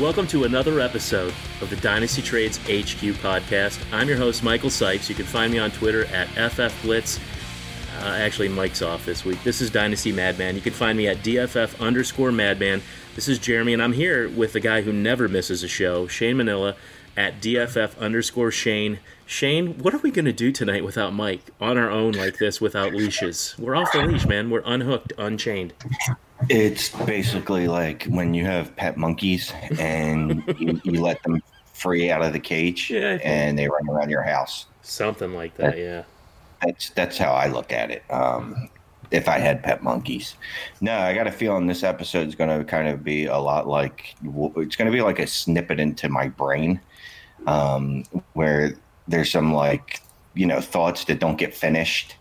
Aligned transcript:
Welcome 0.00 0.26
to 0.28 0.44
another 0.44 0.80
episode 0.80 1.34
of 1.60 1.68
the 1.68 1.76
Dynasty 1.76 2.22
Trades 2.22 2.56
HQ 2.56 3.20
podcast. 3.20 3.78
I'm 3.92 4.08
your 4.08 4.16
host, 4.16 4.42
Michael 4.42 4.70
Cipes. 4.70 5.10
You 5.10 5.14
can 5.14 5.26
find 5.26 5.52
me 5.52 5.58
on 5.58 5.70
Twitter 5.72 6.06
at 6.06 6.26
FFBlitz. 6.28 7.20
Uh, 8.00 8.06
actually, 8.06 8.48
Mike's 8.48 8.80
off 8.80 9.04
this 9.04 9.26
week. 9.26 9.44
This 9.44 9.60
is 9.60 9.68
Dynasty 9.68 10.10
Madman. 10.10 10.54
You 10.54 10.62
can 10.62 10.72
find 10.72 10.96
me 10.96 11.06
at 11.06 11.18
DFF 11.18 11.78
underscore 11.80 12.32
Madman. 12.32 12.80
This 13.14 13.28
is 13.28 13.38
Jeremy, 13.38 13.74
and 13.74 13.82
I'm 13.82 13.92
here 13.92 14.26
with 14.30 14.54
the 14.54 14.60
guy 14.60 14.80
who 14.80 14.90
never 14.90 15.28
misses 15.28 15.62
a 15.62 15.68
show, 15.68 16.06
Shane 16.06 16.38
Manila, 16.38 16.76
at 17.14 17.42
DFF 17.42 17.98
underscore 17.98 18.50
Shane. 18.50 19.00
Shane, 19.26 19.76
what 19.80 19.92
are 19.92 19.98
we 19.98 20.10
going 20.10 20.24
to 20.24 20.32
do 20.32 20.50
tonight 20.50 20.82
without 20.82 21.12
Mike 21.12 21.50
on 21.60 21.76
our 21.76 21.90
own 21.90 22.12
like 22.12 22.38
this 22.38 22.58
without 22.58 22.94
leashes? 22.94 23.54
We're 23.58 23.76
off 23.76 23.92
the 23.92 24.00
leash, 24.00 24.24
man. 24.24 24.48
We're 24.48 24.62
unhooked, 24.64 25.12
unchained. 25.18 25.74
It's 26.50 26.88
basically 27.06 27.68
like 27.68 28.04
when 28.04 28.34
you 28.34 28.44
have 28.44 28.74
pet 28.74 28.96
monkeys 28.96 29.52
and 29.78 30.42
you, 30.58 30.80
you 30.82 31.00
let 31.00 31.22
them 31.22 31.40
free 31.72 32.10
out 32.10 32.22
of 32.22 32.32
the 32.32 32.40
cage 32.40 32.90
Yeah, 32.90 33.18
and 33.22 33.56
they 33.56 33.68
run 33.68 33.88
around 33.88 34.10
your 34.10 34.22
house. 34.22 34.66
Something 34.82 35.32
like 35.32 35.56
that, 35.58 35.78
yeah. 35.78 36.02
That's 36.60 36.90
that's 36.90 37.16
how 37.16 37.32
I 37.32 37.46
look 37.46 37.72
at 37.72 37.92
it. 37.92 38.02
Um, 38.10 38.68
if 39.12 39.28
I 39.28 39.38
had 39.38 39.62
pet 39.62 39.82
monkeys, 39.82 40.34
no, 40.80 40.98
I 40.98 41.14
got 41.14 41.28
a 41.28 41.32
feeling 41.32 41.68
this 41.68 41.84
episode 41.84 42.26
is 42.26 42.34
going 42.34 42.56
to 42.56 42.64
kind 42.64 42.88
of 42.88 43.04
be 43.04 43.26
a 43.26 43.38
lot 43.38 43.68
like 43.68 44.14
it's 44.22 44.76
going 44.76 44.90
to 44.90 44.92
be 44.92 45.02
like 45.02 45.20
a 45.20 45.26
snippet 45.28 45.78
into 45.78 46.08
my 46.08 46.28
brain, 46.28 46.80
um, 47.46 48.04
where 48.32 48.76
there's 49.06 49.30
some 49.30 49.54
like 49.54 50.02
you 50.34 50.46
know 50.46 50.60
thoughts 50.60 51.04
that 51.04 51.20
don't 51.20 51.36
get 51.36 51.54
finished. 51.54 52.16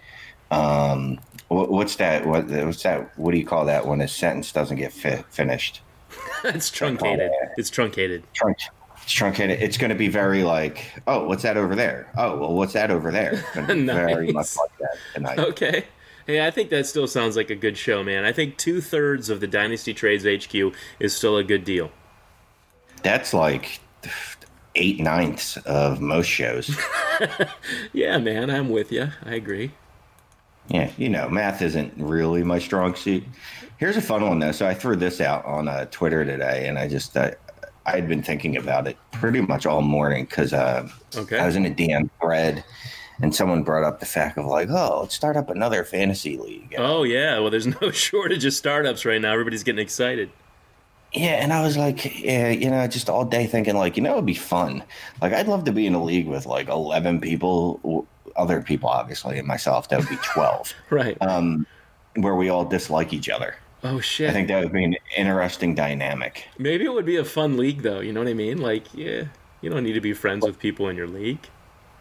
Um, 0.51 1.19
what's 1.49 1.95
that? 1.97 2.25
What, 2.25 2.47
what's 2.47 2.83
that? 2.83 3.17
What 3.17 3.31
do 3.31 3.37
you 3.37 3.45
call 3.45 3.65
that 3.65 3.85
when 3.85 4.01
a 4.01 4.07
sentence 4.07 4.51
doesn't 4.51 4.77
get 4.77 4.93
fi- 4.93 5.23
finished? 5.29 5.81
Oh, 6.41 6.49
it's 6.49 6.69
truncated. 6.69 7.31
It's 7.57 7.69
truncated. 7.69 8.23
Trunk, 8.33 8.57
it's 9.03 9.11
truncated. 9.11 9.61
It's 9.61 9.77
going 9.77 9.89
to 9.89 9.95
be 9.95 10.07
very 10.07 10.43
like, 10.43 10.85
oh, 11.05 11.25
what's 11.27 11.43
that 11.43 11.57
over 11.57 11.75
there? 11.75 12.09
Oh, 12.17 12.37
well, 12.37 12.53
what's 12.53 12.73
that 12.73 12.91
over 12.91 13.11
there? 13.11 13.43
Gonna 13.53 13.67
Very 13.93 14.31
much 14.31 14.55
like 14.55 14.77
that 14.79 14.97
tonight. 15.13 15.39
Okay. 15.39 15.85
Hey, 16.25 16.45
I 16.45 16.49
think 16.49 16.69
that 16.69 16.85
still 16.85 17.07
sounds 17.07 17.35
like 17.35 17.49
a 17.49 17.55
good 17.55 17.77
show, 17.77 18.03
man. 18.03 18.23
I 18.23 18.31
think 18.31 18.55
two 18.57 18.79
thirds 18.79 19.29
of 19.29 19.41
the 19.41 19.47
Dynasty 19.47 19.93
Trades 19.93 20.23
HQ 20.23 20.73
is 20.99 21.13
still 21.13 21.35
a 21.35 21.43
good 21.43 21.65
deal. 21.65 21.91
That's 23.03 23.33
like 23.33 23.81
eight 24.75 24.99
ninths 24.99 25.57
of 25.57 25.99
most 25.99 26.27
shows. 26.27 26.77
Yeah, 27.91 28.17
man, 28.17 28.49
I'm 28.49 28.69
with 28.69 28.93
you. 28.93 29.09
I 29.25 29.35
agree. 29.35 29.71
Yeah, 30.69 30.91
you 30.97 31.09
know, 31.09 31.29
math 31.29 31.61
isn't 31.61 31.93
really 31.97 32.43
my 32.43 32.59
strong 32.59 32.95
suit. 32.95 33.23
Here's 33.77 33.97
a 33.97 34.01
fun 34.01 34.27
one 34.27 34.39
though. 34.39 34.51
So 34.51 34.67
I 34.67 34.73
threw 34.73 34.95
this 34.95 35.21
out 35.21 35.45
on 35.45 35.67
uh, 35.67 35.85
Twitter 35.91 36.25
today, 36.25 36.67
and 36.67 36.77
I 36.77 36.87
just 36.87 37.15
uh, 37.17 37.31
I 37.85 37.91
had 37.91 38.07
been 38.07 38.21
thinking 38.21 38.57
about 38.57 38.87
it 38.87 38.97
pretty 39.11 39.41
much 39.41 39.65
all 39.65 39.81
morning 39.81 40.25
because 40.25 40.53
uh, 40.53 40.87
Okay. 41.15 41.39
I 41.39 41.45
was 41.45 41.55
in 41.55 41.65
a 41.65 41.69
DM 41.71 42.09
thread, 42.21 42.63
and 43.21 43.33
someone 43.33 43.63
brought 43.63 43.83
up 43.83 43.99
the 43.99 44.05
fact 44.05 44.37
of 44.37 44.45
like, 44.45 44.69
oh, 44.69 45.01
let's 45.01 45.15
start 45.15 45.37
up 45.37 45.49
another 45.49 45.83
fantasy 45.83 46.37
league. 46.37 46.75
Oh 46.77 47.03
yeah, 47.03 47.39
well, 47.39 47.49
there's 47.49 47.67
no 47.81 47.91
shortage 47.91 48.45
of 48.45 48.53
startups 48.53 49.05
right 49.05 49.21
now. 49.21 49.31
Everybody's 49.31 49.63
getting 49.63 49.81
excited. 49.81 50.29
Yeah, 51.13 51.41
and 51.41 51.51
I 51.51 51.63
was 51.63 51.75
like, 51.75 52.21
yeah, 52.21 52.49
you 52.49 52.69
know, 52.69 52.85
just 52.85 53.09
all 53.09 53.25
day 53.25 53.47
thinking 53.47 53.75
like, 53.75 53.97
you 53.97 54.03
know, 54.03 54.13
it'd 54.13 54.27
be 54.27 54.35
fun. 54.35 54.83
Like, 55.21 55.33
I'd 55.33 55.47
love 55.47 55.63
to 55.63 55.71
be 55.71 55.87
in 55.87 55.95
a 55.95 56.03
league 56.03 56.27
with 56.27 56.45
like 56.45 56.67
eleven 56.67 57.19
people, 57.19 57.77
w- 57.83 58.05
other 58.39 58.61
people, 58.61 58.89
obviously, 58.89 59.37
and 59.37 59.47
myself. 59.47 59.89
That 59.89 59.99
would 59.99 60.09
be 60.09 60.17
twelve, 60.23 60.73
Right. 60.89 61.17
um, 61.21 61.67
where 62.15 62.35
we 62.35 62.49
all 62.49 62.65
dislike 62.65 63.13
each 63.13 63.29
other. 63.29 63.55
oh 63.83 63.99
shit. 63.99 64.29
I 64.29 64.33
think 64.33 64.47
that 64.47 64.63
would 64.63 64.73
be 64.73 64.83
an 64.83 64.95
interesting 65.15 65.75
dynamic. 65.75 66.47
Maybe 66.57 66.85
it 66.85 66.93
would 66.93 67.05
be 67.05 67.17
a 67.17 67.25
fun 67.25 67.57
league, 67.57 67.81
though. 67.83 67.99
You 67.99 68.11
know 68.13 68.21
what 68.21 68.29
I 68.29 68.33
mean? 68.33 68.57
Like, 68.59 68.85
yeah, 68.93 69.25
you 69.61 69.69
don't 69.69 69.83
need 69.83 69.93
to 69.93 70.01
be 70.01 70.13
friends 70.13 70.45
with 70.45 70.57
people 70.59 70.89
in 70.89 70.95
your 70.97 71.07
league, 71.07 71.47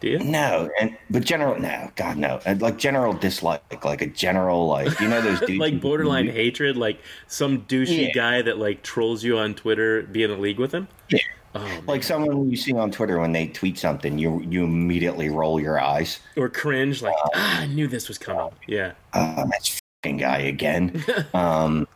do 0.01 0.07
you? 0.09 0.19
No, 0.19 0.69
and 0.79 0.97
but 1.09 1.23
general, 1.23 1.59
no, 1.59 1.89
God, 1.95 2.17
no, 2.17 2.39
And, 2.45 2.61
like 2.61 2.77
general 2.77 3.13
dislike, 3.13 3.83
like 3.85 4.01
a 4.01 4.07
general, 4.07 4.67
like 4.67 4.99
you 4.99 5.07
know, 5.07 5.21
those 5.21 5.39
dudes 5.47 5.59
like 5.59 5.79
borderline 5.81 6.27
hatred, 6.29 6.75
like 6.77 6.99
some 7.27 7.61
douchey 7.61 8.07
Yeah. 8.07 8.11
guy 8.13 8.41
that 8.41 8.57
like 8.57 8.81
trolls 8.83 9.23
you 9.23 9.37
on 9.37 9.53
Twitter, 9.55 10.01
be 10.03 10.23
in 10.23 10.31
a 10.31 10.37
league 10.37 10.59
with 10.59 10.73
him. 10.73 10.87
Yeah. 11.09 11.19
Oh, 11.55 11.81
like 11.87 12.03
someone 12.03 12.49
you 12.49 12.55
see 12.55 12.73
on 12.73 12.91
Twitter 12.91 13.19
when 13.19 13.31
they 13.31 13.47
tweet 13.47 13.77
something, 13.77 14.19
you 14.19 14.41
you 14.41 14.63
immediately 14.63 15.29
roll 15.29 15.59
your 15.59 15.79
eyes. 15.79 16.19
or 16.37 16.47
cringe, 16.49 17.01
like 17.01 17.15
ah, 17.35 17.61
I 17.61 17.65
knew 17.65 17.87
this 17.87 18.07
was 18.07 18.17
coming. 18.17 18.51
Yeah. 18.67 18.91
Uh, 19.13 19.45
that's 19.49 19.79
fucking 20.03 20.17
guy 20.17 20.39
again. 20.39 21.03
um, 21.33 21.87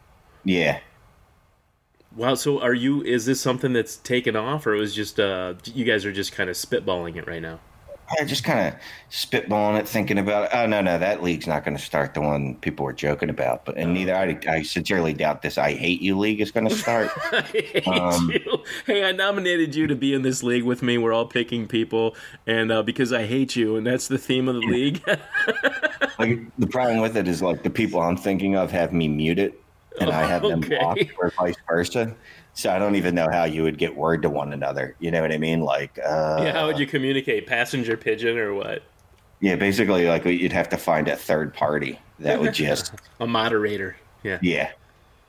yeah. 0.44 0.80
Wow. 2.16 2.36
So 2.36 2.62
are 2.62 2.74
you? 2.74 3.03
Is 3.03 3.25
this 3.25 3.40
something 3.41 3.74
that's 3.74 3.97
taken 3.97 4.36
off, 4.36 4.66
or 4.66 4.74
it 4.74 4.80
was 4.80 4.96
just 4.96 5.19
uh, 5.19 5.53
you 5.66 5.85
guys 5.85 6.03
are 6.06 6.12
just 6.12 6.31
kind 6.31 6.50
of 6.50 6.56
spitballing 6.56 7.16
it 7.16 7.28
right 7.28 7.41
now? 7.41 7.59
I 8.19 8.25
just 8.25 8.44
kind 8.44 8.68
of 8.68 8.79
spitballing 9.09 9.79
it, 9.79 9.88
thinking 9.88 10.18
about 10.18 10.46
it. 10.46 10.50
Oh 10.53 10.66
no, 10.66 10.81
no, 10.81 10.97
that 10.97 11.24
league's 11.24 11.47
not 11.47 11.63
going 11.63 11.78
to 11.78 11.84
start. 11.84 12.13
The 12.13 12.22
one 12.22 12.56
people 12.59 12.85
were 12.85 12.94
joking 12.94 13.29
about, 13.29 13.66
but 13.66 13.78
and 13.78 13.94
neither 13.94 14.16
I, 14.16 14.40
I 14.47 14.62
sincerely 14.63 15.13
doubt 15.13 15.41
this. 15.41 15.57
I 15.57 15.74
hate 15.74 16.01
you 16.01 16.18
league 16.18 16.41
is 16.41 16.52
going 16.52 16.68
to 16.68 16.75
start. 16.75 17.09
I 17.31 17.41
hate 17.41 17.88
Um, 17.88 18.29
you. 18.29 18.63
Hey, 18.85 19.03
I 19.03 19.12
nominated 19.12 19.75
you 19.75 19.88
to 19.88 19.96
be 19.96 20.13
in 20.13 20.22
this 20.22 20.44
league 20.44 20.63
with 20.63 20.81
me. 20.81 20.97
We're 20.97 21.13
all 21.13 21.28
picking 21.28 21.68
people, 21.68 22.16
and 22.46 22.72
uh, 22.72 22.84
because 22.84 23.13
I 23.13 23.25
hate 23.25 23.56
you, 23.56 23.75
and 23.75 23.85
that's 23.85 24.07
the 24.07 24.18
theme 24.18 24.47
of 24.47 24.56
the 24.56 24.62
league. 24.62 25.03
like 26.19 26.40
the 26.57 26.68
problem 26.68 27.00
with 27.00 27.18
it 27.18 27.28
is 27.28 27.41
like 27.41 27.63
the 27.63 27.69
people 27.69 28.00
I'm 28.00 28.18
thinking 28.18 28.56
of 28.56 28.72
have 28.72 28.94
me 28.94 29.07
muted, 29.07 29.53
and 30.00 30.12
I 30.13 30.23
have 30.25 30.46
them 30.46 30.59
Okay. 30.59 30.78
blocked, 30.78 31.12
or 31.18 31.31
vice 31.40 31.56
versa. 31.69 32.16
So 32.53 32.72
I 32.72 32.78
don't 32.78 32.96
even 32.96 33.16
know 33.16 33.30
how 33.31 33.46
you 33.46 33.64
would 33.64 33.78
get 33.78 33.96
word 33.96 34.22
to 34.22 34.30
one 34.30 34.53
another. 34.53 34.96
You 35.00 35.09
know 35.12 35.22
what 35.22 35.31
I 35.31 35.38
mean? 35.38 35.62
Like, 35.62 35.97
uh, 35.97 36.41
yeah. 36.44 36.52
How 36.53 36.68
would 36.68 36.78
you 36.78 36.86
communicate? 36.86 37.47
Passenger 37.47 37.97
pigeon 37.97 38.38
or 38.38 38.53
what? 38.53 38.84
yeah, 39.44 39.58
basically, 39.58 40.08
like 40.08 40.24
you'd 40.24 40.53
have 40.53 40.69
to 40.69 40.78
find 40.78 41.09
a 41.09 41.18
third 41.18 41.53
party 41.53 42.00
that 42.19 42.40
would 42.40 42.53
just 42.53 42.94
A 43.19 43.28
moderator. 43.28 43.97
Yeah. 44.24 44.40
Yeah. 44.41 44.72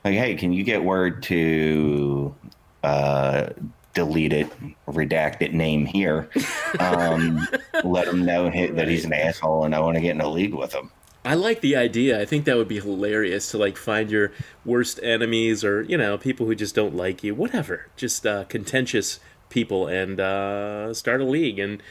Like, 0.05 0.13
hey, 0.13 0.35
can 0.35 0.53
you 0.53 0.63
get 0.63 0.85
word 0.85 1.21
to 1.23 2.33
uh, 2.81 3.49
delete 3.93 4.31
it, 4.31 4.49
redact 4.87 5.41
it, 5.41 5.53
name 5.53 5.85
here? 5.85 6.29
Um, 6.77 7.47
let 7.85 8.05
him 8.05 8.25
know 8.25 8.49
that 8.49 8.89
he's 8.89 9.05
an 9.05 9.13
asshole 9.13 9.63
and 9.63 9.73
I 9.73 9.79
want 9.79 9.95
to 9.95 10.01
get 10.01 10.11
in 10.11 10.19
a 10.19 10.27
league 10.27 10.53
with 10.53 10.73
him. 10.73 10.91
I 11.25 11.33
like 11.33 11.61
the 11.61 11.75
idea. 11.75 12.21
I 12.21 12.25
think 12.25 12.45
that 12.45 12.55
would 12.55 12.67
be 12.67 12.79
hilarious 12.79 13.49
to 13.51 13.57
like 13.57 13.77
find 13.77 14.11
your 14.11 14.31
worst 14.63 14.99
enemies 15.01 15.63
or 15.63 15.81
you 15.81 15.97
know 15.97 16.17
people 16.17 16.45
who 16.45 16.55
just 16.55 16.75
don't 16.75 16.95
like 16.95 17.23
you, 17.23 17.33
whatever. 17.35 17.87
Just 17.97 18.25
uh, 18.27 18.43
contentious 18.45 19.19
people 19.49 19.87
and 19.87 20.19
uh, 20.19 20.93
start 20.93 21.21
a 21.21 21.25
league 21.25 21.59
and 21.59 21.81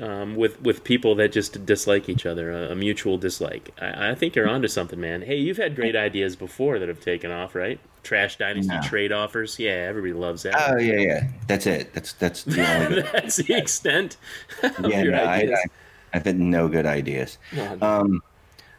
um, 0.00 0.36
with 0.36 0.60
with 0.62 0.84
people 0.84 1.14
that 1.16 1.32
just 1.32 1.66
dislike 1.66 2.08
each 2.08 2.24
other, 2.24 2.50
a, 2.50 2.72
a 2.72 2.74
mutual 2.74 3.18
dislike. 3.18 3.70
I, 3.80 4.10
I 4.10 4.14
think 4.14 4.34
you're 4.36 4.48
onto 4.48 4.68
something, 4.68 5.00
man. 5.00 5.22
Hey, 5.22 5.36
you've 5.36 5.56
had 5.58 5.76
great 5.76 5.96
ideas 5.96 6.36
before 6.36 6.78
that 6.78 6.88
have 6.88 7.00
taken 7.00 7.30
off, 7.30 7.54
right? 7.54 7.80
Trash 8.02 8.38
dynasty 8.38 8.74
No. 8.74 8.80
trade 8.82 9.12
offers. 9.12 9.58
Yeah, 9.58 9.70
everybody 9.72 10.12
loves 10.14 10.44
that. 10.44 10.54
Oh 10.56 10.78
yeah, 10.78 10.98
yeah. 10.98 11.28
That's 11.46 11.66
it. 11.66 11.92
That's 11.92 12.12
that's 12.14 12.44
the 12.44 12.60
only. 12.86 13.02
That's 13.02 13.36
the 13.36 13.54
extent 13.54 14.16
yeah, 14.62 15.02
no, 15.02 15.24
I. 15.24 15.36
I, 15.36 15.64
I've 16.14 16.24
had 16.24 16.38
no 16.38 16.68
good 16.68 16.86
ideas. 16.86 17.36
Oh, 17.54 17.74
no. 17.74 17.86
Um, 17.86 18.22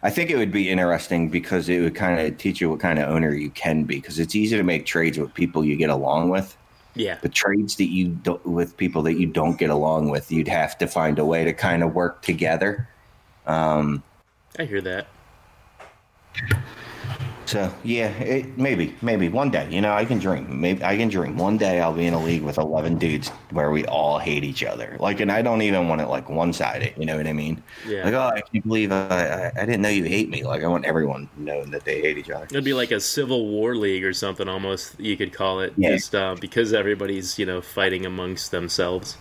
I 0.01 0.09
think 0.09 0.29
it 0.29 0.37
would 0.37 0.51
be 0.51 0.69
interesting 0.69 1.29
because 1.29 1.67
it 1.67 1.81
would 1.81 1.95
kind 1.95 2.19
of 2.19 2.37
teach 2.37 2.61
you 2.61 2.69
what 2.69 2.79
kind 2.79 2.99
of 2.99 3.09
owner 3.09 3.33
you 3.33 3.49
can 3.49 3.83
be. 3.83 3.95
Because 3.95 4.19
it's 4.19 4.35
easy 4.35 4.55
to 4.55 4.63
make 4.63 4.85
trades 4.85 5.17
with 5.17 5.33
people 5.33 5.65
you 5.65 5.75
get 5.75 5.89
along 5.89 6.29
with. 6.29 6.55
yeah, 6.95 7.17
the 7.21 7.29
trades 7.29 7.75
that 7.77 7.89
you 7.89 8.09
don't 8.09 8.43
with 8.45 8.75
people 8.77 9.01
that 9.03 9.19
you 9.19 9.27
don't 9.27 9.57
get 9.57 9.69
along 9.69 10.09
with 10.09 10.31
you'd 10.31 10.47
have 10.47 10.77
to 10.77 10.87
find 10.87 11.19
a 11.19 11.25
way 11.25 11.45
to 11.45 11.53
kind 11.53 11.83
of 11.83 11.93
work 11.93 12.21
together 12.23 12.89
um 13.45 14.03
I 14.57 14.65
hear 14.65 14.81
that. 14.81 15.07
So 17.49 17.73
yeah 17.83 18.09
it, 18.19 18.57
maybe 18.57 18.95
maybe 19.01 19.27
one 19.29 19.49
day 19.49 19.67
you 19.71 19.81
know 19.81 19.93
i 19.93 20.05
can 20.05 20.19
dream 20.19 20.59
maybe 20.61 20.83
i 20.83 20.95
can 20.97 21.09
dream 21.09 21.37
one 21.37 21.57
day 21.57 21.79
i'll 21.81 21.93
be 21.93 22.05
in 22.05 22.13
a 22.13 22.21
league 22.21 22.43
with 22.43 22.57
11 22.57 22.97
dudes 22.97 23.29
where 23.51 23.71
we 23.71 23.85
all 23.85 24.19
hate 24.19 24.43
each 24.43 24.63
other 24.63 24.97
like 24.99 25.19
and 25.19 25.31
i 25.31 25.41
don't 25.41 25.61
even 25.61 25.87
want 25.87 26.01
it 26.01 26.07
like 26.07 26.29
one-sided 26.29 26.93
you 26.97 27.05
know 27.05 27.17
what 27.17 27.27
i 27.27 27.33
mean 27.33 27.63
Yeah. 27.83 28.03
like 28.03 28.13
oh 28.13 28.29
i 28.35 28.41
can't 28.51 28.63
believe 28.65 28.91
I, 28.91 29.51
I, 29.57 29.61
I 29.61 29.65
didn't 29.65 29.81
know 29.81 29.89
you 29.89 30.03
hate 30.05 30.29
me 30.29 30.43
like 30.43 30.63
i 30.63 30.67
want 30.67 30.85
everyone 30.85 31.29
knowing 31.35 31.71
that 31.71 31.85
they 31.85 32.01
hate 32.01 32.17
each 32.17 32.29
other 32.29 32.49
It'd 32.51 32.63
be 32.63 32.73
like 32.73 32.91
a 32.91 32.99
civil 32.99 33.47
war 33.47 33.75
league 33.75 34.03
or 34.03 34.13
something, 34.13 34.47
almost 34.47 34.99
you 34.99 35.15
could 35.17 35.33
call 35.33 35.61
it, 35.61 35.73
Yeah. 35.75 35.89
just 35.89 36.13
uh, 36.15 36.35
because 36.35 36.73
everybody's 36.73 37.37
you 37.39 37.45
know 37.45 37.61
fighting 37.61 38.05
amongst 38.05 38.51
themselves. 38.51 39.17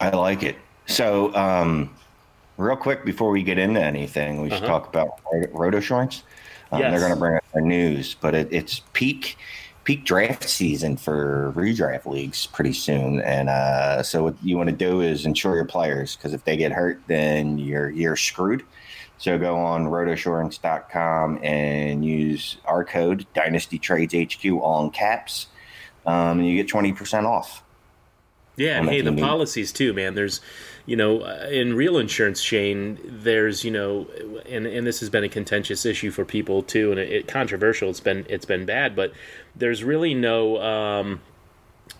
I 0.00 0.10
like 0.10 0.42
it. 0.42 0.56
So, 0.86 1.34
um, 1.34 1.96
real 2.58 2.76
quick 2.76 3.04
before 3.04 3.30
we 3.30 3.42
get 3.42 3.58
into 3.58 3.80
anything, 3.82 4.42
we 4.42 4.50
should 4.50 4.64
Uh-huh. 4.64 4.66
talk 4.66 4.88
about 4.88 5.08
Roto. 5.52 5.80
Um, 6.74 6.80
Yes. 6.80 6.90
They're 6.90 7.00
going 7.00 7.12
to 7.12 7.18
bring 7.18 7.36
us 7.36 7.42
their 7.52 7.62
news, 7.62 8.14
but 8.20 8.34
it, 8.34 8.48
it's 8.50 8.82
peak 8.92 9.36
peak 9.84 10.04
draft 10.04 10.48
season 10.48 10.96
for 10.96 11.52
redraft 11.54 12.06
leagues 12.06 12.46
pretty 12.46 12.72
soon. 12.72 13.20
And 13.20 13.48
uh, 13.50 14.02
so, 14.02 14.22
what 14.24 14.34
you 14.42 14.56
want 14.56 14.70
to 14.70 14.74
do 14.76 15.00
is 15.00 15.26
insure 15.26 15.54
your 15.56 15.66
players 15.66 16.16
because 16.16 16.32
if 16.32 16.44
they 16.44 16.56
get 16.56 16.72
hurt, 16.72 17.00
then 17.06 17.58
you're 17.58 17.90
you're 17.90 18.16
screwed. 18.16 18.64
So 19.18 19.38
go 19.38 19.56
on 19.56 19.86
rotosurance.com 19.86 21.38
and 21.42 22.04
use 22.04 22.56
our 22.64 22.84
code 22.84 23.26
Dynasty 23.32 23.78
Trades 23.78 24.12
HQ 24.12 24.44
all 24.60 24.84
in 24.84 24.90
caps 24.90 25.46
um, 26.06 26.40
and 26.40 26.46
you 26.46 26.56
get 26.56 26.68
twenty 26.68 26.92
percent 26.92 27.26
off. 27.26 27.63
Yeah, 28.56 28.78
and 28.78 28.88
hey, 28.88 29.00
the 29.00 29.12
policies 29.12 29.72
too, 29.72 29.92
man. 29.92 30.14
There's, 30.14 30.40
you 30.86 30.94
know, 30.94 31.22
uh, 31.22 31.48
in 31.50 31.74
real 31.74 31.98
insurance 31.98 32.42
chain, 32.42 32.98
there's, 33.04 33.64
you 33.64 33.70
know, 33.72 34.06
and 34.48 34.66
and 34.66 34.86
this 34.86 35.00
has 35.00 35.10
been 35.10 35.24
a 35.24 35.28
contentious 35.28 35.84
issue 35.84 36.12
for 36.12 36.24
people 36.24 36.62
too, 36.62 36.92
and 36.92 37.00
it, 37.00 37.10
it 37.10 37.28
controversial. 37.28 37.90
It's 37.90 38.00
been 38.00 38.24
it's 38.28 38.44
been 38.46 38.64
bad, 38.64 38.94
but 38.94 39.12
there's 39.56 39.82
really 39.82 40.14
no, 40.14 40.62
um, 40.62 41.20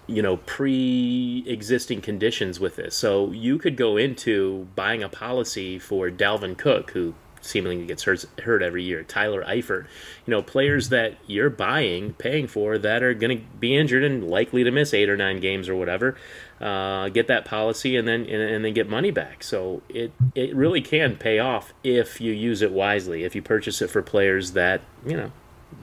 you 0.06 0.22
know, 0.22 0.36
pre-existing 0.36 2.00
conditions 2.02 2.60
with 2.60 2.76
this. 2.76 2.94
So 2.94 3.32
you 3.32 3.58
could 3.58 3.76
go 3.76 3.96
into 3.96 4.68
buying 4.76 5.02
a 5.02 5.08
policy 5.08 5.80
for 5.80 6.08
Dalvin 6.08 6.56
Cook, 6.56 6.92
who 6.92 7.14
seemingly 7.40 7.86
gets 7.86 8.02
hurt, 8.04 8.24
hurt 8.42 8.62
every 8.62 8.82
year. 8.82 9.02
Tyler 9.02 9.44
Eifert, 9.44 9.86
you 10.26 10.30
know, 10.30 10.42
players 10.42 10.88
that 10.88 11.14
you're 11.26 11.50
buying, 11.50 12.14
paying 12.14 12.46
for 12.46 12.78
that 12.78 13.02
are 13.02 13.14
going 13.14 13.38
to 13.38 13.44
be 13.58 13.76
injured 13.76 14.02
and 14.02 14.28
likely 14.28 14.64
to 14.64 14.70
miss 14.70 14.94
eight 14.94 15.08
or 15.10 15.16
nine 15.16 15.40
games 15.40 15.68
or 15.68 15.76
whatever. 15.76 16.16
Uh, 16.64 17.11
get 17.11 17.26
that 17.26 17.44
policy 17.44 17.94
and 17.94 18.08
then 18.08 18.22
and, 18.22 18.40
and, 18.40 18.64
then 18.64 18.72
get 18.72 18.88
money 18.88 19.11
back. 19.11 19.44
So 19.44 19.82
it 19.90 20.12
it 20.34 20.56
really 20.56 20.81
can 20.81 21.16
pay 21.16 21.38
off 21.38 21.75
if 21.84 22.22
you 22.22 22.32
use 22.32 22.62
it 22.62 22.72
wisely. 22.72 23.25
If 23.25 23.34
you 23.34 23.43
purchase 23.43 23.82
it 23.82 23.90
for 23.90 24.00
players 24.00 24.52
that 24.52 24.81
you 25.05 25.14
know 25.14 25.31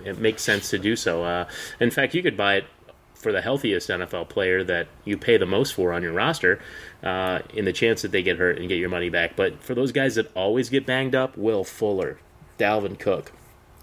it 0.04 0.18
makes 0.18 0.42
sense 0.42 0.72
to 0.72 0.80
do 0.80 0.95
so. 0.95 1.24
Uh, 1.24 1.48
in 1.80 1.92
fact, 1.92 2.16
you 2.16 2.24
could 2.24 2.36
buy 2.36 2.56
it 2.56 2.66
for 3.13 3.31
the 3.31 3.42
healthiest 3.42 3.89
NFL 3.89 4.30
player 4.30 4.63
that 4.63 4.88
you 5.06 5.18
pay 5.18 5.38
the 5.38 5.45
most 5.45 5.75
for 5.75 5.94
on 5.94 6.01
your 6.01 6.13
roster, 6.13 6.60
uh, 7.04 7.39
in 7.54 7.66
the 7.66 7.74
chance 7.74 8.01
that 8.01 8.12
they 8.12 8.24
get 8.24 8.38
hurt 8.38 8.57
and 8.57 8.68
get 8.68 8.80
your 8.80 8.89
money 8.89 9.10
back. 9.10 9.36
But 9.36 9.62
for 9.62 9.75
those 9.75 9.92
guys 9.92 10.16
that 10.16 10.36
always 10.36 10.69
get 10.69 10.86
banged 10.86 11.13
up, 11.13 11.38
Will 11.38 11.63
Fuller, 11.63 12.18
Dalvin 12.57 12.98
Cook, 12.98 13.31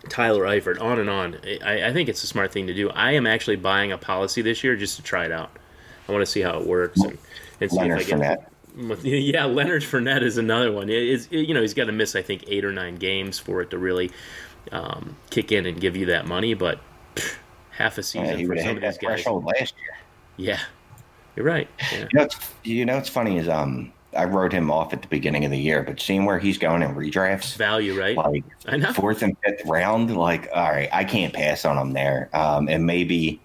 Tyler 0.09 0.43
Eifert, 0.43 0.81
on 0.81 0.99
and 0.99 1.09
on. 1.09 1.37
I, 1.65 1.89
I, 1.89 1.93
think 1.93 2.09
it's 2.09 2.23
a 2.25 2.27
smart 2.27 2.53
thing 2.53 2.67
to 2.67 2.75
do. 2.75 2.91
I 2.91 3.13
am 3.13 3.27
actually 3.27 3.57
buying 3.57 3.93
a 3.93 3.99
policy 3.99 4.43
this 4.43 4.65
year 4.65 4.77
just 4.77 4.97
to 4.97 5.03
try 5.03 5.25
it 5.25 5.33
out. 5.33 5.51
I 6.09 6.13
want 6.13 6.23
to 6.23 6.31
see 6.31 6.41
how 6.41 6.59
it 6.59 6.67
works 6.67 7.01
and, 7.01 7.19
and 7.61 7.71
see 7.71 7.77
Leonard 7.77 8.01
if 8.01 8.13
I 8.13 8.19
get. 8.19 8.21
Fournette. 8.21 8.45
Yeah, 9.03 9.45
Leonard 9.47 9.83
Fournette 9.83 10.23
is 10.23 10.39
another 10.39 10.71
one. 10.71 10.89
It 10.89 11.03
is 11.03 11.27
you 11.33 11.53
know 11.53 11.61
he's 11.61 11.75
got 11.75 11.87
to 11.87 11.93
miss 11.93 12.15
I 12.15 12.23
think 12.23 12.45
eight 12.47 12.65
or 12.65 12.71
nine 12.71 12.95
games 12.95 13.37
for 13.37 13.61
it 13.61 13.71
to 13.71 13.79
really 13.79 14.13
um, 14.71 15.17
kick 15.31 15.51
in 15.51 15.67
and 15.67 15.81
give 15.81 15.97
you 15.97 16.07
that 16.07 16.27
money, 16.27 16.55
but 16.55 16.79
half 17.71 17.99
a 17.99 18.03
season 18.03 18.39
yeah, 18.39 18.47
for 18.47 18.57
some 18.57 18.77
of 18.77 18.83
these 18.83 18.99
guys. 18.99 19.27
Last 19.27 19.75
year. 19.77 19.97
Yeah, 20.37 20.61
you're 21.35 21.47
right. 21.47 21.69
Yeah. 21.93 21.99
You 21.99 22.09
know, 22.13 22.23
it's, 22.23 22.37
you 22.63 22.85
know 22.85 22.95
what's 22.95 23.09
funny 23.09 23.39
is 23.39 23.49
um 23.49 23.93
I 24.17 24.25
wrote 24.25 24.53
him 24.53 24.71
off 24.71 24.93
at 24.93 25.03
the 25.03 25.09
beginning 25.09 25.45
of 25.45 25.51
the 25.51 25.59
year, 25.59 25.83
but 25.83 26.01
seeing 26.01 26.25
where 26.25 26.39
he's 26.39 26.57
going 26.57 26.83
in 26.83 26.95
redrafts, 26.95 27.57
value, 27.57 27.99
right? 27.99 28.17
Like 28.17 28.45
I 28.67 28.77
know. 28.77 28.93
fourth 28.93 29.23
and 29.23 29.37
fifth 29.45 29.67
round, 29.67 30.17
like 30.17 30.49
all 30.55 30.71
right, 30.71 30.89
I 30.93 31.05
can't 31.05 31.35
pass 31.35 31.65
on 31.65 31.77
him 31.77 31.93
there. 31.93 32.31
Um, 32.33 32.69
and 32.69 32.87
maybe 32.87 33.41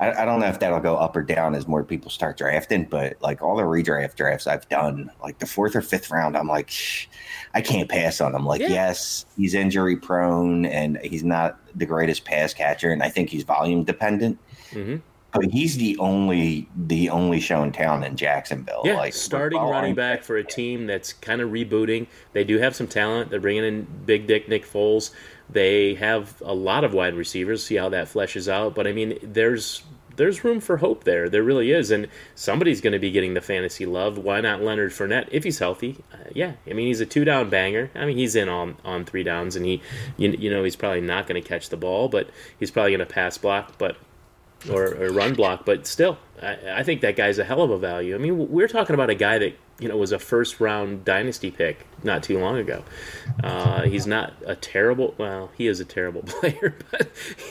I, 0.00 0.22
I, 0.22 0.24
don't 0.24 0.40
know 0.40 0.46
if 0.46 0.60
that'll 0.60 0.80
go 0.80 0.96
up 0.96 1.16
or 1.16 1.22
down 1.22 1.54
as 1.54 1.66
more 1.66 1.82
people 1.82 2.10
start 2.10 2.38
drafting, 2.38 2.84
but 2.84 3.20
like 3.20 3.42
all 3.42 3.56
the 3.56 3.62
redraft 3.62 4.14
drafts 4.14 4.46
I've 4.46 4.68
done, 4.68 5.10
like 5.22 5.38
the 5.38 5.46
fourth 5.46 5.74
or 5.74 5.82
fifth 5.82 6.10
round, 6.10 6.36
I'm 6.36 6.46
like, 6.46 6.70
I 7.54 7.60
can't 7.60 7.88
pass 7.88 8.20
on 8.20 8.34
him. 8.34 8.46
Like, 8.46 8.60
yeah. 8.60 8.68
yes, 8.68 9.26
he's 9.36 9.54
injury 9.54 9.96
prone 9.96 10.66
and 10.66 10.98
he's 10.98 11.24
not 11.24 11.58
the 11.76 11.86
greatest 11.86 12.24
pass 12.24 12.54
catcher, 12.54 12.90
and 12.90 13.02
I 13.02 13.08
think 13.08 13.30
he's 13.30 13.44
volume 13.44 13.84
dependent. 13.84 14.38
Mm-hmm. 14.70 14.96
But 15.32 15.50
he's 15.50 15.76
the 15.76 15.96
only 15.98 16.68
the 16.74 17.10
only 17.10 17.38
show 17.38 17.62
in 17.62 17.72
town 17.72 18.02
in 18.02 18.16
Jacksonville. 18.16 18.82
Yeah, 18.84 18.96
like 18.96 19.12
starting 19.12 19.60
running 19.60 19.94
back 19.94 20.22
for 20.22 20.36
a 20.36 20.44
team 20.44 20.86
that's 20.86 21.12
kind 21.12 21.42
of 21.42 21.50
rebooting. 21.50 22.06
They 22.32 22.44
do 22.44 22.58
have 22.58 22.74
some 22.74 22.86
talent. 22.86 23.30
They're 23.30 23.40
bringing 23.40 23.64
in 23.64 23.86
Big 24.06 24.26
Dick 24.26 24.48
Nick 24.48 24.64
Foles. 24.64 25.10
They 25.50 25.94
have 25.94 26.40
a 26.44 26.54
lot 26.54 26.82
of 26.82 26.94
wide 26.94 27.14
receivers. 27.14 27.64
See 27.64 27.76
how 27.76 27.90
that 27.90 28.08
fleshes 28.08 28.50
out. 28.50 28.74
But 28.74 28.86
I 28.86 28.92
mean, 28.92 29.18
there's 29.22 29.82
there's 30.18 30.44
room 30.44 30.60
for 30.60 30.78
hope 30.78 31.04
there. 31.04 31.28
There 31.28 31.42
really 31.42 31.72
is, 31.72 31.90
and 31.90 32.08
somebody's 32.34 32.80
going 32.80 32.92
to 32.92 32.98
be 32.98 33.10
getting 33.10 33.34
the 33.34 33.40
fantasy 33.40 33.86
love. 33.86 34.18
Why 34.18 34.40
not 34.40 34.62
Leonard 34.62 34.90
Fournette 34.90 35.28
if 35.30 35.44
he's 35.44 35.58
healthy? 35.58 36.02
Uh, 36.12 36.16
yeah, 36.34 36.54
I 36.66 36.72
mean 36.72 36.88
he's 36.88 37.00
a 37.00 37.06
two 37.06 37.24
down 37.24 37.48
banger. 37.48 37.90
I 37.94 38.04
mean 38.04 38.16
he's 38.16 38.34
in 38.34 38.48
on 38.48 38.76
on 38.84 39.04
three 39.04 39.22
downs, 39.22 39.56
and 39.56 39.64
he 39.64 39.80
you, 40.16 40.30
you 40.30 40.50
know 40.50 40.64
he's 40.64 40.76
probably 40.76 41.00
not 41.00 41.26
going 41.26 41.40
to 41.40 41.46
catch 41.46 41.68
the 41.68 41.76
ball, 41.76 42.08
but 42.08 42.30
he's 42.58 42.70
probably 42.70 42.92
going 42.92 43.06
to 43.06 43.14
pass 43.14 43.38
block, 43.38 43.78
but 43.78 43.96
or, 44.70 44.94
or 44.94 45.10
run 45.10 45.34
block. 45.34 45.64
But 45.64 45.86
still, 45.86 46.18
I, 46.42 46.58
I 46.76 46.82
think 46.82 47.00
that 47.02 47.16
guy's 47.16 47.38
a 47.38 47.44
hell 47.44 47.62
of 47.62 47.70
a 47.70 47.78
value. 47.78 48.14
I 48.14 48.18
mean 48.18 48.50
we're 48.50 48.68
talking 48.68 48.94
about 48.94 49.10
a 49.10 49.14
guy 49.14 49.38
that 49.38 49.56
you 49.78 49.88
know 49.88 49.96
was 49.96 50.12
a 50.12 50.18
first 50.18 50.60
round 50.60 51.04
dynasty 51.04 51.50
pick 51.50 51.86
not 52.02 52.22
too 52.22 52.38
long 52.38 52.58
ago. 52.58 52.84
Uh, 53.42 53.82
he's 53.82 54.06
not 54.06 54.34
a 54.44 54.56
terrible. 54.56 55.14
Well, 55.18 55.50
he 55.56 55.66
is 55.66 55.80
a 55.80 55.84
terrible 55.84 56.22
player, 56.26 56.76
but 56.90 57.10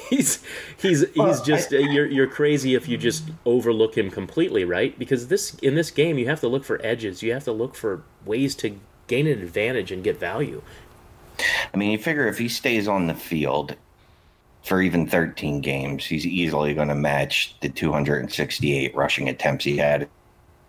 he's 0.09 0.43
he's 0.77 1.05
he's 1.13 1.41
just 1.41 1.73
uh, 1.73 1.77
you're 1.77 2.07
you're 2.07 2.27
crazy 2.27 2.75
if 2.75 2.87
you 2.87 2.97
just 2.97 3.25
overlook 3.45 3.97
him 3.97 4.11
completely, 4.11 4.65
right? 4.65 4.97
Because 4.97 5.27
this 5.27 5.55
in 5.55 5.75
this 5.75 5.91
game 5.91 6.17
you 6.17 6.27
have 6.27 6.41
to 6.41 6.47
look 6.47 6.63
for 6.63 6.83
edges. 6.85 7.23
You 7.23 7.33
have 7.33 7.45
to 7.45 7.53
look 7.53 7.75
for 7.75 8.03
ways 8.25 8.55
to 8.55 8.79
gain 9.07 9.27
an 9.27 9.41
advantage 9.41 9.91
and 9.91 10.03
get 10.03 10.19
value. 10.19 10.61
I 11.73 11.77
mean, 11.77 11.91
you 11.91 11.97
figure 11.97 12.27
if 12.27 12.39
he 12.39 12.49
stays 12.49 12.87
on 12.87 13.07
the 13.07 13.13
field 13.13 13.75
for 14.67 14.81
even 14.81 15.07
13 15.07 15.61
games, 15.61 16.05
he's 16.05 16.25
easily 16.25 16.73
going 16.73 16.89
to 16.89 16.95
match 16.95 17.55
the 17.61 17.69
268 17.69 18.93
rushing 18.93 19.29
attempts 19.29 19.63
he 19.63 19.77
had 19.77 20.09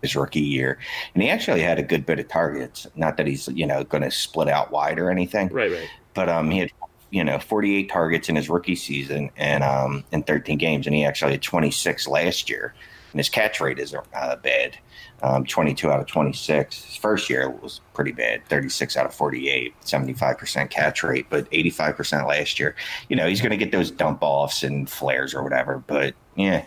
his 0.01 0.15
rookie 0.15 0.39
year, 0.39 0.79
and 1.13 1.21
he 1.21 1.29
actually 1.29 1.61
had 1.61 1.77
a 1.77 1.83
good 1.83 2.05
bit 2.05 2.19
of 2.19 2.27
targets. 2.29 2.87
Not 2.95 3.17
that 3.17 3.27
he's 3.27 3.49
you 3.49 3.67
know 3.67 3.83
going 3.83 4.03
to 4.03 4.11
split 4.11 4.47
out 4.47 4.71
wide 4.71 4.99
or 4.99 5.11
anything, 5.11 5.49
right? 5.49 5.71
Right. 5.71 5.89
But 6.13 6.29
um, 6.29 6.49
he 6.49 6.59
had 6.59 6.71
you 7.09 7.23
know 7.23 7.39
48 7.39 7.89
targets 7.89 8.29
in 8.29 8.35
his 8.35 8.49
rookie 8.49 8.75
season 8.75 9.31
and 9.35 9.63
um 9.63 10.05
in 10.11 10.23
13 10.23 10.57
games, 10.57 10.87
and 10.87 10.95
he 10.95 11.03
actually 11.03 11.33
had 11.33 11.41
26 11.41 12.07
last 12.07 12.49
year, 12.49 12.73
and 13.11 13.19
his 13.19 13.29
catch 13.29 13.59
rate 13.59 13.79
isn't 13.79 14.03
uh, 14.13 14.35
bad 14.37 14.77
um, 15.21 15.45
22 15.45 15.91
out 15.91 15.99
of 15.99 16.05
26. 16.07 16.83
His 16.83 16.95
first 16.95 17.29
year 17.29 17.49
was 17.49 17.81
pretty 17.93 18.11
bad 18.11 18.45
36 18.47 18.95
out 18.97 19.05
of 19.05 19.13
48, 19.13 19.73
75% 19.81 20.69
catch 20.69 21.03
rate, 21.03 21.27
but 21.29 21.49
85% 21.51 22.27
last 22.27 22.59
year. 22.59 22.75
You 23.09 23.15
know, 23.15 23.27
he's 23.27 23.41
going 23.41 23.51
to 23.51 23.57
get 23.57 23.71
those 23.71 23.91
dump 23.91 24.19
offs 24.21 24.63
and 24.63 24.89
flares 24.89 25.33
or 25.33 25.43
whatever, 25.43 25.83
but 25.87 26.13
yeah, 26.35 26.63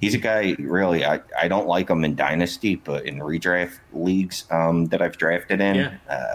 he's 0.00 0.14
a 0.14 0.18
guy 0.18 0.56
really. 0.58 1.04
I, 1.04 1.20
I 1.40 1.46
don't 1.46 1.68
like 1.68 1.88
him 1.88 2.04
in 2.04 2.16
Dynasty, 2.16 2.76
but 2.76 3.06
in 3.06 3.18
redraft 3.18 3.78
leagues 3.92 4.44
um, 4.50 4.86
that 4.86 5.00
I've 5.00 5.16
drafted 5.16 5.60
in 5.60 5.76
yeah. 5.76 5.96
uh, 6.08 6.34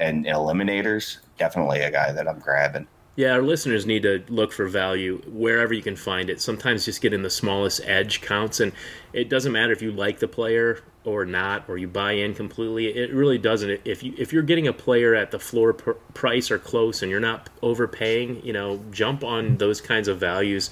and 0.00 0.24
eliminators, 0.24 1.18
definitely 1.38 1.80
a 1.80 1.92
guy 1.92 2.10
that 2.10 2.26
I'm 2.26 2.40
grabbing. 2.40 2.88
Yeah, 3.16 3.32
our 3.32 3.42
listeners 3.42 3.86
need 3.86 4.02
to 4.02 4.24
look 4.28 4.52
for 4.52 4.66
value 4.66 5.22
wherever 5.28 5.72
you 5.72 5.82
can 5.82 5.94
find 5.94 6.28
it. 6.28 6.40
Sometimes 6.40 6.84
just 6.84 7.00
getting 7.00 7.22
the 7.22 7.30
smallest 7.30 7.80
edge 7.84 8.20
counts, 8.20 8.58
and 8.58 8.72
it 9.12 9.28
doesn't 9.28 9.52
matter 9.52 9.72
if 9.72 9.80
you 9.80 9.92
like 9.92 10.18
the 10.18 10.26
player 10.26 10.82
or 11.04 11.24
not, 11.24 11.68
or 11.68 11.78
you 11.78 11.86
buy 11.86 12.12
in 12.12 12.34
completely. 12.34 12.88
It 12.88 13.12
really 13.12 13.38
doesn't. 13.38 13.82
If 13.84 14.02
you 14.02 14.14
if 14.18 14.32
you're 14.32 14.42
getting 14.42 14.66
a 14.66 14.72
player 14.72 15.14
at 15.14 15.30
the 15.30 15.38
floor 15.38 15.74
pr- 15.74 15.92
price 16.14 16.50
or 16.50 16.58
close, 16.58 17.02
and 17.02 17.10
you're 17.10 17.20
not 17.20 17.50
overpaying, 17.62 18.44
you 18.44 18.52
know, 18.52 18.82
jump 18.90 19.22
on 19.22 19.58
those 19.58 19.80
kinds 19.80 20.08
of 20.08 20.18
values. 20.18 20.70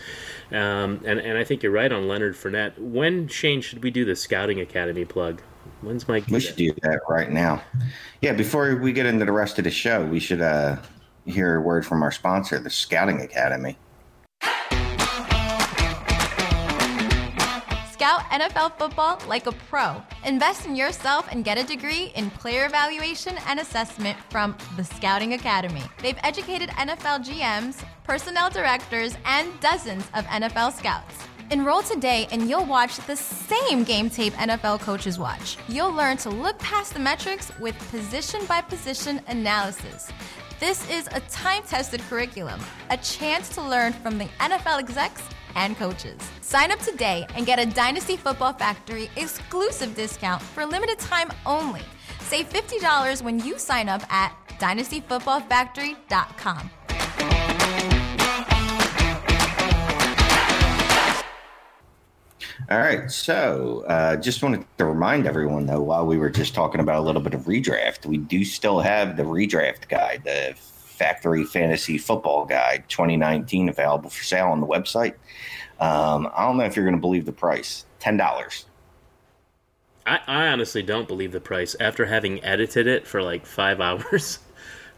Um, 0.50 1.00
and 1.04 1.20
and 1.20 1.38
I 1.38 1.44
think 1.44 1.62
you're 1.62 1.72
right 1.72 1.92
on 1.92 2.08
Leonard 2.08 2.34
Fournette. 2.34 2.76
When 2.76 3.28
Shane 3.28 3.60
should 3.60 3.84
we 3.84 3.92
do 3.92 4.04
the 4.04 4.16
scouting 4.16 4.60
academy 4.60 5.04
plug? 5.04 5.40
When's 5.82 6.08
Mike? 6.08 6.24
We 6.28 6.40
should 6.40 6.56
do 6.56 6.72
that 6.82 7.00
right 7.08 7.30
now. 7.30 7.62
Yeah, 8.20 8.32
before 8.32 8.76
we 8.76 8.92
get 8.92 9.06
into 9.06 9.24
the 9.24 9.32
rest 9.32 9.58
of 9.58 9.64
the 9.64 9.70
show, 9.70 10.04
we 10.04 10.18
should 10.18 10.40
uh, 10.40 10.76
hear 11.26 11.56
a 11.56 11.60
word 11.60 11.86
from 11.86 12.02
our 12.02 12.12
sponsor, 12.12 12.58
the 12.58 12.70
Scouting 12.70 13.20
Academy. 13.20 13.76
Scout 17.92 18.22
NFL 18.32 18.76
football 18.78 19.20
like 19.28 19.46
a 19.46 19.52
pro. 19.52 20.02
Invest 20.24 20.66
in 20.66 20.74
yourself 20.74 21.28
and 21.30 21.44
get 21.44 21.56
a 21.56 21.62
degree 21.62 22.10
in 22.16 22.30
player 22.30 22.66
evaluation 22.66 23.36
and 23.46 23.60
assessment 23.60 24.18
from 24.28 24.56
the 24.76 24.82
Scouting 24.82 25.34
Academy. 25.34 25.82
They've 26.02 26.18
educated 26.24 26.70
NFL 26.70 27.24
GMs, 27.24 27.84
personnel 28.02 28.50
directors, 28.50 29.16
and 29.24 29.48
dozens 29.60 30.04
of 30.14 30.24
NFL 30.26 30.72
scouts. 30.72 31.14
Enroll 31.52 31.82
today 31.82 32.26
and 32.32 32.48
you'll 32.48 32.64
watch 32.64 32.96
the 33.06 33.14
same 33.14 33.84
game 33.84 34.08
tape 34.08 34.32
NFL 34.32 34.80
coaches 34.80 35.18
watch. 35.18 35.58
You'll 35.68 35.92
learn 35.92 36.16
to 36.18 36.30
look 36.30 36.58
past 36.58 36.94
the 36.94 37.00
metrics 37.00 37.52
with 37.60 37.78
position 37.90 38.44
by 38.46 38.62
position 38.62 39.20
analysis. 39.28 40.10
This 40.62 40.88
is 40.88 41.08
a 41.08 41.18
time 41.22 41.64
tested 41.64 42.00
curriculum, 42.02 42.60
a 42.90 42.96
chance 42.96 43.48
to 43.56 43.60
learn 43.60 43.92
from 43.92 44.16
the 44.16 44.26
NFL 44.38 44.78
execs 44.78 45.20
and 45.56 45.76
coaches. 45.76 46.20
Sign 46.40 46.70
up 46.70 46.78
today 46.78 47.26
and 47.34 47.44
get 47.44 47.58
a 47.58 47.66
Dynasty 47.66 48.16
Football 48.16 48.52
Factory 48.52 49.10
exclusive 49.16 49.96
discount 49.96 50.40
for 50.40 50.64
limited 50.64 51.00
time 51.00 51.32
only. 51.46 51.82
Save 52.20 52.48
$50 52.48 53.22
when 53.22 53.40
you 53.40 53.58
sign 53.58 53.88
up 53.88 54.02
at 54.08 54.36
dynastyfootballfactory.com. 54.60 56.70
All 62.70 62.78
right, 62.78 63.10
so 63.10 63.84
uh, 63.88 64.16
just 64.16 64.42
wanted 64.42 64.64
to 64.78 64.84
remind 64.84 65.26
everyone 65.26 65.66
though, 65.66 65.82
while 65.82 66.06
we 66.06 66.16
were 66.16 66.30
just 66.30 66.54
talking 66.54 66.80
about 66.80 66.96
a 66.96 67.00
little 67.00 67.20
bit 67.20 67.34
of 67.34 67.42
redraft, 67.42 68.06
we 68.06 68.18
do 68.18 68.44
still 68.44 68.80
have 68.80 69.16
the 69.16 69.24
redraft 69.24 69.88
guide, 69.88 70.22
the 70.24 70.54
Factory 70.56 71.44
Fantasy 71.44 71.98
Football 71.98 72.44
Guide 72.44 72.84
2019 72.88 73.68
available 73.68 74.10
for 74.10 74.22
sale 74.22 74.46
on 74.46 74.60
the 74.60 74.66
website. 74.66 75.14
Um, 75.80 76.30
I 76.34 76.46
don't 76.46 76.56
know 76.56 76.64
if 76.64 76.76
you're 76.76 76.84
going 76.84 76.96
to 76.96 77.00
believe 77.00 77.24
the 77.24 77.32
price 77.32 77.84
$10. 78.00 78.64
I, 80.06 80.20
I 80.26 80.46
honestly 80.48 80.82
don't 80.82 81.08
believe 81.08 81.32
the 81.32 81.40
price 81.40 81.74
after 81.80 82.06
having 82.06 82.42
edited 82.44 82.86
it 82.86 83.06
for 83.06 83.22
like 83.22 83.46
five 83.46 83.80
hours. 83.82 84.38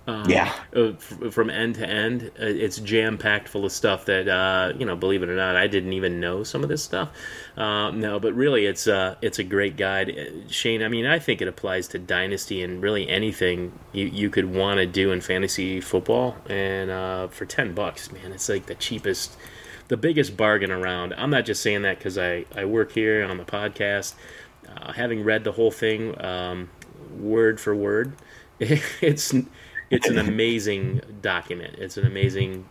Um, 0.06 0.28
yeah. 0.28 0.52
Uh, 0.76 0.92
from 1.30 1.48
end 1.48 1.76
to 1.76 1.88
end, 1.88 2.30
uh, 2.38 2.44
it's 2.44 2.78
jam 2.78 3.16
packed 3.16 3.48
full 3.48 3.64
of 3.64 3.72
stuff 3.72 4.04
that 4.04 4.28
uh, 4.28 4.72
you 4.78 4.84
know. 4.84 4.96
Believe 4.96 5.22
it 5.22 5.30
or 5.30 5.36
not, 5.36 5.56
I 5.56 5.66
didn't 5.66 5.94
even 5.94 6.20
know 6.20 6.42
some 6.42 6.62
of 6.62 6.68
this 6.68 6.82
stuff. 6.82 7.08
Um, 7.56 8.00
no, 8.00 8.20
but 8.20 8.34
really, 8.34 8.66
it's 8.66 8.86
uh, 8.86 9.14
it's 9.22 9.38
a 9.38 9.44
great 9.44 9.78
guide, 9.78 10.44
Shane. 10.48 10.82
I 10.82 10.88
mean, 10.88 11.06
I 11.06 11.18
think 11.18 11.40
it 11.40 11.48
applies 11.48 11.88
to 11.88 11.98
dynasty 11.98 12.62
and 12.62 12.82
really 12.82 13.08
anything 13.08 13.72
you 13.92 14.06
you 14.06 14.28
could 14.28 14.54
want 14.54 14.78
to 14.78 14.86
do 14.86 15.10
in 15.10 15.22
fantasy 15.22 15.80
football. 15.80 16.36
And 16.50 16.90
uh, 16.90 17.28
for 17.28 17.46
ten 17.46 17.74
bucks, 17.74 18.12
man, 18.12 18.32
it's 18.32 18.48
like 18.50 18.66
the 18.66 18.74
cheapest, 18.74 19.36
the 19.88 19.96
biggest 19.96 20.36
bargain 20.36 20.70
around. 20.70 21.14
I'm 21.14 21.30
not 21.30 21.46
just 21.46 21.62
saying 21.62 21.80
that 21.82 21.96
because 21.96 22.18
I 22.18 22.44
I 22.54 22.66
work 22.66 22.92
here 22.92 23.24
on 23.24 23.38
the 23.38 23.44
podcast. 23.44 24.14
having 24.96 25.24
read 25.24 25.44
the 25.44 25.52
whole 25.52 25.70
thing, 25.70 26.22
um, 26.22 26.68
word 27.10 27.58
for 27.58 27.74
word, 27.74 28.12
it's 28.60 29.32
it's 29.90 30.08
an 30.08 30.18
amazing 30.18 31.00
document. 31.20 31.76
It's 31.78 31.96
an 31.96 32.06
amazing 32.06 32.64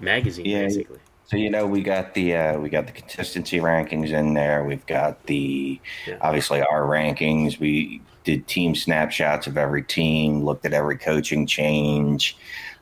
magazine, 0.00 0.46
yeah, 0.46 0.62
basically. 0.62 0.98
So 1.26 1.36
you 1.36 1.50
know 1.50 1.66
we 1.66 1.82
got 1.82 2.14
the 2.14 2.36
uh, 2.36 2.58
we 2.58 2.68
got 2.68 2.86
the 2.86 2.92
consistency 2.92 3.58
rankings 3.58 4.10
in 4.10 4.34
there. 4.34 4.64
We've 4.64 4.86
got 4.86 5.24
the 5.26 5.80
yeah. 6.06 6.18
obviously 6.20 6.62
our 6.62 6.82
rankings. 6.82 7.58
We 7.58 8.00
did 8.22 8.46
team 8.46 8.74
snapshots 8.74 9.46
of 9.46 9.56
every 9.58 9.82
team, 9.82 10.44
looked 10.44 10.64
at 10.64 10.72
every 10.72 10.98
coaching 10.98 11.46
change, 11.46 12.36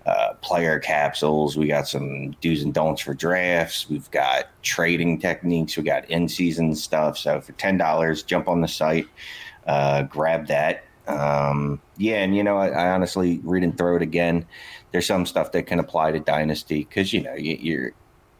uh, 0.04 0.34
player 0.42 0.78
capsules. 0.78 1.56
We 1.56 1.68
got 1.68 1.88
some 1.88 2.32
do's 2.42 2.62
and 2.62 2.74
don'ts 2.74 3.00
for 3.00 3.14
drafts. 3.14 3.88
We've 3.88 4.10
got 4.10 4.48
trading 4.62 5.20
techniques. 5.20 5.76
We 5.76 5.82
got 5.82 6.10
in 6.10 6.28
season 6.28 6.74
stuff. 6.74 7.16
So 7.16 7.40
for 7.40 7.52
ten 7.52 7.78
dollars, 7.78 8.22
jump 8.22 8.46
on 8.46 8.60
the 8.60 8.68
site, 8.68 9.06
uh, 9.66 10.02
grab 10.02 10.48
that. 10.48 10.83
Um, 11.06 11.80
yeah, 11.96 12.16
and 12.16 12.34
you 12.34 12.42
know, 12.42 12.56
I, 12.56 12.68
I, 12.68 12.90
honestly 12.90 13.40
reading 13.44 13.72
through 13.72 13.96
it 13.96 14.02
again. 14.02 14.46
There's 14.92 15.06
some 15.06 15.26
stuff 15.26 15.52
that 15.52 15.66
can 15.66 15.78
apply 15.78 16.12
to 16.12 16.20
Dynasty 16.20 16.84
because 16.84 17.12
you 17.12 17.22
know 17.22 17.34
you, 17.34 17.58
you're 17.60 17.92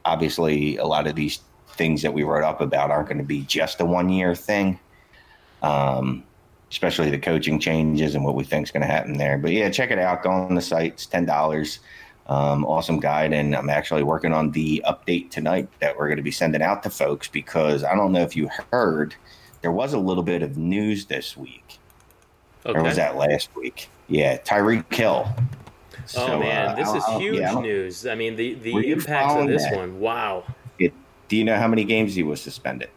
obviously 0.04 0.76
a 0.78 0.86
lot 0.86 1.06
of 1.06 1.14
these 1.14 1.40
things 1.68 2.02
that 2.02 2.14
we 2.14 2.22
wrote 2.22 2.44
up 2.44 2.60
about 2.60 2.90
aren't 2.90 3.08
going 3.08 3.18
to 3.18 3.24
be 3.24 3.42
just 3.42 3.80
a 3.80 3.84
one 3.84 4.08
year 4.08 4.34
thing. 4.34 4.78
Um, 5.62 6.24
especially 6.70 7.10
the 7.10 7.18
coaching 7.18 7.60
changes 7.60 8.14
and 8.14 8.24
what 8.24 8.34
we 8.34 8.44
think 8.44 8.66
is 8.66 8.70
going 8.72 8.80
to 8.80 8.86
happen 8.86 9.16
there. 9.16 9.38
But 9.38 9.52
yeah, 9.52 9.70
check 9.70 9.90
it 9.90 9.98
out. 9.98 10.22
Go 10.22 10.30
on 10.30 10.54
the 10.54 10.60
site. 10.60 10.94
It's 10.94 11.06
ten 11.06 11.26
dollars. 11.26 11.80
Um, 12.26 12.64
awesome 12.64 13.00
guide, 13.00 13.34
and 13.34 13.54
I'm 13.54 13.68
actually 13.68 14.02
working 14.02 14.32
on 14.32 14.50
the 14.52 14.82
update 14.86 15.30
tonight 15.30 15.68
that 15.80 15.98
we're 15.98 16.06
going 16.06 16.16
to 16.16 16.22
be 16.22 16.30
sending 16.30 16.62
out 16.62 16.82
to 16.84 16.90
folks 16.90 17.28
because 17.28 17.84
I 17.84 17.94
don't 17.94 18.12
know 18.12 18.22
if 18.22 18.34
you 18.34 18.48
heard, 18.72 19.14
there 19.60 19.70
was 19.70 19.92
a 19.92 19.98
little 19.98 20.22
bit 20.22 20.42
of 20.42 20.56
news 20.56 21.04
this 21.04 21.36
week. 21.36 21.78
Okay. 22.66 22.78
Or 22.78 22.82
was 22.82 22.96
that 22.96 23.16
last 23.16 23.54
week? 23.54 23.88
Yeah, 24.08 24.38
Tyreek 24.38 24.92
Hill. 24.92 25.28
So, 26.06 26.26
oh 26.26 26.38
man, 26.38 26.68
uh, 26.68 26.74
this 26.74 26.92
is 26.92 27.04
huge 27.16 27.38
yeah, 27.38 27.54
news. 27.54 28.06
I 28.06 28.14
mean, 28.14 28.36
the 28.36 28.54
the 28.54 28.90
impacts 28.90 29.34
of 29.34 29.48
this 29.48 29.64
that? 29.64 29.76
one. 29.76 30.00
Wow. 30.00 30.44
It, 30.78 30.92
do 31.28 31.36
you 31.36 31.44
know 31.44 31.56
how 31.56 31.68
many 31.68 31.84
games 31.84 32.14
he 32.14 32.22
was 32.22 32.40
suspended? 32.40 32.90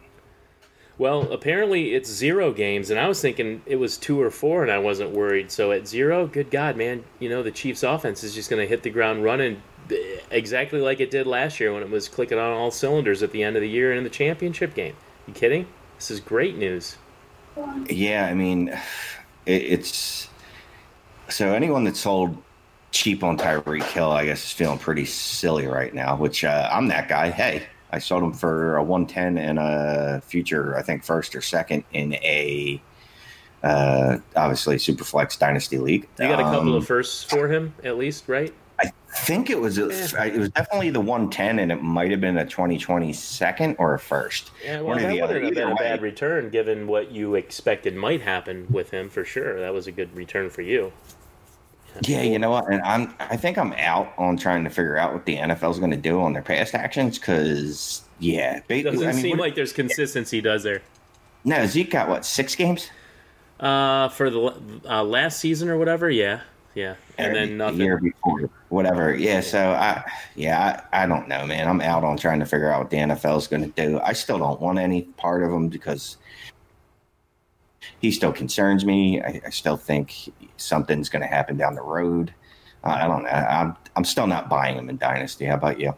Well, 0.98 1.32
apparently 1.32 1.94
it's 1.94 2.10
zero 2.10 2.52
games, 2.52 2.90
and 2.90 2.98
I 2.98 3.06
was 3.06 3.20
thinking 3.20 3.62
it 3.66 3.76
was 3.76 3.96
two 3.96 4.20
or 4.20 4.30
four, 4.30 4.62
and 4.62 4.72
I 4.72 4.78
wasn't 4.78 5.12
worried. 5.12 5.52
So 5.52 5.70
at 5.70 5.86
zero, 5.86 6.26
good 6.26 6.50
God, 6.50 6.76
man, 6.76 7.04
you 7.20 7.28
know 7.28 7.42
the 7.42 7.52
Chiefs' 7.52 7.82
offense 7.82 8.24
is 8.24 8.34
just 8.34 8.50
going 8.50 8.60
to 8.60 8.68
hit 8.68 8.82
the 8.82 8.90
ground 8.90 9.22
running 9.22 9.62
exactly 10.30 10.80
like 10.80 11.00
it 11.00 11.10
did 11.10 11.26
last 11.26 11.60
year 11.60 11.72
when 11.72 11.82
it 11.82 11.90
was 11.90 12.08
clicking 12.08 12.38
on 12.38 12.52
all 12.52 12.70
cylinders 12.70 13.22
at 13.22 13.32
the 13.32 13.42
end 13.42 13.56
of 13.56 13.62
the 13.62 13.68
year 13.68 13.90
and 13.90 13.98
in 13.98 14.04
the 14.04 14.10
championship 14.10 14.74
game. 14.74 14.94
You 15.26 15.34
kidding? 15.34 15.66
This 15.96 16.10
is 16.10 16.20
great 16.20 16.56
news. 16.56 16.96
Yeah, 17.88 18.26
I 18.26 18.34
mean, 18.34 18.76
it, 19.48 19.62
it's 19.62 20.28
so 21.28 21.52
anyone 21.52 21.84
that 21.84 21.96
sold 21.96 22.36
cheap 22.90 23.24
on 23.24 23.36
Tyreek 23.36 23.82
Hill, 23.82 24.10
I 24.10 24.26
guess, 24.26 24.44
is 24.44 24.52
feeling 24.52 24.78
pretty 24.78 25.04
silly 25.04 25.66
right 25.66 25.92
now. 25.92 26.16
Which 26.16 26.44
uh, 26.44 26.68
I'm 26.70 26.88
that 26.88 27.08
guy. 27.08 27.30
Hey, 27.30 27.66
I 27.90 27.98
sold 27.98 28.22
him 28.22 28.32
for 28.32 28.76
a 28.76 28.82
110 28.82 29.38
and 29.38 29.58
a 29.58 30.20
future, 30.24 30.76
I 30.76 30.82
think, 30.82 31.02
first 31.02 31.34
or 31.34 31.40
second 31.40 31.84
in 31.92 32.14
a 32.14 32.80
uh, 33.62 34.18
obviously 34.36 34.76
Superflex 34.76 35.38
Dynasty 35.38 35.78
League. 35.78 36.08
You 36.20 36.28
got 36.28 36.40
a 36.40 36.44
couple 36.44 36.70
um, 36.70 36.74
of 36.74 36.86
firsts 36.86 37.24
for 37.24 37.48
him, 37.48 37.74
at 37.82 37.98
least, 37.98 38.28
right? 38.28 38.54
I 38.80 38.92
think 39.08 39.50
it 39.50 39.60
was 39.60 39.78
a, 39.78 39.88
it 39.88 40.38
was 40.38 40.50
definitely 40.50 40.90
the 40.90 41.00
110, 41.00 41.58
and 41.58 41.72
it 41.72 41.82
might 41.82 42.10
have 42.10 42.20
been 42.20 42.38
a 42.38 42.44
2020 42.44 43.12
second 43.12 43.76
or 43.78 43.94
a 43.94 43.98
first. 43.98 44.50
Yeah, 44.64 44.80
well, 44.80 44.96
that 44.96 45.10
wouldn't 45.10 45.44
have 45.44 45.54
been 45.54 45.72
a 45.72 45.74
bad 45.74 46.02
return 46.02 46.50
given 46.50 46.86
what 46.86 47.10
you 47.10 47.34
expected 47.34 47.96
might 47.96 48.20
happen 48.20 48.66
with 48.70 48.90
him 48.90 49.08
for 49.10 49.24
sure. 49.24 49.58
That 49.60 49.74
was 49.74 49.86
a 49.86 49.92
good 49.92 50.14
return 50.14 50.50
for 50.50 50.62
you. 50.62 50.92
Yeah, 52.02 52.22
you 52.22 52.38
know 52.38 52.50
what? 52.50 52.70
And 52.70 52.80
I'm 52.82 53.14
I 53.18 53.36
think 53.36 53.58
I'm 53.58 53.72
out 53.72 54.12
on 54.18 54.36
trying 54.36 54.64
to 54.64 54.70
figure 54.70 54.96
out 54.96 55.12
what 55.12 55.24
the 55.24 55.36
NFL 55.36 55.70
is 55.72 55.78
going 55.78 55.90
to 55.90 55.96
do 55.96 56.20
on 56.20 56.32
their 56.32 56.42
past 56.42 56.74
actions 56.74 57.18
because 57.18 58.02
yeah, 58.20 58.60
it 58.68 58.82
doesn't 58.82 59.02
I 59.02 59.12
mean, 59.12 59.22
seem 59.22 59.38
like 59.38 59.54
there's 59.54 59.72
consistency, 59.72 60.40
does 60.40 60.62
there? 60.62 60.82
No, 61.44 61.66
Zeke 61.66 61.90
got 61.90 62.08
what 62.08 62.24
six 62.24 62.54
games? 62.54 62.90
Uh, 63.58 64.08
for 64.10 64.30
the 64.30 64.80
uh, 64.88 65.02
last 65.02 65.40
season 65.40 65.68
or 65.68 65.76
whatever. 65.76 66.08
Yeah, 66.10 66.40
yeah, 66.74 66.94
and 67.16 67.34
then 67.34 67.56
nothing. 67.56 67.78
The 67.78 67.84
year 67.84 67.98
before, 67.98 68.50
whatever. 68.68 69.14
Yeah, 69.14 69.40
so 69.40 69.70
I, 69.72 70.04
yeah, 70.34 70.82
I, 70.92 71.04
I 71.04 71.06
don't 71.06 71.28
know, 71.28 71.46
man. 71.46 71.68
I'm 71.68 71.80
out 71.80 72.04
on 72.04 72.16
trying 72.16 72.40
to 72.40 72.46
figure 72.46 72.70
out 72.70 72.80
what 72.80 72.90
the 72.90 72.98
NFL 72.98 73.38
is 73.38 73.46
going 73.46 73.62
to 73.62 73.86
do. 73.86 74.00
I 74.00 74.12
still 74.12 74.38
don't 74.38 74.60
want 74.60 74.78
any 74.78 75.02
part 75.02 75.42
of 75.42 75.52
him 75.52 75.68
because 75.68 76.16
he 78.00 78.10
still 78.10 78.32
concerns 78.32 78.84
me. 78.84 79.20
I, 79.20 79.40
I 79.46 79.50
still 79.50 79.76
think 79.76 80.32
something's 80.56 81.08
going 81.08 81.22
to 81.22 81.28
happen 81.28 81.56
down 81.56 81.74
the 81.74 81.82
road. 81.82 82.32
I 82.84 83.08
don't 83.08 83.24
know. 83.24 83.28
I'm 83.28 83.76
I'm 83.96 84.04
still 84.04 84.26
not 84.26 84.48
buying 84.48 84.78
him 84.78 84.88
in 84.88 84.98
Dynasty. 84.98 85.46
How 85.46 85.54
about 85.54 85.80
you? 85.80 85.94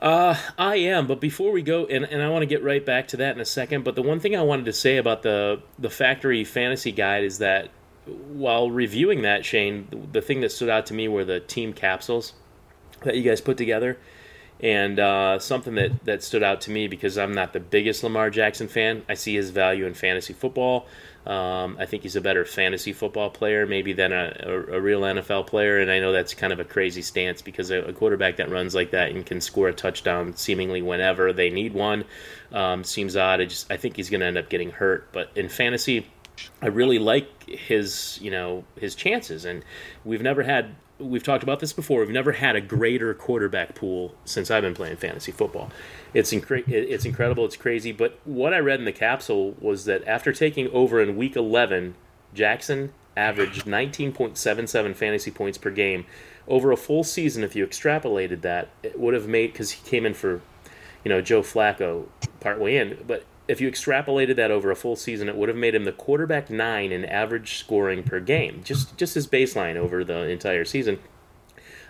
Uh, 0.00 0.36
I 0.58 0.76
am, 0.76 1.06
but 1.06 1.20
before 1.20 1.52
we 1.52 1.62
go, 1.62 1.86
and, 1.86 2.04
and 2.04 2.20
I 2.20 2.28
want 2.28 2.42
to 2.42 2.46
get 2.46 2.64
right 2.64 2.84
back 2.84 3.06
to 3.08 3.16
that 3.18 3.36
in 3.36 3.40
a 3.40 3.44
second. 3.44 3.84
But 3.84 3.94
the 3.94 4.02
one 4.02 4.18
thing 4.18 4.34
I 4.34 4.42
wanted 4.42 4.64
to 4.64 4.72
say 4.72 4.96
about 4.96 5.22
the 5.22 5.62
the 5.78 5.90
factory 5.90 6.42
fantasy 6.42 6.90
guide 6.90 7.22
is 7.22 7.38
that 7.38 7.70
while 8.06 8.70
reviewing 8.70 9.22
that, 9.22 9.44
Shane, 9.44 10.08
the, 10.12 10.20
thing 10.20 10.40
that 10.40 10.52
stood 10.52 10.68
out 10.68 10.86
to 10.86 10.94
me 10.94 11.08
were 11.08 11.24
the 11.24 11.40
team 11.40 11.72
capsules 11.72 12.32
that 13.02 13.16
you 13.16 13.22
guys 13.22 13.40
put 13.40 13.56
together. 13.56 13.98
And 14.60 15.00
uh, 15.00 15.40
something 15.40 15.74
that, 15.74 16.04
that 16.04 16.22
stood 16.22 16.42
out 16.42 16.60
to 16.62 16.70
me 16.70 16.86
because 16.86 17.18
I'm 17.18 17.32
not 17.32 17.52
the 17.52 17.60
biggest 17.60 18.04
Lamar 18.04 18.30
Jackson 18.30 18.68
fan. 18.68 19.02
I 19.08 19.14
see 19.14 19.34
his 19.34 19.50
value 19.50 19.86
in 19.86 19.94
fantasy 19.94 20.32
football. 20.32 20.86
Um, 21.26 21.76
I 21.78 21.86
think 21.86 22.02
he's 22.02 22.16
a 22.16 22.20
better 22.20 22.44
fantasy 22.44 22.92
football 22.92 23.30
player, 23.30 23.64
maybe 23.64 23.92
than 23.92 24.12
a, 24.12 24.36
a, 24.40 24.76
a, 24.76 24.80
real 24.80 25.02
NFL 25.02 25.46
player. 25.46 25.78
And 25.78 25.88
I 25.88 26.00
know 26.00 26.10
that's 26.10 26.34
kind 26.34 26.52
of 26.52 26.58
a 26.58 26.64
crazy 26.64 27.02
stance 27.02 27.42
because 27.42 27.70
a, 27.70 27.82
a, 27.82 27.92
quarterback 27.92 28.36
that 28.36 28.50
runs 28.50 28.74
like 28.74 28.90
that 28.90 29.12
and 29.12 29.24
can 29.24 29.40
score 29.40 29.68
a 29.68 29.72
touchdown 29.72 30.36
seemingly 30.36 30.82
whenever 30.82 31.32
they 31.32 31.48
need 31.50 31.74
one 31.74 32.04
um, 32.52 32.82
seems 32.82 33.16
odd. 33.16 33.40
I 33.40 33.44
just 33.44 33.70
I 33.70 33.76
think 33.76 33.96
he's 33.96 34.10
going 34.10 34.20
to 34.20 34.26
end 34.26 34.36
up 34.36 34.48
getting 34.48 34.70
hurt. 34.70 35.12
But 35.12 35.30
in 35.36 35.48
fantasy, 35.48 36.08
I 36.60 36.66
really 36.66 36.98
like 36.98 37.48
his, 37.48 38.18
you 38.22 38.30
know, 38.30 38.64
his 38.76 38.94
chances. 38.94 39.44
And 39.44 39.64
we've 40.04 40.22
never 40.22 40.42
had, 40.42 40.74
we've 40.98 41.22
talked 41.22 41.42
about 41.42 41.60
this 41.60 41.72
before. 41.72 42.00
We've 42.00 42.10
never 42.10 42.32
had 42.32 42.56
a 42.56 42.60
greater 42.60 43.14
quarterback 43.14 43.74
pool 43.74 44.14
since 44.24 44.50
I've 44.50 44.62
been 44.62 44.74
playing 44.74 44.96
fantasy 44.96 45.32
football. 45.32 45.70
It's 46.14 46.32
incre- 46.32 46.68
it's 46.68 47.04
incredible. 47.04 47.44
It's 47.44 47.56
crazy. 47.56 47.92
But 47.92 48.18
what 48.24 48.54
I 48.54 48.58
read 48.58 48.78
in 48.78 48.84
the 48.84 48.92
capsule 48.92 49.56
was 49.60 49.84
that 49.86 50.06
after 50.06 50.32
taking 50.32 50.68
over 50.70 51.00
in 51.00 51.16
Week 51.16 51.36
11, 51.36 51.94
Jackson 52.34 52.92
averaged 53.16 53.66
19.77 53.66 54.96
fantasy 54.96 55.30
points 55.30 55.58
per 55.58 55.70
game 55.70 56.06
over 56.48 56.72
a 56.72 56.76
full 56.76 57.04
season. 57.04 57.44
If 57.44 57.54
you 57.54 57.66
extrapolated 57.66 58.40
that, 58.42 58.68
it 58.82 58.98
would 58.98 59.14
have 59.14 59.28
made 59.28 59.52
because 59.52 59.72
he 59.72 59.88
came 59.88 60.06
in 60.06 60.14
for, 60.14 60.40
you 61.04 61.08
know, 61.08 61.20
Joe 61.20 61.42
Flacco 61.42 62.06
partway 62.40 62.76
in, 62.76 63.04
but 63.06 63.24
if 63.48 63.60
you 63.60 63.70
extrapolated 63.70 64.36
that 64.36 64.50
over 64.50 64.70
a 64.70 64.76
full 64.76 64.96
season, 64.96 65.28
it 65.28 65.36
would 65.36 65.48
have 65.48 65.58
made 65.58 65.74
him 65.74 65.84
the 65.84 65.92
quarterback 65.92 66.50
nine 66.50 66.92
in 66.92 67.04
average 67.04 67.58
scoring 67.58 68.02
per 68.02 68.20
game, 68.20 68.62
just 68.64 68.96
just 68.96 69.14
his 69.14 69.26
baseline 69.26 69.76
over 69.76 70.04
the 70.04 70.28
entire 70.28 70.64
season. 70.64 70.98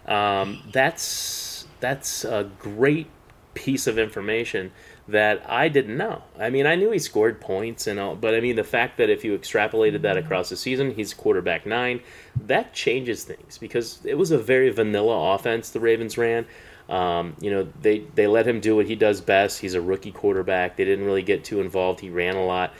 Um, 0.07 0.63
that's 0.73 1.67
that's 1.81 2.25
a 2.25 2.51
great 2.59 3.09
piece 3.55 3.87
of 3.87 3.99
information 3.99 4.73
that 5.09 5.43
I 5.51 5.69
didn't 5.69 5.97
know. 5.97 6.23
I 6.39 6.49
mean, 6.49 6.67
I 6.67 6.75
knew 6.77 6.91
he 6.91 6.99
scored 6.99 7.41
points 7.41 7.87
and 7.87 7.99
all, 7.99 8.15
but 8.15 8.35
I 8.35 8.41
mean 8.41 8.57
the 8.57 8.65
fact 8.65 8.99
that 8.99 9.11
if 9.11 9.25
you 9.25 9.37
extrapolated 9.37 10.03
that 10.03 10.17
across 10.17 10.49
the 10.49 10.57
season, 10.57 10.95
he's 10.95 11.13
quarterback 11.13 11.67
nine, 11.67 12.01
that 12.47 12.73
changes 12.73 13.25
things 13.25 13.59
because 13.59 14.05
it 14.05 14.17
was 14.17 14.31
a 14.31 14.39
very 14.39 14.71
vanilla 14.71 15.35
offense 15.35 15.71
the 15.71 15.81
Ravens 15.81 16.17
ran. 16.17 16.47
Um, 16.93 17.35
you 17.41 17.51
know, 17.51 17.67
they, 17.81 18.01
they 18.15 18.27
let 18.27 18.47
him 18.47 18.61
do 18.61 18.77
what 18.77 18.87
he 18.87 18.97
does 18.97 19.23
best. 19.23 19.59
He's 19.59 19.73
a 19.73 19.81
rookie 19.81 20.13
quarterback. 20.13 20.77
They 20.77 20.85
didn't 20.85 21.07
really 21.07 21.23
get 21.23 21.43
too 21.43 21.63
involved. 21.63 22.01
He 22.01 22.11
ran 22.11 22.37
a 22.37 22.45
lot. 22.45 22.75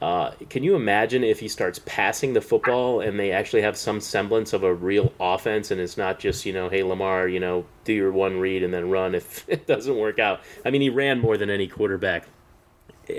Uh, 0.00 0.30
can 0.48 0.62
you 0.62 0.76
imagine 0.76 1.24
if 1.24 1.40
he 1.40 1.48
starts 1.48 1.80
passing 1.84 2.32
the 2.32 2.40
football 2.40 3.00
and 3.00 3.18
they 3.18 3.32
actually 3.32 3.62
have 3.62 3.76
some 3.76 4.00
semblance 4.00 4.52
of 4.52 4.62
a 4.62 4.72
real 4.72 5.12
offense 5.18 5.72
and 5.72 5.80
it's 5.80 5.96
not 5.96 6.20
just, 6.20 6.46
you 6.46 6.52
know, 6.52 6.68
hey, 6.68 6.84
Lamar, 6.84 7.26
you 7.26 7.40
know, 7.40 7.66
do 7.82 7.92
your 7.92 8.12
one 8.12 8.38
read 8.38 8.62
and 8.62 8.72
then 8.72 8.88
run 8.88 9.16
if 9.16 9.44
it 9.48 9.66
doesn't 9.66 9.96
work 9.96 10.20
out? 10.20 10.42
I 10.64 10.70
mean, 10.70 10.80
he 10.80 10.90
ran 10.90 11.18
more 11.18 11.36
than 11.36 11.50
any 11.50 11.66
quarterback 11.66 12.28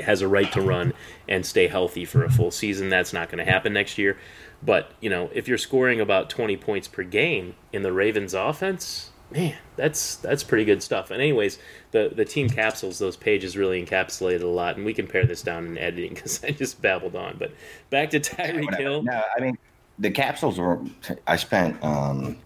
has 0.02 0.22
a 0.22 0.28
right 0.28 0.52
to 0.54 0.62
run 0.62 0.94
and 1.28 1.46
stay 1.46 1.68
healthy 1.68 2.06
for 2.06 2.24
a 2.24 2.32
full 2.32 2.52
season. 2.52 2.90
That's 2.90 3.12
not 3.12 3.30
going 3.30 3.44
to 3.46 3.52
happen 3.52 3.74
next 3.74 3.98
year. 3.98 4.18
But, 4.64 4.92
you 5.02 5.10
know, 5.10 5.30
if 5.34 5.48
you're 5.48 5.58
scoring 5.58 6.00
about 6.00 6.30
20 6.30 6.56
points 6.58 6.88
per 6.88 7.04
game 7.04 7.56
in 7.74 7.84
the 7.84 7.92
Ravens 7.92 8.34
offense, 8.34 9.12
man, 9.32 9.56
that's 9.76 10.16
that's 10.18 10.44
pretty 10.44 10.66
good 10.66 10.82
stuff. 10.82 11.12
And 11.12 11.22
anyways, 11.22 11.60
the 11.92 12.12
the 12.16 12.26
team 12.26 12.50
capsules, 12.50 13.00
those 13.00 13.18
pages 13.18 13.58
really 13.58 13.84
encapsulated 13.84 14.44
a 14.44 14.48
lot, 14.48 14.78
and 14.78 14.86
we 14.86 14.94
can 14.94 15.08
pare 15.08 15.26
this 15.26 15.42
down 15.42 15.68
in 15.68 15.78
editing 15.78 16.14
because 16.16 16.44
I 16.44 16.52
just 16.52 16.82
babbled 16.82 17.16
on. 17.16 17.38
But 17.38 17.52
back 17.90 18.10
to 18.12 18.20
Tyreek 18.20 18.78
Hill. 18.78 19.04
No, 19.04 19.22
I 19.36 19.42
mean 19.42 19.58
the 20.00 20.12
capsules 20.12 20.60
were. 20.60 20.80
I 21.26 21.36
spent 21.36 21.82
um, 21.84 22.38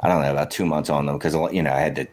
I 0.00 0.08
don't 0.08 0.22
know 0.22 0.32
about 0.32 0.50
two 0.50 0.66
months 0.66 0.90
on 0.90 1.06
them 1.06 1.18
because 1.18 1.34
you 1.52 1.62
know 1.62 1.72
I 1.72 1.80
had 1.80 1.96
to 1.96 2.06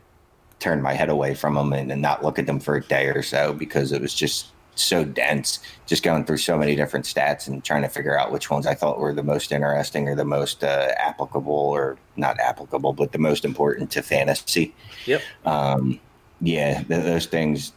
turn 0.59 0.81
my 0.81 0.93
head 0.93 1.09
away 1.09 1.35
from 1.35 1.55
them 1.55 1.73
and, 1.73 1.91
and 1.91 2.01
not 2.01 2.23
look 2.23 2.39
at 2.39 2.45
them 2.45 2.59
for 2.59 2.75
a 2.75 2.81
day 2.81 3.07
or 3.07 3.21
so 3.21 3.53
because 3.53 3.91
it 3.91 4.01
was 4.01 4.13
just 4.13 4.47
so 4.75 5.03
dense, 5.03 5.59
just 5.85 6.03
going 6.03 6.25
through 6.25 6.37
so 6.37 6.57
many 6.57 6.75
different 6.75 7.05
stats 7.05 7.47
and 7.47 7.63
trying 7.63 7.83
to 7.83 7.89
figure 7.89 8.17
out 8.17 8.31
which 8.31 8.49
ones 8.49 8.65
I 8.65 8.73
thought 8.73 8.99
were 8.99 9.13
the 9.13 9.23
most 9.23 9.51
interesting 9.51 10.07
or 10.07 10.15
the 10.15 10.25
most 10.25 10.63
uh, 10.63 10.91
applicable 10.97 11.53
or 11.53 11.97
not 12.15 12.39
applicable, 12.39 12.93
but 12.93 13.11
the 13.11 13.19
most 13.19 13.45
important 13.45 13.91
to 13.91 14.01
fantasy. 14.01 14.73
Yep. 15.05 15.21
Um, 15.45 15.99
yeah, 16.41 16.83
th- 16.83 17.03
those 17.03 17.25
things 17.25 17.73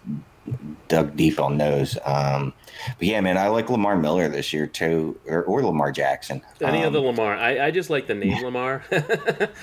dug 0.89 1.17
deep 1.17 1.41
on 1.41 1.59
those. 1.59 1.99
Um, 2.05 2.53
but 2.99 3.09
yeah, 3.09 3.21
man, 3.21 3.37
I 3.37 3.49
like 3.49 3.71
Lamar 3.71 3.97
Miller 3.97 4.29
this 4.29 4.53
year 4.53 4.67
too, 4.67 5.19
or, 5.27 5.43
or 5.45 5.63
Lamar 5.63 5.93
Jackson. 5.93 6.43
Any 6.61 6.81
um, 6.81 6.87
of 6.87 6.93
the 6.93 7.01
Lamar, 7.01 7.35
I, 7.35 7.67
I 7.67 7.71
just 7.71 7.91
like 7.91 8.07
the 8.07 8.15
name 8.15 8.43
Lamar. 8.43 8.85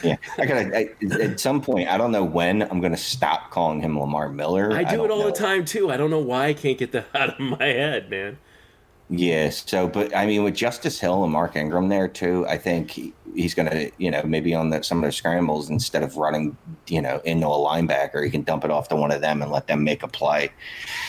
yeah, 0.04 0.18
I 0.38 0.46
gotta. 0.46 0.78
I, 0.78 0.90
at 1.22 1.40
some 1.40 1.62
point, 1.62 1.90
I 1.90 1.98
don't 1.98 2.12
know 2.12 2.24
when 2.24 2.64
I'm 2.64 2.82
gonna 2.82 2.98
stop 2.98 3.52
calling 3.52 3.82
him 3.82 4.00
Lamar 4.00 4.30
Miller. 4.30 4.74
I 4.74 4.84
do 4.84 5.02
I 5.02 5.06
it 5.06 5.12
all 5.12 5.20
know. 5.20 5.26
the 5.26 5.32
time 5.32 5.66
too. 5.66 5.92
I 5.92 5.98
don't 5.98 6.10
know 6.10 6.20
why 6.20 6.48
I 6.48 6.54
can't 6.54 6.78
get 6.78 6.92
that 6.92 7.08
out 7.16 7.30
of 7.30 7.40
my 7.40 7.64
head, 7.64 8.10
man. 8.10 8.38
Yes. 9.10 9.64
So, 9.68 9.88
but 9.88 10.16
I 10.16 10.26
mean, 10.26 10.44
with 10.44 10.56
Justice 10.56 11.00
Hill 11.00 11.24
and 11.24 11.32
Mark 11.32 11.56
Ingram 11.56 11.90
there 11.90 12.08
too, 12.08 12.46
I 12.48 12.58
think 12.58 13.14
he's 13.36 13.54
going 13.54 13.70
to, 13.70 13.92
you 13.98 14.12
know, 14.12 14.24
maybe 14.24 14.54
on 14.54 14.70
the, 14.70 14.84
some 14.84 15.00
of 15.00 15.06
the 15.06 15.12
scrambles 15.12 15.70
instead 15.70 16.04
of 16.04 16.18
running, 16.18 16.58
you 16.88 17.02
know, 17.02 17.22
into 17.24 17.48
a 17.48 17.50
linebacker, 17.50 18.24
he 18.24 18.30
can 18.30 18.44
dump 18.44 18.64
it 18.64 18.72
off 18.72 18.90
to 18.90 18.96
one 18.96 19.12
of 19.12 19.22
them 19.22 19.42
and 19.42 19.52
let 19.52 19.68
them 19.68 19.84
make 19.84 20.04
a 20.04 20.08
play. 20.08 20.52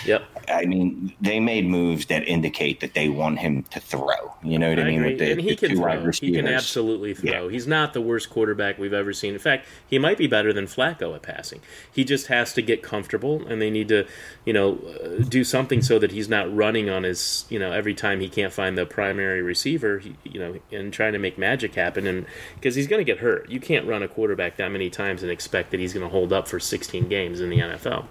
Yep. 0.04 0.23
I 0.49 0.66
mean, 0.66 1.14
they 1.21 1.40
made 1.40 1.66
moves 1.66 2.07
that 2.07 2.26
indicate 2.28 2.81
that 2.81 2.95
they 2.95 3.09
want 3.09 3.38
him 3.38 3.62
to 3.71 3.81
throw. 3.81 4.35
You 4.43 4.59
know 4.59 4.69
what 4.69 4.78
I, 4.78 4.83
I 4.83 4.85
mean? 4.85 4.99
agree. 5.00 5.11
With 5.11 5.19
the, 5.19 5.33
and 5.33 5.40
he 5.40 5.50
the 5.50 5.57
can 5.57 5.76
throw. 5.76 6.11
He 6.11 6.33
can 6.33 6.47
absolutely 6.47 7.14
throw. 7.14 7.47
Yeah. 7.47 7.50
He's 7.50 7.66
not 7.66 7.95
the 7.95 8.00
worst 8.00 8.31
quarterback 8.31 8.78
we've 8.78 8.93
ever 8.93 9.12
seen. 9.12 9.33
In 9.33 9.40
fact, 9.40 9.66
he 9.88 9.99
might 9.99 10.19
be 10.19 10.26
better 10.26 10.52
than 10.52 10.66
Flacco 10.66 11.14
at 11.14 11.23
passing. 11.23 11.61
He 11.90 12.04
just 12.04 12.26
has 12.26 12.52
to 12.54 12.62
get 12.62 12.83
comfortable, 12.83 13.47
and 13.47 13.61
they 13.61 13.71
need 13.71 13.88
to, 13.88 14.07
you 14.45 14.52
know, 14.52 14.78
uh, 15.02 15.25
do 15.25 15.45
something 15.45 15.83
so 15.83 15.99
that 15.99 16.12
he's 16.12 16.28
not 16.28 16.54
running 16.54 16.90
on 16.90 17.04
his, 17.04 17.47
you 17.49 17.59
know, 17.59 17.73
every 17.73 17.95
time 17.95 18.21
he 18.21 18.28
can't 18.28 18.52
find 18.52 18.76
the 18.76 18.85
primary 18.85 19.40
receiver, 19.40 19.99
he, 19.99 20.14
you 20.25 20.38
know, 20.38 20.59
and 20.71 20.93
trying 20.93 21.14
to 21.14 21.19
make 21.19 21.38
magic 21.38 21.75
happen. 21.75 22.07
And 22.07 22.13
because 22.54 22.75
he's 22.75 22.87
going 22.87 23.00
to 23.00 23.04
get 23.04 23.21
hurt, 23.21 23.49
you 23.50 23.61
can't 23.61 23.87
run 23.87 24.02
a 24.02 24.09
quarterback 24.09 24.56
that 24.56 24.71
many 24.71 24.90
times 24.90 25.23
and 25.23 25.30
expect 25.30 25.71
that 25.71 25.80
he's 25.80 25.92
going 25.92 26.04
to 26.04 26.11
hold 26.11 26.33
up 26.33 26.49
for 26.49 26.61
16 26.61 27.09
games 27.09 27.40
in 27.40 27.50
the 27.50 27.59
NFL. 27.59 28.06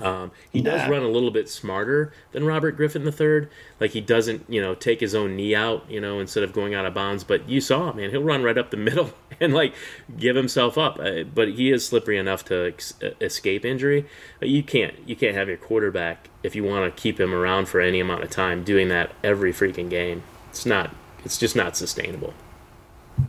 Um, 0.00 0.30
he 0.50 0.60
does 0.60 0.88
run 0.88 1.02
a 1.02 1.08
little 1.08 1.30
bit 1.30 1.48
smarter 1.48 2.12
than 2.32 2.44
Robert 2.44 2.72
Griffin 2.72 3.02
III. 3.02 3.48
Like 3.80 3.92
he 3.92 4.00
doesn't, 4.00 4.44
you 4.48 4.60
know, 4.60 4.74
take 4.74 5.00
his 5.00 5.14
own 5.14 5.36
knee 5.36 5.54
out, 5.54 5.84
you 5.88 6.00
know, 6.00 6.20
instead 6.20 6.42
of 6.42 6.52
going 6.52 6.74
out 6.74 6.86
of 6.86 6.94
bounds. 6.94 7.24
But 7.24 7.48
you 7.48 7.60
saw, 7.60 7.92
man, 7.92 8.10
he'll 8.10 8.22
run 8.22 8.42
right 8.42 8.58
up 8.58 8.70
the 8.70 8.76
middle 8.76 9.12
and 9.40 9.54
like 9.54 9.74
give 10.16 10.36
himself 10.36 10.76
up. 10.76 10.98
Uh, 10.98 11.22
but 11.22 11.48
he 11.48 11.70
is 11.70 11.86
slippery 11.86 12.18
enough 12.18 12.44
to 12.46 12.66
ex- 12.66 12.94
uh, 13.02 13.10
escape 13.20 13.64
injury. 13.64 14.06
But 14.38 14.48
you 14.48 14.62
can't, 14.62 14.94
you 15.06 15.16
can't 15.16 15.34
have 15.34 15.48
your 15.48 15.58
quarterback 15.58 16.28
if 16.42 16.54
you 16.54 16.64
want 16.64 16.94
to 16.94 17.02
keep 17.02 17.18
him 17.18 17.34
around 17.34 17.68
for 17.68 17.80
any 17.80 18.00
amount 18.00 18.22
of 18.22 18.30
time 18.30 18.64
doing 18.64 18.88
that 18.88 19.12
every 19.24 19.52
freaking 19.52 19.90
game. 19.90 20.22
It's 20.50 20.66
not. 20.66 20.94
It's 21.24 21.38
just 21.38 21.56
not 21.56 21.76
sustainable. 21.76 22.34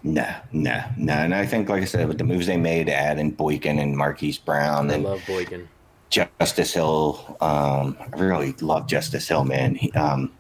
No, 0.03 0.27
no, 0.51 0.83
no. 0.97 1.13
And 1.13 1.33
I 1.35 1.45
think, 1.45 1.69
like 1.69 1.81
I 1.81 1.85
said, 1.85 2.07
with 2.07 2.17
the 2.17 2.23
moves 2.23 2.47
they 2.47 2.57
made, 2.57 2.89
adding 2.89 3.31
Boykin 3.31 3.79
and 3.79 3.95
Marquise 3.95 4.37
Brown 4.37 4.89
I 4.89 4.95
and 4.95 5.03
love 5.03 5.21
Boykin. 5.27 5.67
Justice 6.09 6.73
Hill, 6.73 7.37
um, 7.41 7.97
I 7.99 8.15
really 8.15 8.53
love 8.61 8.87
Justice 8.87 9.27
Hill, 9.27 9.43
man. 9.43 9.75
He, 9.75 9.91
um, 9.91 10.31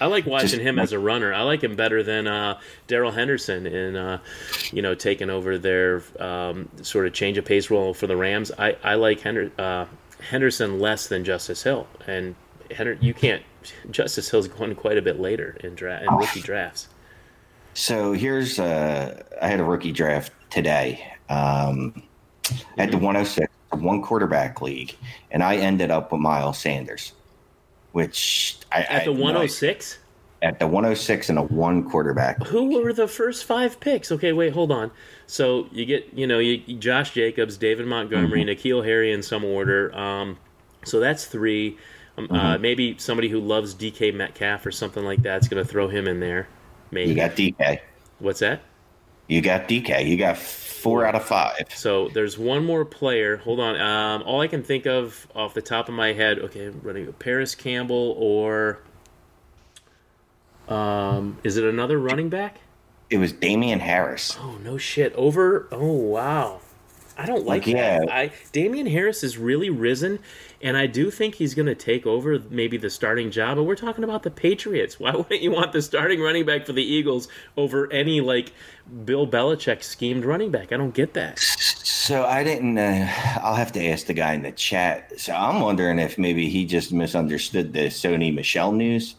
I 0.00 0.06
like 0.06 0.26
watching 0.26 0.48
Just 0.50 0.62
him 0.62 0.78
as 0.78 0.92
a 0.92 0.98
runner. 0.98 1.32
I 1.32 1.42
like 1.42 1.64
him 1.64 1.74
better 1.74 2.02
than 2.02 2.26
uh, 2.26 2.58
Darrell 2.86 3.12
Henderson 3.12 3.66
in, 3.66 3.96
uh, 3.96 4.18
you 4.70 4.82
know, 4.82 4.94
taking 4.94 5.30
over 5.30 5.58
their 5.58 6.02
um, 6.20 6.68
sort 6.82 7.06
of 7.06 7.12
change 7.12 7.38
of 7.38 7.44
pace 7.44 7.70
role 7.70 7.94
for 7.94 8.06
the 8.06 8.16
Rams. 8.16 8.52
I, 8.58 8.76
I 8.84 8.94
like 8.94 9.20
Hender, 9.20 9.50
uh, 9.58 9.86
Henderson 10.20 10.78
less 10.78 11.08
than 11.08 11.24
Justice 11.24 11.62
Hill, 11.62 11.86
and 12.06 12.34
Hender, 12.70 12.98
you 13.00 13.14
can't. 13.14 13.42
Justice 13.90 14.30
Hill's 14.30 14.48
going 14.48 14.74
quite 14.74 14.98
a 14.98 15.02
bit 15.02 15.18
later 15.18 15.56
in 15.64 15.76
in 15.76 16.14
rookie 16.14 16.40
drafts. 16.40 16.88
So 17.76 18.12
here's 18.12 18.58
uh, 18.58 19.22
I 19.40 19.48
had 19.48 19.60
a 19.60 19.64
rookie 19.64 19.92
draft 19.92 20.32
today 20.48 21.12
um, 21.28 22.02
at 22.78 22.90
the 22.90 22.96
106, 22.96 23.52
one 23.70 24.02
quarterback 24.02 24.62
league, 24.62 24.96
and 25.30 25.42
I 25.42 25.56
ended 25.56 25.90
up 25.90 26.10
with 26.10 26.22
Miles 26.22 26.58
Sanders, 26.58 27.12
which 27.92 28.56
I 28.72 28.80
At 28.84 29.04
the 29.04 29.12
106, 29.12 29.98
at 30.40 30.58
the 30.58 30.66
106 30.66 31.28
and 31.28 31.38
a 31.38 31.42
one 31.42 31.88
quarterback. 31.90 32.42
who 32.46 32.80
were 32.82 32.94
the 32.94 33.08
first 33.08 33.44
five 33.44 33.78
picks? 33.78 34.10
Okay, 34.10 34.32
wait, 34.32 34.54
hold 34.54 34.72
on. 34.72 34.90
So 35.26 35.66
you 35.70 35.84
get, 35.84 36.14
you 36.14 36.26
know, 36.26 36.38
you, 36.38 36.56
Josh 36.78 37.10
Jacobs, 37.12 37.58
David 37.58 37.86
Montgomery, 37.86 38.42
Mm-hmm. 38.42 38.50
N'Keal 38.68 38.86
Harry 38.86 39.12
in 39.12 39.22
some 39.22 39.44
order. 39.44 39.94
Um, 39.94 40.38
so 40.86 40.98
that's 40.98 41.26
three. 41.26 41.76
Um, 42.16 42.28
Mm-hmm. 42.28 42.34
uh, 42.34 42.56
maybe 42.56 42.96
somebody 42.96 43.28
who 43.28 43.38
loves 43.38 43.74
DK 43.74 44.14
Metcalf 44.14 44.64
or 44.64 44.72
something 44.72 45.04
like 45.04 45.20
that's 45.22 45.48
going 45.48 45.62
to 45.62 45.70
throw 45.70 45.88
him 45.88 46.08
in 46.08 46.18
there. 46.20 46.48
Maybe. 46.90 47.10
You 47.10 47.16
got 47.16 47.32
DK. 47.32 47.80
What's 48.18 48.40
that? 48.40 48.62
You 49.28 49.40
got 49.40 49.68
DK. 49.68 50.06
You 50.06 50.16
got 50.16 50.36
four 50.36 51.04
out 51.04 51.14
of 51.14 51.24
five. 51.24 51.66
So 51.74 52.08
there's 52.10 52.38
one 52.38 52.64
more 52.64 52.84
player. 52.84 53.38
Hold 53.38 53.58
on. 53.60 53.80
Um, 53.80 54.22
all 54.22 54.40
I 54.40 54.46
can 54.46 54.62
think 54.62 54.86
of 54.86 55.26
off 55.34 55.52
the 55.54 55.62
top 55.62 55.88
of 55.88 55.94
my 55.94 56.12
head. 56.12 56.38
Okay, 56.38 56.66
I'm 56.66 56.80
running 56.82 57.08
a 57.08 57.12
Parris 57.12 57.54
Campbell 57.54 58.14
or 58.18 58.78
um, 60.68 61.38
is 61.44 61.56
it 61.56 61.64
another 61.64 61.98
running 61.98 62.28
back? 62.28 62.60
It 63.10 63.18
was 63.18 63.32
Damien 63.32 63.80
Harris. 63.80 64.36
Oh 64.40 64.58
no 64.62 64.78
shit! 64.78 65.12
Over. 65.14 65.68
Oh 65.70 65.92
wow. 65.92 66.60
I 67.18 67.24
don't 67.24 67.46
like 67.46 67.66
Like, 67.66 67.74
yeah. 67.74 68.00
that. 68.00 68.12
I 68.12 68.32
Damien 68.52 68.86
Harris 68.86 69.22
has 69.22 69.38
really 69.38 69.70
risen, 69.70 70.18
and 70.62 70.76
I 70.76 70.86
do 70.86 71.10
think 71.10 71.36
he's 71.36 71.54
going 71.54 71.66
to 71.66 71.74
take 71.74 72.06
over 72.06 72.38
maybe 72.50 72.76
the 72.76 72.90
starting 72.90 73.30
job. 73.30 73.56
But 73.56 73.64
we're 73.64 73.76
talking 73.76 74.04
about 74.04 74.22
the 74.22 74.30
Patriots. 74.30 74.98
Why 75.00 75.14
wouldn't 75.14 75.42
you 75.42 75.50
want 75.50 75.72
the 75.72 75.82
starting 75.82 76.20
running 76.20 76.44
back 76.44 76.66
for 76.66 76.72
the 76.72 76.82
Eagles 76.82 77.28
over 77.56 77.90
any 77.92 78.20
like 78.20 78.52
Bill 79.04 79.26
Belichick 79.26 79.82
schemed 79.82 80.24
running 80.24 80.50
back? 80.50 80.72
I 80.72 80.76
don't 80.76 80.94
get 80.94 81.14
that. 81.14 81.38
So 81.38 82.24
I 82.24 82.44
didn't. 82.44 82.78
Uh, 82.78 83.10
I'll 83.42 83.54
have 83.56 83.72
to 83.72 83.84
ask 83.84 84.06
the 84.06 84.14
guy 84.14 84.34
in 84.34 84.42
the 84.42 84.52
chat. 84.52 85.18
So 85.20 85.34
I'm 85.34 85.60
wondering 85.60 85.98
if 85.98 86.18
maybe 86.18 86.48
he 86.48 86.64
just 86.64 86.92
misunderstood 86.92 87.72
the 87.72 87.86
Sony 87.86 88.32
Michel 88.32 88.72
news, 88.72 89.16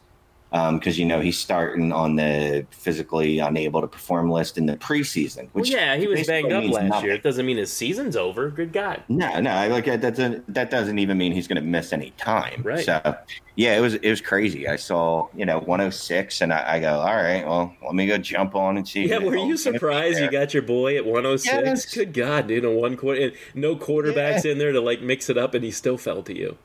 Um, 0.54 0.80
because 0.80 0.98
you 0.98 1.04
know 1.04 1.20
he's 1.20 1.38
starting 1.38 1.92
on 1.92 2.16
the 2.16 2.66
physically 2.72 3.40
unable 3.40 3.82
to 3.82 3.88
perform 3.88 4.32
list 4.32 4.58
in 4.58 4.66
the 4.66 4.78
preseason. 4.78 5.50
Well, 5.54 5.62
Which 5.62 5.70
yeah, 5.70 5.98
he 5.98 6.08
was 6.08 6.26
banged 6.26 6.54
up 6.54 6.64
last 6.64 6.88
nothing. 6.88 7.06
year. 7.06 7.16
It 7.16 7.24
doesn't 7.24 7.46
mean 7.46 7.58
his 7.58 7.72
season's 7.72 8.16
over. 8.16 8.50
Good 8.50 8.72
God. 8.72 9.04
No, 9.10 9.42
no, 9.42 9.52
I 9.52 9.68
like 9.68 9.86
that. 9.86 10.00
Doesn't 10.00 10.54
that 10.54 10.72
doesn't 10.72 11.00
even 11.00 11.18
mean 11.18 11.34
he's 11.34 11.50
going 11.50 11.62
to 11.62 11.68
miss 11.68 11.92
any 11.92 12.12
time. 12.12 12.62
Right. 12.64 12.86
So, 12.86 13.18
yeah, 13.56 13.76
it 13.78 13.82
was 13.82 13.96
it 13.96 14.10
was 14.10 14.22
crazy. 14.22 14.70
I 14.70 14.78
saw 14.78 15.28
you 15.36 15.46
know 15.46 15.60
106, 15.60 16.40
and 16.40 16.54
I, 16.54 16.76
I 16.76 16.80
go, 16.80 16.98
all 17.00 17.16
right, 17.16 17.46
well, 17.46 17.76
let 17.84 17.96
me 17.96 18.08
go 18.08 18.18
jump 18.18 18.56
on 18.56 18.78
and 18.78 18.88
see. 18.88 19.08
Yeah, 19.10 19.18
were 19.18 19.36
you 19.36 19.58
surprised 19.58 20.20
you 20.22 20.32
got 20.32 20.54
your 20.54 20.64
boy 20.64 20.96
at 20.96 21.06
106? 21.06 21.46
Yes. 21.46 21.94
Good 21.94 22.14
God, 22.14 22.48
dude, 22.48 22.64
a 22.64 22.72
one 22.72 22.96
quarter, 22.96 23.32
no 23.54 23.76
quarterbacks 23.76 24.46
in 24.50 24.60
there 24.60 24.72
to 24.72 24.80
like 24.80 25.02
mix 25.02 25.30
it 25.30 25.38
up, 25.38 25.54
and 25.54 25.66
he 25.66 25.72
still 25.72 25.98
fell 25.98 26.24
to 26.24 26.34
you. 26.34 26.58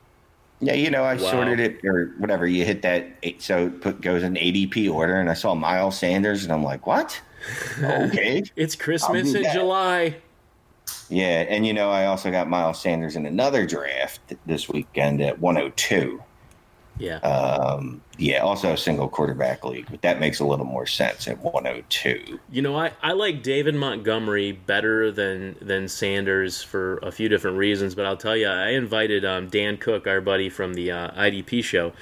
Yeah, 0.65 0.73
you 0.73 0.89
know, 0.89 1.03
I 1.03 1.15
Wow. 1.15 1.31
sorted 1.31 1.59
it 1.59 1.83
or 1.83 2.13
whatever. 2.17 2.47
You 2.47 2.63
hit 2.65 2.81
that, 2.83 3.07
eight, 3.23 3.41
so 3.41 3.67
it 3.67 3.81
put, 3.81 4.01
goes 4.01 4.23
in 4.23 4.35
ADP 4.35 4.91
order, 4.91 5.19
and 5.19 5.29
I 5.29 5.33
saw 5.33 5.53
Miles 5.55 5.97
Sanders, 5.97 6.43
and 6.43 6.53
I'm 6.53 6.63
like, 6.63 6.87
what? 6.87 7.19
Okay. 7.81 8.43
It's 8.55 8.75
Christmas 8.75 9.33
in 9.33 9.43
that. 9.43 9.53
July. 9.53 10.15
yeah, 11.09 11.45
and 11.49 11.65
you 11.67 11.73
know, 11.73 11.89
I 11.91 12.05
also 12.05 12.31
got 12.31 12.49
Miles 12.49 12.81
Sanders 12.81 13.15
in 13.15 13.25
another 13.25 13.65
draft 13.65 14.33
this 14.45 14.69
weekend 14.69 15.21
at 15.21 15.39
102. 15.39 16.21
Yeah. 16.99 17.17
Um, 17.17 18.01
yeah, 18.17 18.39
also 18.39 18.73
a 18.73 18.77
single 18.77 19.09
quarterback 19.09 19.65
league, 19.65 19.87
but 19.89 20.01
that 20.03 20.19
makes 20.19 20.39
a 20.39 20.45
little 20.45 20.65
more 20.65 20.85
sense 20.85 21.27
at 21.27 21.39
102. 21.39 22.39
You 22.51 22.61
know, 22.61 22.77
I, 22.77 22.91
I 23.01 23.13
like 23.13 23.41
David 23.41 23.75
Montgomery 23.75 24.51
better 24.51 25.11
than 25.11 25.55
than 25.59 25.87
Sanders 25.87 26.61
for 26.61 26.97
a 26.97 27.11
few 27.11 27.29
different 27.29 27.57
reasons, 27.57 27.95
but 27.95 28.05
I'll 28.05 28.17
tell 28.17 28.37
you, 28.37 28.47
I 28.47 28.69
invited 28.69 29.25
um, 29.25 29.47
Dan 29.47 29.77
Cook, 29.77 30.05
our 30.05 30.21
buddy 30.21 30.49
from 30.49 30.75
the 30.75 30.91
uh, 30.91 31.11
IDP 31.11 31.63
show 31.63 31.93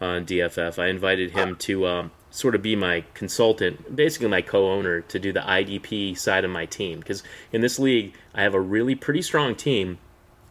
on 0.00 0.24
DFF. 0.24 0.78
I 0.78 0.88
invited 0.88 1.32
him 1.32 1.56
to 1.56 1.86
um, 1.86 2.10
sort 2.30 2.54
of 2.54 2.62
be 2.62 2.74
my 2.74 3.04
consultant, 3.14 3.94
basically 3.94 4.28
my 4.28 4.42
co-owner, 4.42 5.02
to 5.02 5.18
do 5.18 5.32
the 5.32 5.40
IDP 5.40 6.16
side 6.16 6.44
of 6.44 6.50
my 6.50 6.64
team. 6.64 7.00
Because 7.00 7.22
in 7.52 7.60
this 7.60 7.78
league, 7.78 8.14
I 8.34 8.42
have 8.42 8.54
a 8.54 8.60
really 8.60 8.94
pretty 8.94 9.22
strong 9.22 9.54
team 9.54 9.98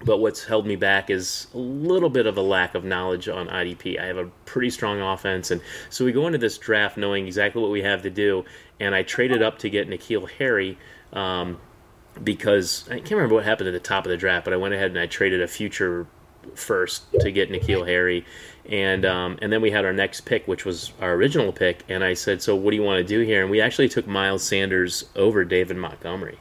but 0.06 0.18
what's 0.18 0.46
held 0.46 0.66
me 0.66 0.76
back 0.76 1.10
is 1.10 1.48
a 1.54 1.58
little 1.58 2.10
bit 2.10 2.28
of 2.28 2.38
a 2.38 2.42
lack 2.42 2.76
of 2.76 2.84
knowledge 2.84 3.28
on 3.28 3.48
IDP. 3.48 4.00
I 4.00 4.06
have 4.06 4.18
a 4.18 4.28
pretty 4.46 4.70
strong 4.70 5.02
offense, 5.02 5.50
and 5.50 5.62
so 5.90 6.06
we 6.06 6.12
go 6.12 6.28
into 6.28 6.38
this 6.38 6.58
draft 6.58 6.98
knowing 6.98 7.26
exactly 7.26 7.62
what 7.62 7.72
we 7.72 7.82
have 7.82 8.04
to 8.04 8.10
do. 8.10 8.46
And 8.80 8.94
I 8.94 9.04
traded 9.04 9.42
up 9.42 9.58
to 9.60 9.70
get 9.70 9.90
N'Keal 9.90 10.30
Harry 10.38 10.78
um, 11.14 11.60
because 12.24 12.88
I 12.90 12.98
can't 12.98 13.12
remember 13.12 13.36
what 13.36 13.46
happened 13.46 13.70
at 13.70 13.74
the 13.74 13.80
top 13.80 14.06
of 14.06 14.12
the 14.12 14.18
draft, 14.18 14.46
but 14.46 14.54
I 14.54 14.58
went 14.58 14.76
ahead 14.76 14.92
and 14.92 15.00
I 15.00 15.08
traded 15.08 15.42
a 15.42 15.48
future 15.48 16.06
first 16.54 17.04
to 17.20 17.32
get 17.32 17.52
N'Keal 17.52 17.88
Harry, 17.88 18.24
and 18.70 19.04
um, 19.04 19.40
and 19.42 19.52
then 19.52 19.62
we 19.62 19.72
had 19.72 19.84
our 19.84 19.94
next 19.94 20.22
pick, 20.22 20.48
which 20.48 20.64
was 20.64 20.94
our 21.02 21.14
original 21.14 21.52
pick. 21.52 21.84
And 21.90 22.04
I 22.04 22.14
said, 22.14 22.44
"So 22.44 22.56
what 22.56 22.70
do 22.70 22.78
you 22.78 22.84
want 22.84 23.00
to 23.00 23.04
do 23.04 23.22
here?" 23.22 23.42
And 23.42 23.50
we 23.50 23.62
actually 23.62 23.90
took 23.90 24.06
Miles 24.06 24.44
Sanders 24.44 25.06
over 25.16 25.44
David 25.44 25.78
Montgomery 25.78 26.38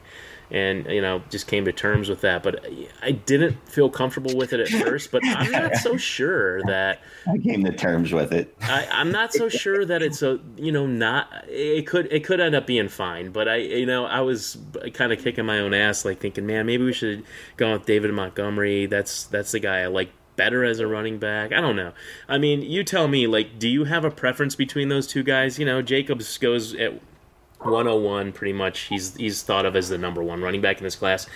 and 0.51 0.87
you 0.87 1.01
know 1.01 1.23
just 1.31 1.47
came 1.47 1.65
to 1.65 1.73
terms 1.73 2.09
with 2.09 2.21
that 2.21 2.43
but 2.43 2.65
i 3.03 3.11
didn't 3.11 3.57
feel 3.69 3.91
comfortable 3.91 4.37
with 4.37 4.53
it 4.53 4.61
at 4.61 4.69
first 4.69 5.11
but 5.11 5.23
i'm 5.25 5.51
not 5.51 5.75
so 5.77 5.97
sure 5.97 6.63
that 6.65 7.01
i 7.29 7.37
came 7.39 7.65
to 7.65 7.73
terms 7.73 8.13
with 8.13 8.33
it 8.33 8.55
I, 8.63 8.87
i'm 8.93 9.11
not 9.11 9.33
so 9.33 9.49
sure 9.49 9.85
that 9.85 10.03
it's 10.03 10.23
a 10.23 10.39
you 10.57 10.73
know 10.73 10.87
not 10.87 11.29
it 11.49 11.87
could 11.87 12.13
it 12.13 12.25
could 12.25 12.41
end 12.41 12.55
up 12.55 12.67
being 12.67 12.89
fine 12.89 13.31
but 13.31 13.49
i 13.49 13.57
you 13.57 13.87
know 13.87 14.07
i 14.07 14.21
was 14.21 14.57
kind 14.95 15.13
of 15.13 15.23
kicking 15.23 15.47
my 15.47 15.59
own 15.59 15.75
ass 15.75 16.05
like 16.05 16.21
thinking 16.21 16.47
man 16.47 16.67
maybe 16.67 16.85
we 16.85 16.93
should 16.93 17.25
go 17.57 17.73
with 17.73 17.87
david 17.87 18.13
montgomery 18.13 18.87
that's 18.87 19.25
that's 19.25 19.53
the 19.53 19.61
guy 19.61 19.81
i 19.81 19.87
like 19.87 20.11
better 20.37 20.65
as 20.65 20.79
a 20.79 20.87
running 20.87 21.19
back. 21.19 21.53
I 21.53 21.61
don't 21.61 21.77
know. 21.77 21.93
I 22.29 22.39
mean, 22.39 22.61
you 22.61 22.85
tell 22.85 23.09
me. 23.09 23.27
Like, 23.27 23.59
do 23.59 23.69
you 23.69 23.85
have 23.85 24.05
a 24.05 24.11
preference 24.11 24.55
between 24.55 24.89
those 24.89 25.07
two 25.07 25.23
guys? 25.23 25.59
You 25.59 25.65
know, 25.65 25.83
Jacobs 25.83 26.37
goes 26.39 26.75
at 26.75 27.01
101 27.59 28.33
pretty 28.33 28.53
much 28.53 28.81
he's 28.81 29.17
he's 29.17 29.43
thought 29.43 29.65
of 29.67 29.77
as 29.77 29.89
the 29.89 29.99
number 29.99 30.23
one 30.23 30.43
running 30.43 30.61
back 30.61 30.79
in 30.79 30.85
this 30.85 30.97
class 30.97 31.27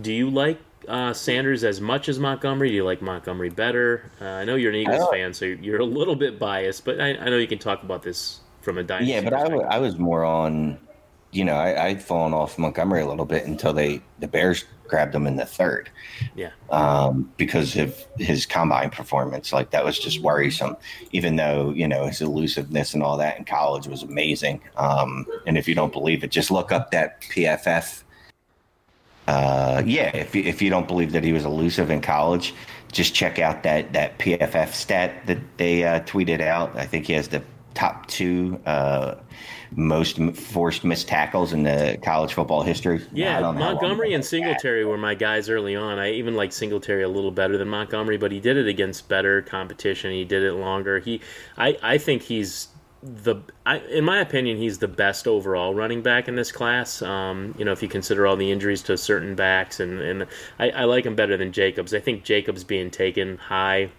do 0.00 0.12
you 0.12 0.28
like 0.28 0.58
uh, 0.86 1.12
Sanders 1.12 1.64
as 1.64 1.80
much 1.80 2.08
as 2.08 2.18
Montgomery? 2.18 2.70
Do 2.70 2.74
you 2.74 2.84
like 2.84 3.02
Montgomery 3.02 3.50
better? 3.50 4.10
Uh, 4.20 4.24
I 4.24 4.44
know 4.44 4.54
you're 4.54 4.70
an 4.70 4.76
Eagles 4.76 5.08
fan, 5.10 5.34
so 5.34 5.44
you're 5.44 5.80
a 5.80 5.84
little 5.84 6.16
bit 6.16 6.38
biased, 6.38 6.84
but 6.84 7.00
I, 7.00 7.16
I 7.16 7.28
know 7.28 7.36
you 7.36 7.46
can 7.46 7.58
talk 7.58 7.82
about 7.82 8.02
this 8.02 8.40
from 8.62 8.78
a 8.78 8.82
dynasty. 8.82 9.12
Yeah, 9.12 9.22
but 9.22 9.34
I, 9.34 9.76
I 9.76 9.78
was 9.78 9.98
more 9.98 10.24
on, 10.24 10.78
you 11.30 11.44
know, 11.44 11.56
I, 11.56 11.86
I'd 11.86 12.02
fallen 12.02 12.32
off 12.32 12.58
Montgomery 12.58 13.02
a 13.02 13.06
little 13.06 13.24
bit 13.24 13.46
until 13.46 13.72
they 13.72 14.00
the 14.18 14.28
Bears 14.28 14.64
grabbed 14.88 15.14
him 15.14 15.26
in 15.26 15.36
the 15.36 15.44
third. 15.44 15.90
Yeah. 16.34 16.50
Um, 16.70 17.30
because 17.36 17.76
of 17.76 17.94
his 18.16 18.46
combine 18.46 18.90
performance, 18.90 19.52
like 19.52 19.70
that 19.70 19.84
was 19.84 19.98
just 19.98 20.20
worrisome. 20.20 20.76
Even 21.12 21.36
though 21.36 21.70
you 21.70 21.86
know 21.86 22.06
his 22.06 22.22
elusiveness 22.22 22.94
and 22.94 23.02
all 23.02 23.16
that 23.18 23.38
in 23.38 23.44
college 23.44 23.86
was 23.86 24.02
amazing. 24.02 24.60
Um, 24.76 25.26
and 25.46 25.58
if 25.58 25.68
you 25.68 25.74
don't 25.74 25.92
believe 25.92 26.24
it, 26.24 26.30
just 26.30 26.50
look 26.50 26.72
up 26.72 26.90
that 26.92 27.20
PFF. 27.22 28.02
Uh, 29.26 29.82
yeah, 29.84 30.16
if 30.16 30.34
you, 30.34 30.42
if 30.42 30.62
you 30.62 30.70
don't 30.70 30.88
believe 30.88 31.12
that 31.12 31.22
he 31.22 31.34
was 31.34 31.44
elusive 31.44 31.90
in 31.90 32.00
college, 32.00 32.54
just 32.90 33.14
check 33.14 33.38
out 33.38 33.62
that 33.62 33.92
that 33.92 34.18
PFF 34.18 34.72
stat 34.72 35.26
that 35.26 35.38
they 35.58 35.84
uh, 35.84 36.00
tweeted 36.00 36.40
out. 36.40 36.74
I 36.74 36.86
think 36.86 37.06
he 37.06 37.12
has 37.12 37.28
the 37.28 37.42
top 37.74 38.06
two. 38.06 38.58
Uh, 38.64 39.16
most 39.72 40.18
forced 40.34 40.84
missed 40.84 41.08
tackles 41.08 41.52
in 41.52 41.62
the 41.62 41.98
college 42.02 42.32
football 42.32 42.62
history. 42.62 43.04
Yeah, 43.12 43.40
Montgomery 43.40 44.14
and 44.14 44.24
Singletary 44.24 44.84
were 44.84 44.98
my 44.98 45.14
guys 45.14 45.48
early 45.48 45.76
on. 45.76 45.98
I 45.98 46.12
even 46.12 46.34
like 46.34 46.52
Singletary 46.52 47.02
a 47.02 47.08
little 47.08 47.30
better 47.30 47.58
than 47.58 47.68
Montgomery, 47.68 48.16
but 48.16 48.32
he 48.32 48.40
did 48.40 48.56
it 48.56 48.66
against 48.66 49.08
better 49.08 49.42
competition. 49.42 50.10
He 50.10 50.24
did 50.24 50.42
it 50.42 50.54
longer. 50.54 50.98
He, 50.98 51.20
I, 51.56 51.76
I 51.82 51.98
think 51.98 52.22
he's 52.22 52.68
the, 53.02 53.36
I, 53.64 53.78
in 53.78 54.04
my 54.04 54.20
opinion, 54.20 54.56
he's 54.56 54.78
the 54.78 54.88
best 54.88 55.28
overall 55.28 55.74
running 55.74 56.02
back 56.02 56.26
in 56.26 56.34
this 56.34 56.50
class. 56.50 57.00
Um, 57.02 57.54
you 57.58 57.64
know, 57.64 57.72
if 57.72 57.82
you 57.82 57.88
consider 57.88 58.26
all 58.26 58.36
the 58.36 58.50
injuries 58.50 58.82
to 58.84 58.96
certain 58.96 59.34
backs, 59.34 59.80
and 59.80 60.00
and 60.00 60.26
I, 60.58 60.70
I 60.70 60.84
like 60.84 61.06
him 61.06 61.14
better 61.14 61.36
than 61.36 61.52
Jacobs. 61.52 61.94
I 61.94 62.00
think 62.00 62.24
Jacobs 62.24 62.64
being 62.64 62.90
taken 62.90 63.36
high, 63.36 63.90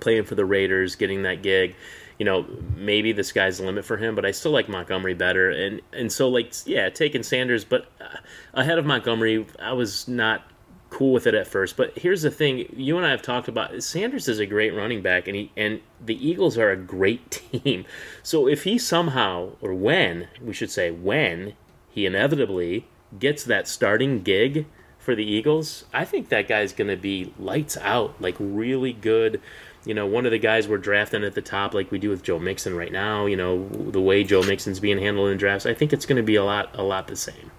playing 0.00 0.24
for 0.24 0.34
the 0.34 0.44
Raiders, 0.46 0.96
getting 0.96 1.24
that 1.24 1.42
gig 1.42 1.74
you 2.18 2.24
know, 2.24 2.46
maybe 2.76 3.12
the 3.12 3.24
sky's 3.24 3.58
the 3.58 3.64
limit 3.64 3.84
for 3.84 3.96
him, 3.96 4.14
but 4.14 4.26
I 4.26 4.32
still 4.32 4.50
like 4.50 4.68
Montgomery 4.68 5.14
better. 5.14 5.50
And 5.50 5.80
and 5.92 6.12
so 6.12 6.28
like 6.28 6.52
yeah, 6.66 6.88
taking 6.88 7.22
Sanders, 7.22 7.64
but 7.64 7.86
uh, 8.00 8.18
ahead 8.54 8.78
of 8.78 8.84
Montgomery, 8.84 9.46
I 9.60 9.72
was 9.72 10.08
not 10.08 10.42
cool 10.90 11.12
with 11.12 11.26
it 11.26 11.34
at 11.34 11.46
first. 11.46 11.76
But 11.76 11.96
here's 11.96 12.22
the 12.22 12.30
thing: 12.30 12.66
you 12.76 12.96
and 12.96 13.06
I 13.06 13.10
have 13.10 13.22
talked 13.22 13.48
about 13.48 13.82
Sanders 13.82 14.28
is 14.28 14.40
a 14.40 14.46
great 14.46 14.74
running 14.74 15.00
back, 15.00 15.28
and 15.28 15.36
he 15.36 15.52
and 15.56 15.80
the 16.04 16.26
Eagles 16.26 16.58
are 16.58 16.70
a 16.70 16.76
great 16.76 17.30
team. 17.52 17.84
So 18.22 18.48
if 18.48 18.64
he 18.64 18.78
somehow, 18.78 19.52
or 19.60 19.72
when 19.72 20.28
we 20.42 20.52
should 20.52 20.70
say 20.70 20.90
when 20.90 21.54
he 21.88 22.04
inevitably 22.04 22.86
gets 23.18 23.44
that 23.44 23.68
starting 23.68 24.22
gig 24.22 24.66
for 24.98 25.14
the 25.14 25.24
Eagles, 25.24 25.84
I 25.94 26.04
think 26.04 26.28
that 26.28 26.48
guy's 26.48 26.72
going 26.72 26.90
to 26.90 26.96
be 26.96 27.32
lights 27.38 27.76
out, 27.78 28.20
like 28.20 28.36
really 28.38 28.92
good 28.92 29.40
you 29.84 29.94
know, 29.94 30.06
one 30.06 30.26
of 30.26 30.32
the 30.32 30.38
guys 30.38 30.68
we're 30.68 30.78
drafting 30.78 31.24
at 31.24 31.34
the 31.34 31.42
top, 31.42 31.74
like 31.74 31.90
we 31.90 31.98
do 31.98 32.10
with 32.10 32.22
Joe 32.22 32.38
Mixon 32.38 32.76
right 32.76 32.92
now. 32.92 33.26
You 33.26 33.36
know, 33.36 33.68
the 33.68 34.00
way 34.00 34.24
Joe 34.24 34.42
Mixon's 34.42 34.80
being 34.80 34.98
handled 34.98 35.30
in 35.30 35.38
drafts, 35.38 35.66
I 35.66 35.74
think 35.74 35.92
it's 35.92 36.06
going 36.06 36.16
to 36.16 36.22
be 36.22 36.36
a 36.36 36.44
lot, 36.44 36.70
a 36.74 36.82
lot 36.82 37.06
the 37.06 37.16
same. 37.16 37.50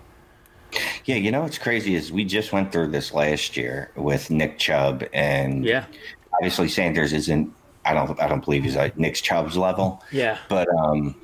Yeah, 1.06 1.16
you 1.16 1.32
know 1.32 1.42
what's 1.42 1.58
crazy 1.58 1.96
is 1.96 2.12
we 2.12 2.24
just 2.24 2.52
went 2.54 2.72
through 2.72 2.90
this 2.90 3.14
last 3.14 3.58
year 3.58 3.92
with 3.96 4.30
Nick 4.30 4.60
Chubb, 4.60 5.04
and 5.14 5.66
yeah, 5.66 5.86
obviously 6.34 6.68
Sanders 6.68 7.14
isn't. 7.14 7.52
I 7.86 7.94
don't. 7.94 8.22
I 8.22 8.28
don't 8.28 8.44
believe 8.46 8.64
he's 8.64 8.76
like 8.76 8.98
Nick 8.98 9.16
Chubb's 9.16 9.58
level. 9.58 10.04
Yeah, 10.12 10.38
but 10.48 10.68
um, 10.76 11.16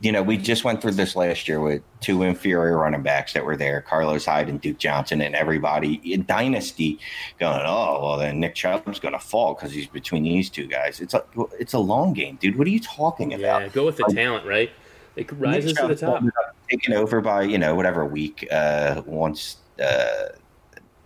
you 0.00 0.12
know, 0.12 0.22
we 0.22 0.38
just 0.38 0.64
went 0.64 0.80
through 0.80 0.92
this 0.92 1.14
last 1.14 1.46
year 1.46 1.60
with 1.60 1.82
two 2.00 2.22
inferior 2.22 2.78
running 2.78 3.02
backs 3.02 3.34
that 3.34 3.44
were 3.44 3.56
there, 3.56 3.82
Carlos 3.82 4.24
Hyde 4.24 4.48
and 4.48 4.58
Duke 4.58 4.78
Johnson, 4.78 5.20
and 5.20 5.34
everybody 5.34 6.00
in 6.04 6.24
Dynasty 6.24 6.98
going, 7.38 7.60
oh, 7.64 8.00
well, 8.02 8.16
then 8.16 8.40
Nick 8.40 8.54
Chubb's 8.54 8.98
going 8.98 9.12
to 9.12 9.20
fall 9.20 9.54
because 9.54 9.72
he's 9.72 9.86
between 9.86 10.22
these 10.22 10.48
two 10.48 10.66
guys. 10.66 11.00
It's 11.00 11.12
a 11.12 11.22
it's 11.58 11.74
a 11.74 11.78
long 11.78 12.14
game, 12.14 12.38
dude. 12.40 12.56
What 12.56 12.66
are 12.66 12.70
you 12.70 12.80
talking 12.80 13.34
about? 13.34 13.62
Yeah, 13.62 13.68
go 13.68 13.84
with 13.84 13.98
the 13.98 14.06
um, 14.06 14.14
talent, 14.14 14.46
right? 14.46 14.70
It 15.16 15.30
rises 15.32 15.74
to 15.74 15.88
the 15.88 15.96
top. 15.96 16.22
Taken 16.70 16.94
over 16.94 17.20
by 17.20 17.42
you 17.42 17.58
know 17.58 17.74
whatever 17.74 18.06
week 18.06 18.48
uh, 18.50 19.02
once. 19.04 19.58
Uh, 19.82 20.28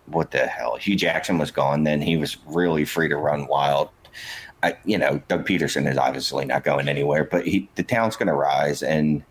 what 0.07 0.31
the 0.31 0.47
hell? 0.47 0.77
Hue 0.77 0.95
Jackson 0.95 1.39
was 1.39 1.51
gone. 1.51 1.83
Then 1.83 2.01
he 2.01 2.17
was 2.17 2.37
really 2.47 2.85
free 2.85 3.09
to 3.09 3.17
run 3.17 3.47
wild. 3.49 3.89
I, 4.65 4.79
you 4.87 4.97
know, 4.97 5.21
Doug 5.29 5.47
Pederson 5.47 5.91
is 5.91 5.99
obviously 5.99 6.47
not 6.47 6.65
going 6.65 6.89
anywhere, 6.89 7.25
but 7.25 7.47
he, 7.47 7.69
the 7.75 7.83
talent's 7.83 8.17
going 8.17 8.29
to 8.29 8.35
rise, 8.35 8.83
and 8.83 9.23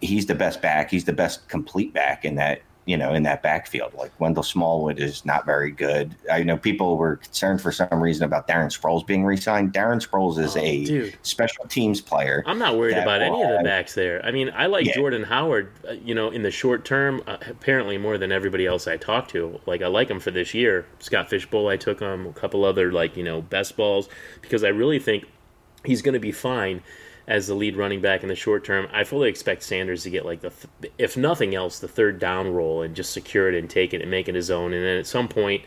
he's 0.00 0.26
the 0.26 0.34
best 0.34 0.62
back. 0.62 0.90
He's 0.90 1.04
the 1.04 1.12
best 1.12 1.46
complete 1.48 1.92
back 1.92 2.24
in 2.24 2.36
that 2.36 2.62
you 2.86 2.96
know, 2.96 3.12
in 3.12 3.24
that 3.24 3.42
backfield. 3.42 3.92
Like 3.94 4.12
Wendell 4.20 4.44
Smallwood 4.44 5.00
is 5.00 5.24
not 5.24 5.44
very 5.44 5.72
good. 5.72 6.14
I 6.32 6.44
know 6.44 6.56
people 6.56 6.96
were 6.96 7.16
concerned 7.16 7.60
for 7.60 7.72
some 7.72 8.00
reason 8.00 8.24
about 8.24 8.46
Darren 8.46 8.66
Sproles 8.66 9.04
being 9.04 9.24
re-signed. 9.24 9.72
Darren 9.72 10.00
Sproles 10.00 10.38
is 10.38 10.56
oh, 10.56 10.60
a 10.60 10.84
dude. 10.84 11.18
special 11.22 11.66
teams 11.66 12.00
player. 12.00 12.44
I'm 12.46 12.60
not 12.60 12.78
worried 12.78 12.96
about 12.96 13.22
any 13.22 13.42
of 13.42 13.58
the 13.58 13.64
backs 13.64 13.94
there. 13.94 14.24
I 14.24 14.30
mean, 14.30 14.50
I 14.54 14.66
like 14.66 14.86
yeah. 14.86 14.94
Jordan 14.94 15.24
Howard. 15.24 15.72
Uh, 15.86 15.92
you 15.92 16.14
know, 16.14 16.30
in 16.30 16.42
the 16.42 16.50
short 16.50 16.84
term, 16.84 17.22
uh, 17.26 17.38
apparently 17.48 17.98
more 17.98 18.18
than 18.18 18.30
everybody 18.30 18.66
else 18.66 18.86
I 18.86 18.96
talked 18.96 19.30
to. 19.30 19.60
Like 19.66 19.82
I 19.82 19.88
like 19.88 20.08
him 20.08 20.20
for 20.20 20.30
this 20.30 20.54
year. 20.54 20.86
Scott 21.00 21.28
Fish 21.28 21.44
Bowl, 21.50 21.68
I 21.68 21.76
took 21.76 22.00
him. 22.00 22.26
A 22.26 22.32
couple 22.32 22.64
other 22.64 22.92
like 22.92 23.16
you 23.16 23.24
know 23.24 23.42
best 23.42 23.76
balls 23.76 24.08
because 24.40 24.62
I 24.62 24.68
really 24.68 25.00
think 25.00 25.24
he's 25.84 26.02
going 26.02 26.14
to 26.14 26.20
be 26.20 26.32
fine 26.32 26.82
as 27.26 27.46
the 27.46 27.54
lead 27.54 27.76
running 27.76 28.00
back 28.00 28.22
in 28.22 28.28
the 28.28 28.34
short 28.34 28.64
term. 28.64 28.88
I 28.92 29.04
fully 29.04 29.28
expect 29.28 29.62
Sanders 29.62 30.04
to 30.04 30.10
get 30.10 30.24
like 30.24 30.40
the, 30.40 30.52
th- 30.80 30.92
if 30.98 31.16
nothing 31.16 31.54
else, 31.54 31.78
the 31.78 31.88
third 31.88 32.18
down 32.18 32.52
role 32.52 32.82
and 32.82 32.94
just 32.94 33.12
secure 33.12 33.48
it 33.48 33.54
and 33.54 33.68
take 33.68 33.92
it 33.92 34.00
and 34.00 34.10
make 34.10 34.28
it 34.28 34.34
his 34.34 34.50
own. 34.50 34.72
And 34.72 34.84
then 34.84 34.98
at 34.98 35.06
some 35.06 35.28
point, 35.28 35.64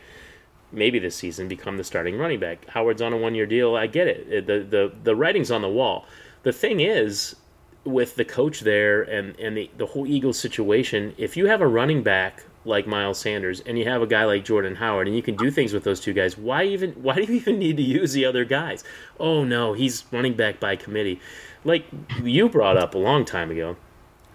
maybe 0.72 1.00
this 1.00 1.16
season, 1.16 1.48
become 1.48 1.78
the 1.78 1.84
starting 1.84 2.18
running 2.18 2.40
back. 2.40 2.66
Howard's 2.68 3.02
on 3.02 3.14
a 3.14 3.18
one 3.18 3.36
year 3.36 3.46
deal. 3.46 3.76
I 3.76 3.88
get 3.88 4.08
it. 4.08 4.48
The 4.48 4.60
the 4.60 4.94
the 5.04 5.16
writing's 5.16 5.52
on 5.52 5.62
the 5.62 5.70
wall. 5.70 6.06
The 6.44 6.54
thing 6.54 6.80
is, 6.80 7.36
with 7.84 8.16
the 8.16 8.26
coach 8.26 8.62
there 8.62 9.02
and 9.02 9.38
and 9.40 9.58
the 9.58 9.70
the 9.78 9.88
whole 9.88 10.08
Eagles 10.08 10.40
situation, 10.40 11.14
if 11.18 11.36
you 11.36 11.48
have 11.48 11.62
a 11.62 11.68
running 11.68 12.04
back 12.04 12.44
like 12.70 12.88
Miles 12.88 13.20
Sanders 13.20 13.60
and 13.62 13.78
you 13.78 13.86
have 13.86 14.02
a 14.02 14.08
guy 14.08 14.24
like 14.24 14.46
Jordan 14.46 14.76
Howard 14.76 15.08
and 15.08 15.16
you 15.16 15.22
can 15.22 15.36
do 15.36 15.52
things 15.52 15.74
with 15.74 15.84
those 15.84 16.00
two 16.00 16.14
guys, 16.14 16.38
why 16.38 16.64
even 16.64 16.92
why 16.94 17.16
do 17.16 17.24
you 17.24 17.34
even 17.34 17.60
need 17.60 17.76
to 17.78 17.84
use 17.84 18.14
the 18.14 18.26
other 18.26 18.46
guys? 18.46 18.84
Oh 19.20 19.44
no, 19.44 19.74
he's 19.74 20.06
running 20.12 20.36
back 20.36 20.60
by 20.60 20.78
committee 20.78 21.20
like 21.64 21.86
you 22.24 22.50
brought 22.50 22.78
up 22.78 22.96
a 22.96 22.98
long 22.98 23.26
time 23.26 23.52
ago, 23.52 23.76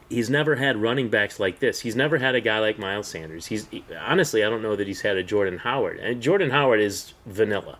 he's 0.08 0.28
never 0.28 0.56
had 0.56 0.80
running 0.80 1.08
backs 1.08 1.40
like 1.40 1.58
this. 1.58 1.80
He's 1.80 1.96
never 1.96 2.18
had 2.18 2.34
a 2.34 2.40
guy 2.40 2.58
like 2.58 2.78
Miles 2.78 3.08
Sanders. 3.08 3.46
He's 3.46 3.66
honestly, 4.00 4.44
I 4.44 4.50
don't 4.50 4.62
know 4.62 4.76
that 4.76 4.86
he's 4.86 5.00
had 5.00 5.16
a 5.16 5.22
Jordan 5.22 5.58
Howard. 5.58 5.98
And 5.98 6.20
Jordan 6.20 6.50
Howard 6.50 6.80
is 6.80 7.14
vanilla. 7.26 7.78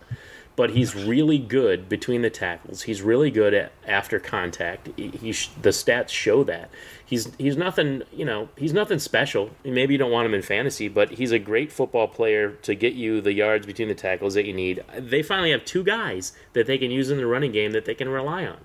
But 0.57 0.71
he's 0.71 0.95
really 0.95 1.39
good 1.39 1.89
between 1.89 2.23
the 2.23 2.31
tackles. 2.31 2.83
He's 2.83 3.03
really 3.03 3.31
good 3.31 3.55
at 3.55 3.73
after 3.89 4.21
contact. 4.21 4.89
He, 4.97 5.09
he 5.09 5.33
the 5.61 5.71
stats 5.71 6.11
show 6.11 6.45
that. 6.45 6.71
He's 7.05 7.35
he's 7.39 7.57
nothing, 7.57 8.03
you 8.13 8.25
know, 8.25 8.49
he's 8.57 8.73
nothing 8.73 9.01
special. 9.01 9.51
Maybe 9.65 9.95
you 9.95 9.99
don't 9.99 10.13
want 10.13 10.27
him 10.27 10.35
in 10.35 10.43
fantasy, 10.43 10.87
but 10.89 11.11
he's 11.11 11.33
a 11.33 11.41
great 11.41 11.73
football 11.73 12.07
player 12.07 12.53
to 12.63 12.75
get 12.77 12.95
you 12.95 13.21
the 13.21 13.33
yards 13.33 13.67
between 13.67 13.89
the 13.89 13.97
tackles 13.97 14.35
that 14.35 14.47
you 14.47 14.53
need. 14.53 14.85
They 14.97 15.23
finally 15.23 15.51
have 15.51 15.65
two 15.65 15.83
guys 15.83 16.33
that 16.53 16.69
they 16.69 16.79
can 16.79 16.93
use 16.93 17.11
in 17.11 17.17
the 17.17 17.27
running 17.27 17.51
game 17.51 17.73
that 17.73 17.85
they 17.85 17.95
can 17.95 18.09
rely 18.09 18.47
on. 18.47 18.59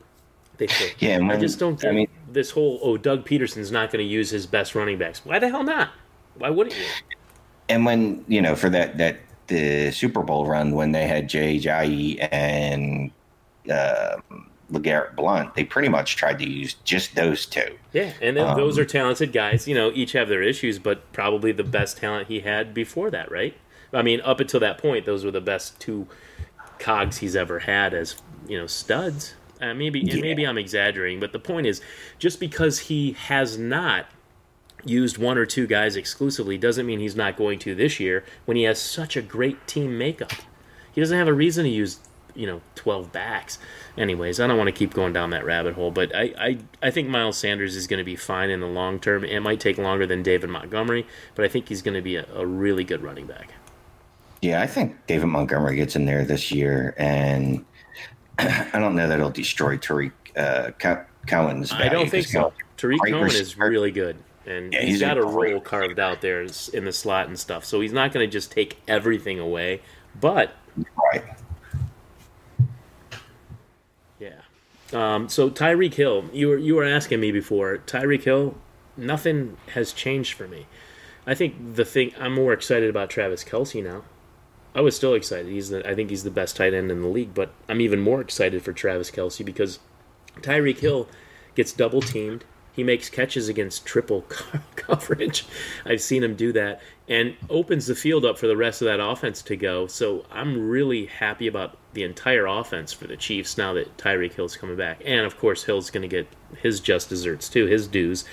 They 0.58 0.68
think. 0.68 0.98
Yeah, 1.00 1.20
I 1.24 1.38
just 1.38 1.58
don't 1.58 1.80
get 1.80 1.90
I 1.90 1.94
mean, 1.94 2.08
this 2.32 2.52
whole 2.52 2.80
oh 2.84 2.98
Doug 2.98 3.26
Pederson's 3.26 3.72
not 3.72 3.92
going 3.92 4.06
to 4.06 4.10
use 4.10 4.30
his 4.30 4.46
best 4.46 4.76
running 4.76 5.00
backs. 5.00 5.26
Why 5.26 5.40
the 5.40 5.50
hell 5.50 5.64
not? 5.64 5.90
Why 6.36 6.52
wouldn't 6.52 6.78
you? 6.78 6.86
and 7.70 7.86
when 7.86 8.26
you 8.28 8.42
know 8.42 8.56
for 8.56 8.70
that 8.70 8.98
that 8.98 9.18
the 9.50 9.92
Super 9.92 10.24
Bowl 10.24 10.48
run 10.48 10.72
when 10.72 10.92
they 10.94 11.08
had 11.08 11.28
Jay 11.28 11.60
Ajayi 11.60 12.28
and 12.32 13.12
uh, 13.70 14.18
LeGarrette 14.72 15.16
Blunt, 15.16 15.56
they 15.56 15.64
pretty 15.64 15.90
much 15.90 16.16
tried 16.16 16.40
to 16.40 16.50
use 16.50 16.76
just 16.86 17.16
those 17.16 17.46
two. 17.46 17.76
Yeah, 17.92 18.14
and 18.22 18.38
then 18.38 18.56
those 18.56 18.78
are 18.78 18.86
talented 18.86 19.34
guys. 19.34 19.68
You 19.68 19.76
know, 19.76 19.92
each 19.94 20.14
have 20.14 20.30
their 20.30 20.44
issues, 20.44 20.80
but 20.80 21.12
probably 21.12 21.52
the 21.52 21.64
best 21.64 21.98
talent 21.98 22.28
he 22.28 22.40
had 22.42 22.74
before 22.74 23.10
that, 23.12 23.32
right? 23.32 23.56
I 23.92 24.02
mean, 24.04 24.22
up 24.22 24.40
until 24.40 24.60
that 24.60 24.78
point, 24.78 25.06
those 25.06 25.26
were 25.26 25.32
the 25.32 25.42
best 25.42 25.80
two 25.80 26.08
cogs 26.78 27.18
he's 27.18 27.36
ever 27.36 27.60
had 27.60 27.94
as 27.94 28.16
you 28.48 28.58
know 28.58 28.68
studs. 28.68 29.36
Uh, 29.62 29.74
maybe 29.74 30.00
Yeah. 30.00 30.22
maybe 30.22 30.46
I'm 30.46 30.58
exaggerating, 30.58 31.20
but 31.20 31.34
the 31.34 31.40
point 31.40 31.68
is, 31.68 31.82
just 32.18 32.40
because 32.40 32.80
he 32.80 33.12
has 33.14 33.58
not 33.58 34.06
used 34.86 35.18
one 35.18 35.38
or 35.38 35.46
two 35.46 35.68
guys 35.68 35.96
exclusively 35.96 36.58
doesn't 36.58 36.86
mean 36.86 37.00
he's 37.00 37.16
not 37.16 37.38
going 37.38 37.60
to 37.60 37.76
this 37.76 38.00
year 38.00 38.24
when 38.46 38.58
he 38.58 38.64
has 38.64 38.82
such 38.82 39.16
a 39.16 39.22
great 39.22 39.68
team 39.68 39.98
makeup. 39.98 40.32
He 40.92 41.02
doesn't 41.02 41.18
have 41.18 41.28
a 41.28 41.34
reason 41.34 41.66
to 41.66 41.70
use, 41.70 42.00
you 42.36 42.48
know, 42.48 42.62
12 42.76 43.12
backs. 43.12 43.60
Anyways, 43.98 44.40
I 44.40 44.48
don't 44.48 44.58
want 44.58 44.68
to 44.68 44.74
keep 44.74 44.94
going 44.94 45.14
down 45.14 45.30
that 45.32 45.46
rabbit 45.46 45.76
hole, 45.76 45.92
but 45.92 46.16
I, 46.16 46.34
I, 46.40 46.58
I 46.82 46.92
think 46.92 47.10
Miles 47.10 47.38
Sanders 47.38 47.76
is 47.76 47.88
going 47.88 48.00
to 48.00 48.04
be 48.04 48.16
fine 48.16 48.50
in 48.50 48.60
the 48.60 48.68
long 48.68 49.00
term. 49.00 49.24
It 49.24 49.40
might 49.42 49.60
take 49.60 49.78
longer 49.78 50.06
than 50.06 50.24
David 50.24 50.50
Montgomery, 50.50 51.06
but 51.36 51.46
I 51.46 51.48
think 51.48 51.70
he's 51.70 51.82
going 51.82 51.96
to 51.96 52.02
be 52.02 52.16
a, 52.16 52.26
a 52.34 52.46
really 52.46 52.84
good 52.84 53.02
running 53.02 53.28
back. 53.28 53.54
Yeah, 54.42 54.62
I 54.62 54.68
think 54.68 54.96
David 55.06 55.28
Montgomery 55.28 55.76
gets 55.76 55.96
in 55.96 56.06
there 56.06 56.24
this 56.24 56.52
year, 56.52 56.96
and 56.98 57.66
I 58.40 58.70
don't 58.74 58.96
know 58.96 59.08
that 59.08 59.20
it'll 59.20 59.32
destroy 59.32 59.78
Tarik 59.78 60.14
uh, 60.38 60.72
Co- 60.80 61.04
Cohen's. 61.28 61.74
I 61.74 61.90
don't 61.90 62.10
think 62.10 62.28
so. 62.28 62.54
Tarik 62.78 63.02
Cohen 63.06 63.32
is 63.32 63.58
really 63.58 63.92
good, 63.92 64.18
and 64.46 64.74
Yeah, 64.74 64.82
he's 64.82 64.90
he's 64.90 65.02
got 65.02 65.18
a 65.18 65.24
role 65.24 65.60
carved 65.60 66.00
out 66.00 66.22
there 66.22 66.46
in 66.74 66.86
the 66.86 66.94
slot 66.94 67.28
and 67.28 67.38
stuff. 67.38 67.66
So 67.66 67.82
he's 67.82 67.94
not 67.94 68.12
going 68.12 68.28
to 68.28 68.32
just 68.32 68.52
take 68.52 68.80
everything 68.88 69.40
away, 69.40 69.82
but 70.20 70.54
Right. 70.98 71.24
Yeah. 74.20 74.42
Um, 74.94 75.30
so 75.30 75.50
Tyreek 75.50 75.94
Hill, 75.94 76.26
you 76.34 76.48
were 76.50 76.58
you 76.58 76.76
were 76.76 76.84
asking 76.84 77.20
me 77.20 77.32
before. 77.32 77.78
Tyreek 77.86 78.24
Hill, 78.24 78.56
nothing 78.98 79.58
has 79.74 79.94
changed 79.94 80.34
for 80.34 80.48
me. 80.48 80.68
I 81.28 81.36
think 81.36 81.76
the 81.76 81.86
thing 81.86 82.14
I'm 82.20 82.34
more 82.34 82.54
excited 82.54 82.90
about 82.90 83.10
Travis 83.10 83.44
Kelce 83.44 83.84
now. 83.84 84.04
I 84.76 84.82
was 84.82 84.96
still 84.96 85.16
excited. 85.16 85.48
He's 85.48 85.70
the, 85.70 85.88
I 85.88 85.96
think 85.96 86.12
he's 86.12 86.24
the 86.24 86.32
best 86.32 86.56
tight 86.56 86.76
end 86.76 86.92
in 86.92 87.02
the 87.02 87.08
league, 87.08 87.34
but 87.34 87.52
I'm 87.68 87.82
even 87.82 88.00
more 88.00 88.22
excited 88.22 88.62
for 88.62 88.72
Travis 88.72 89.10
Kelce 89.10 89.44
because 89.44 89.80
Tyreek 90.42 90.80
Hill 90.80 91.08
gets 91.56 91.74
double 91.74 92.02
teamed. 92.02 92.46
He 92.80 92.84
makes 92.86 93.10
catches 93.10 93.50
against 93.50 93.86
triple 93.86 94.22
co- 94.22 94.60
coverage. 94.78 95.46
I've 95.86 96.00
seen 96.00 96.24
him 96.24 96.36
do 96.36 96.54
that 96.54 96.80
and 97.10 97.36
opens 97.50 97.88
the 97.88 97.94
field 97.94 98.24
up 98.24 98.38
for 98.38 98.48
the 98.48 98.56
rest 98.56 98.82
of 98.82 98.86
that 98.86 99.02
offense 99.02 99.42
to 99.42 99.58
go. 99.58 99.86
So 99.88 100.24
I'm 100.32 100.70
really 100.70 101.08
happy 101.08 101.48
about 101.48 101.78
the 101.92 102.04
entire 102.04 102.46
offense 102.46 102.94
for 102.94 103.06
the 103.06 103.18
Chiefs 103.18 103.58
now 103.58 103.74
that 103.74 103.98
Tyreek 103.98 104.32
Hill's 104.32 104.56
coming 104.56 104.78
back. 104.78 105.02
And 105.04 105.26
of 105.26 105.38
course, 105.38 105.66
Hill's 105.66 105.90
going 105.90 106.04
to 106.04 106.08
get 106.08 106.26
his 106.62 106.80
just 106.80 107.10
desserts 107.10 107.50
too, 107.50 107.66
his 107.66 107.86
dues. 107.86 108.24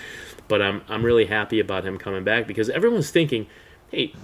But 0.47 0.63
I'm 0.63 0.83
I'm 0.89 1.05
really 1.05 1.27
happy 1.27 1.59
about 1.59 1.85
him 1.85 1.99
coming 1.99 2.23
back 2.23 2.47
because 2.47 2.71
everyone's 2.71 3.11
thinking, 3.11 3.49
hey, 3.91 4.15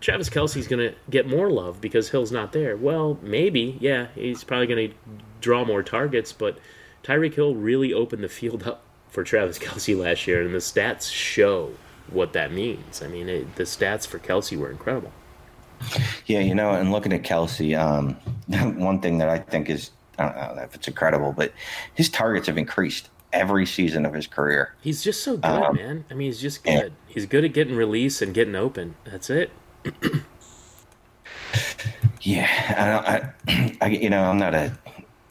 Travis 0.00 0.30
Kelce's 0.30 0.66
going 0.66 0.90
to 0.90 0.96
get 1.10 1.28
more 1.28 1.50
love 1.50 1.82
because 1.82 2.08
Hill's 2.08 2.32
not 2.32 2.52
there. 2.52 2.78
Well, 2.78 3.18
maybe, 3.20 3.76
yeah, 3.78 4.06
he's 4.14 4.42
probably 4.42 4.68
going 4.68 4.88
to 4.88 4.96
draw 5.42 5.66
more 5.66 5.82
targets, 5.82 6.32
but 6.32 6.58
Tyreek 7.04 7.34
Hill 7.34 7.54
really 7.54 7.92
opened 7.92 8.24
the 8.24 8.30
field 8.30 8.62
up 8.66 8.82
for 9.10 9.24
Travis 9.24 9.58
Kelce 9.60 9.98
last 9.98 10.26
year, 10.26 10.42
and 10.42 10.54
the 10.54 10.58
stats 10.58 11.10
show 11.10 11.72
what 12.10 12.32
that 12.34 12.52
means. 12.52 13.02
I 13.02 13.08
mean, 13.08 13.28
it, 13.28 13.56
the 13.56 13.64
stats 13.64 14.06
for 14.06 14.18
Kelce 14.18 14.56
were 14.56 14.70
incredible. 14.70 15.12
Yeah, 16.24 16.40
you 16.40 16.54
know, 16.54 16.70
and 16.70 16.90
looking 16.90 17.12
at 17.12 17.22
Kelce, 17.22 17.78
um, 17.78 18.14
one 18.78 19.00
thing 19.00 19.18
that 19.18 19.28
I 19.28 19.38
think 19.38 19.68
is 19.68 19.90
I 20.18 20.24
don't, 20.24 20.56
know 20.56 20.62
if 20.62 20.74
it's 20.74 20.88
incredible, 20.88 21.32
but 21.32 21.52
his 21.94 22.08
targets 22.08 22.46
have 22.46 22.56
increased 22.56 23.10
every 23.32 23.66
season 23.66 24.06
of 24.06 24.14
his 24.14 24.26
career. 24.26 24.74
He's 24.80 25.02
just 25.02 25.22
so 25.22 25.36
good, 25.36 25.44
Um, 25.44 25.76
man. 25.76 26.04
I 26.10 26.14
mean, 26.14 26.28
he's 26.28 26.40
just 26.40 26.64
yeah. 26.64 26.82
good. 26.82 26.92
He's 27.06 27.26
good 27.26 27.44
at 27.44 27.52
getting 27.52 27.76
release 27.76 28.22
and 28.22 28.32
getting 28.32 28.54
open. 28.54 28.94
That's 29.04 29.28
it. 29.28 29.50
Yeah, 32.26 32.48
I, 32.76 32.86
don't, 32.90 33.48
I, 33.48 33.76
I 33.80 33.88
you 33.88 34.10
know, 34.10 34.24
I'm 34.24 34.38
not 34.38 34.52
a. 34.52 34.76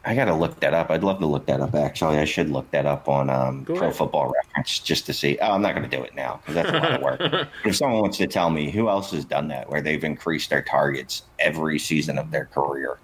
I 0.06 0.14
got 0.14 0.26
to 0.26 0.36
look 0.36 0.60
that 0.60 0.74
up. 0.74 0.92
I'd 0.92 1.04
love 1.04 1.20
to 1.20 1.26
look 1.26 1.48
that 1.48 1.60
up. 1.62 1.74
Actually, 1.74 2.18
I 2.18 2.26
should 2.26 2.50
look 2.52 2.70
that 2.72 2.86
up 2.86 3.10
on 3.10 3.30
um, 3.30 3.66
Pro. 3.66 3.92
Football 3.92 4.32
Reference 4.32 4.80
just 4.80 5.06
to 5.08 5.14
see. 5.14 5.38
Oh, 5.42 5.52
I'm 5.54 5.62
not 5.64 5.74
going 5.76 5.90
to 5.90 5.98
do 5.98 6.04
it 6.04 6.14
now 6.14 6.38
because 6.42 6.56
that's 6.56 6.70
a 6.70 6.74
lot 6.74 6.94
of 6.94 7.02
work. 7.02 7.20
But 7.20 7.50
if 7.66 7.76
someone 7.76 8.02
wants 8.02 8.18
to 8.20 8.28
tell 8.28 8.52
me 8.52 8.70
who 8.70 8.88
else 8.88 9.12
has 9.12 9.26
done 9.26 9.48
that, 9.48 9.70
where 9.70 9.82
they've 9.82 10.04
increased 10.04 10.52
their 10.52 10.62
targets 10.62 11.24
every 11.40 11.80
season 11.80 12.20
of 12.20 12.30
their 12.30 12.46
career, 12.46 13.00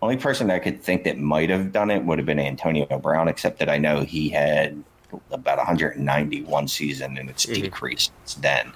only 0.00 0.16
person 0.16 0.46
that 0.46 0.54
I 0.54 0.58
could 0.58 0.82
think 0.82 1.04
that 1.04 1.18
might 1.18 1.50
have 1.50 1.70
done 1.72 1.90
it 1.90 2.02
would 2.04 2.18
have 2.18 2.26
been 2.26 2.38
Antonio 2.40 2.86
Brown. 2.98 3.28
Except 3.28 3.58
that 3.58 3.68
I 3.68 3.76
know 3.76 4.00
he 4.02 4.30
had 4.30 4.82
about 5.30 5.58
190 5.58 6.42
one 6.44 6.66
season, 6.68 7.18
and 7.18 7.28
it's 7.28 7.44
Mhm. 7.44 7.62
decreased 7.62 8.12
since 8.24 8.34
then. 8.42 8.72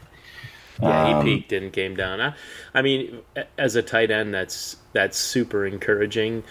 Yeah, 0.83 1.05
Um, 1.19 1.25
he 1.27 1.37
peaked 1.37 1.53
and 1.53 1.73
came 1.73 1.95
down. 1.95 2.21
I, 2.21 2.35
I 2.75 2.83
mean, 2.83 3.21
as 3.57 3.77
a 3.77 3.83
tight 3.83 4.11
end, 4.11 4.35
that's 4.35 4.77
that's 4.93 5.17
super 5.17 5.65
encouraging. 5.65 6.43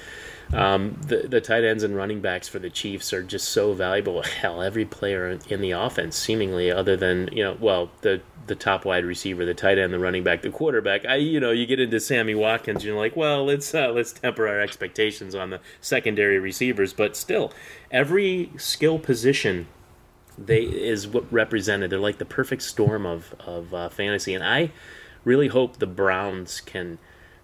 Um, 0.53 0.97
the 1.07 1.27
the 1.27 1.39
tight 1.39 1.63
ends 1.63 1.83
and 1.83 1.95
running 1.95 2.19
backs 2.19 2.47
for 2.47 2.59
the 2.59 2.69
Chiefs 2.69 3.13
are 3.13 3.23
just 3.23 3.49
so 3.49 3.73
valuable. 3.73 4.21
Hell, 4.21 4.61
every 4.61 4.85
player 4.85 5.37
in- 5.47 5.61
the 5.61 5.71
offense, 5.71 6.17
seemingly, 6.17 6.69
other 6.71 6.97
than 6.97 7.29
you 7.31 7.43
know, 7.43 7.57
well, 7.59 7.91
the 8.01 8.21
the 8.47 8.55
top 8.55 8.83
wide 8.83 9.05
receiver, 9.05 9.45
the 9.45 9.53
tight 9.53 9.77
end, 9.77 9.93
the 9.93 9.99
running 9.99 10.23
back, 10.23 10.41
the 10.41 10.49
quarterback. 10.49 11.05
I, 11.05 11.15
you 11.15 11.39
know, 11.39 11.51
you 11.51 11.65
get 11.65 11.79
into 11.79 11.99
Sammy 11.99 12.35
Watkins, 12.35 12.83
you're 12.83 12.97
like, 12.97 13.15
well, 13.15 13.45
let's 13.45 13.73
uh, 13.73 13.91
let's 13.91 14.11
temper 14.11 14.47
our 14.47 14.59
expectations 14.59 15.35
on 15.35 15.51
the 15.51 15.61
secondary 15.79 16.39
receivers, 16.39 16.91
but 16.91 17.15
still, 17.15 17.53
every 17.89 18.51
skill 18.57 18.99
position 18.99 19.67
they 20.37 20.61
is 20.63 21.07
what 21.07 21.31
represented. 21.31 21.91
They're 21.91 21.99
like 21.99 22.17
the 22.17 22.25
perfect 22.25 22.63
storm 22.63 23.05
of 23.05 23.35
of 23.39 23.73
uh, 23.73 23.89
fantasy, 23.89 24.33
and 24.33 24.43
I 24.43 24.71
really 25.23 25.47
hope 25.47 25.77
the 25.77 25.87
Browns 25.87 26.61
can 26.61 26.97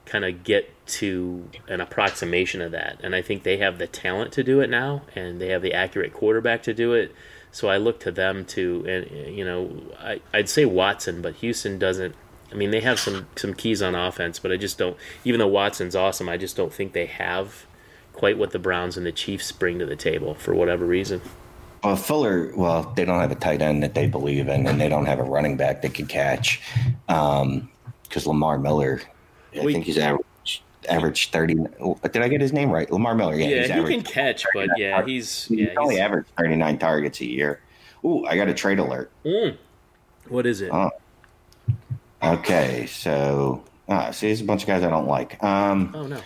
kind 0.05 0.25
of 0.25 0.43
get 0.43 0.73
to 0.87 1.49
an 1.67 1.81
approximation 1.81 2.61
of 2.61 2.71
that. 2.71 2.99
And 3.03 3.13
I 3.15 3.21
think 3.21 3.43
they 3.43 3.57
have 3.57 3.77
the 3.77 3.87
talent 3.87 4.31
to 4.33 4.43
do 4.43 4.61
it 4.61 4.69
now, 4.69 5.03
and 5.15 5.39
they 5.41 5.49
have 5.49 5.61
the 5.61 5.73
accurate 5.73 6.13
quarterback 6.13 6.63
to 6.63 6.73
do 6.73 6.93
it. 6.93 7.13
So 7.51 7.69
I 7.69 7.77
look 7.77 7.99
to 8.01 8.11
them 8.11 8.45
to, 8.45 8.85
and 8.87 9.35
you 9.35 9.43
know, 9.45 9.81
I, 9.99 10.19
I'd 10.33 10.49
say 10.49 10.65
Watson, 10.65 11.21
but 11.21 11.35
Houston 11.35 11.77
doesn't. 11.79 12.15
I 12.51 12.55
mean, 12.55 12.71
they 12.71 12.81
have 12.81 12.99
some 12.99 13.27
some 13.35 13.53
keys 13.53 13.81
on 13.81 13.95
offense, 13.95 14.39
but 14.39 14.51
I 14.51 14.57
just 14.57 14.77
don't. 14.77 14.95
Even 15.25 15.39
though 15.39 15.47
Watson's 15.47 15.95
awesome, 15.95 16.29
I 16.29 16.37
just 16.37 16.55
don't 16.55 16.71
think 16.73 16.93
they 16.93 17.05
have 17.07 17.65
quite 18.13 18.37
what 18.37 18.51
the 18.51 18.59
Browns 18.59 18.97
and 18.97 19.05
the 19.05 19.11
Chiefs 19.11 19.51
bring 19.51 19.79
to 19.79 19.85
the 19.85 19.95
table 19.95 20.33
for 20.35 20.53
whatever 20.55 20.85
reason. 20.85 21.21
Well, 21.83 21.95
Fuller, 21.95 22.51
well, 22.55 22.91
they 22.95 23.05
don't 23.05 23.19
have 23.21 23.31
a 23.31 23.35
tight 23.35 23.61
end 23.61 23.83
that 23.83 23.93
they 23.93 24.07
believe 24.07 24.47
in, 24.47 24.65
and 24.67 24.79
they 24.81 24.89
don't 24.89 25.05
have 25.05 25.19
a 25.19 25.23
running 25.23 25.57
back 25.57 25.81
that 25.83 25.93
can 25.93 26.07
catch. 26.07 26.61
Um, 27.07 27.69
because 28.03 28.25
Lamar 28.25 28.57
Miller, 28.57 29.01
I 29.55 29.61
We- 29.63 29.73
think 29.73 29.85
he's 29.85 29.97
average, 29.97 30.25
average 30.87 31.31
30. 31.31 31.55
Did 32.11 32.21
I 32.21 32.27
get 32.27 32.41
his 32.41 32.53
name 32.53 32.71
right? 32.71 32.89
Lamar 32.91 33.15
Miller, 33.15 33.35
yeah. 33.35 33.65
Yeah, 33.65 33.87
he 33.87 33.95
can 33.95 34.03
catch, 34.03 34.45
but 34.53 34.69
yeah, 34.77 35.03
he's 35.05 35.45
he's 35.45 35.59
yeah. 35.59 35.73
only 35.77 35.95
He's, 35.95 36.03
averaged 36.03 36.29
39 36.37 36.79
targets 36.79 37.21
a 37.21 37.25
year. 37.25 37.61
Ooh, 38.05 38.25
I 38.25 38.35
got 38.35 38.47
a 38.47 38.53
trade 38.53 38.79
alert. 38.79 39.11
Mm. 39.25 39.57
What 40.29 40.45
is 40.45 40.61
it? 40.61 40.71
Oh. 40.71 40.91
Okay, 42.23 42.87
so, 42.87 43.63
ah, 43.87 44.11
see, 44.11 44.27
there's 44.27 44.41
a 44.41 44.45
bunch 44.45 44.63
of 44.63 44.67
guys 44.67 44.83
I 44.83 44.89
don't 44.89 45.07
like. 45.07 45.41
Um, 45.43 45.91
Oh 45.95 46.07
no. 46.07 46.19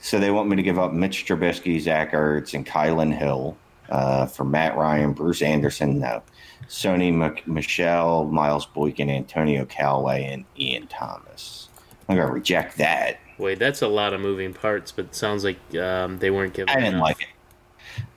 So 0.00 0.20
they 0.20 0.30
want 0.30 0.50
me 0.50 0.56
to 0.56 0.62
give 0.62 0.78
up 0.78 0.92
Mitch 0.92 1.24
Trubisky, 1.24 1.80
Zach 1.80 2.12
Ertz, 2.12 2.52
and 2.52 2.66
Kylan 2.66 3.16
Hill 3.16 3.56
uh, 3.88 4.26
for 4.26 4.44
Matt 4.44 4.76
Ryan, 4.76 5.14
Bruce 5.14 5.40
Anderson, 5.40 5.98
no. 5.98 6.22
Sony 6.68 7.10
Mc- 7.10 7.46
Michel, 7.46 8.24
Miles 8.26 8.66
Boykin, 8.66 9.08
Antonio 9.08 9.64
Callaway, 9.64 10.24
and 10.24 10.44
Ian 10.58 10.88
Thomas. 10.88 11.68
I'm 12.08 12.16
going 12.16 12.28
to 12.28 12.32
reject 12.34 12.76
that. 12.78 13.18
Wait, 13.38 13.58
that's 13.58 13.82
a 13.82 13.88
lot 13.88 14.12
of 14.14 14.20
moving 14.20 14.52
parts, 14.54 14.92
but 14.92 15.06
it 15.06 15.14
sounds 15.14 15.44
like 15.44 15.58
um, 15.76 16.18
they 16.18 16.30
weren't 16.30 16.54
given. 16.54 16.70
I 16.70 16.74
didn't 16.80 16.94
enough. 16.94 17.02
like 17.02 17.18
it. 17.22 17.28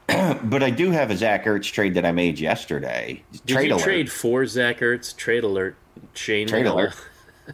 but 0.50 0.64
I 0.64 0.70
do 0.70 0.92
have 0.92 1.12
a 1.12 1.18
Zach 1.18 1.46
Ertz 1.46 1.72
trade 1.72 1.94
that 1.96 2.06
I 2.06 2.12
made 2.12 2.40
yesterday. 2.40 3.24
Did 3.32 3.48
trade 3.48 3.68
you 3.70 3.76
alert. 3.76 3.84
trade 3.84 4.12
for 4.12 4.46
Zach 4.46 4.80
Ertz? 4.80 5.16
Trade 5.16 5.44
alert. 5.44 5.76
Shane. 6.14 6.48
Trade 6.48 6.66
alert. 6.68 6.94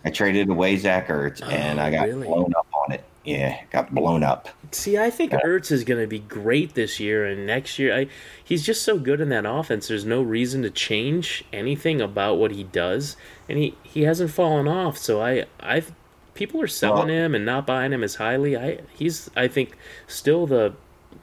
I 0.03 0.09
traded 0.09 0.49
away 0.49 0.75
Zach 0.77 1.07
Ertz, 1.07 1.41
and 1.47 1.79
Oh, 1.79 1.83
I 1.83 1.91
got 1.91 2.07
really? 2.07 2.27
blown 2.27 2.53
up 2.57 2.67
on 2.85 2.91
it. 2.93 3.03
yeah, 3.23 3.63
got 3.71 3.93
blown 3.93 4.23
up. 4.23 4.49
See, 4.71 4.97
I 4.97 5.09
think 5.09 5.31
Ertz 5.31 5.71
is 5.71 5.83
going 5.83 6.01
to 6.01 6.07
be 6.07 6.19
great 6.19 6.73
this 6.73 6.99
year 6.99 7.25
and 7.25 7.45
next 7.47 7.77
year. 7.79 7.95
I, 7.95 8.07
he's 8.43 8.65
just 8.65 8.81
so 8.83 8.97
good 8.97 9.21
in 9.21 9.29
that 9.29 9.45
offense. 9.45 9.87
There's 9.87 10.05
no 10.05 10.21
reason 10.21 10.63
to 10.63 10.69
change 10.71 11.43
anything 11.53 12.01
about 12.01 12.37
what 12.39 12.51
he 12.51 12.63
does, 12.63 13.15
and 13.47 13.57
he, 13.59 13.75
he 13.83 14.01
hasn't 14.03 14.31
fallen 14.31 14.67
off. 14.67 14.97
So 14.97 15.21
I 15.21 15.45
I 15.59 15.83
people 16.33 16.61
are 16.61 16.67
selling 16.67 17.07
well, 17.07 17.25
him 17.25 17.35
and 17.35 17.45
not 17.45 17.65
buying 17.65 17.93
him 17.93 18.03
as 18.03 18.15
highly. 18.15 18.57
I 18.57 18.79
he's 18.93 19.29
I 19.35 19.47
think 19.47 19.77
still 20.07 20.47
the 20.47 20.73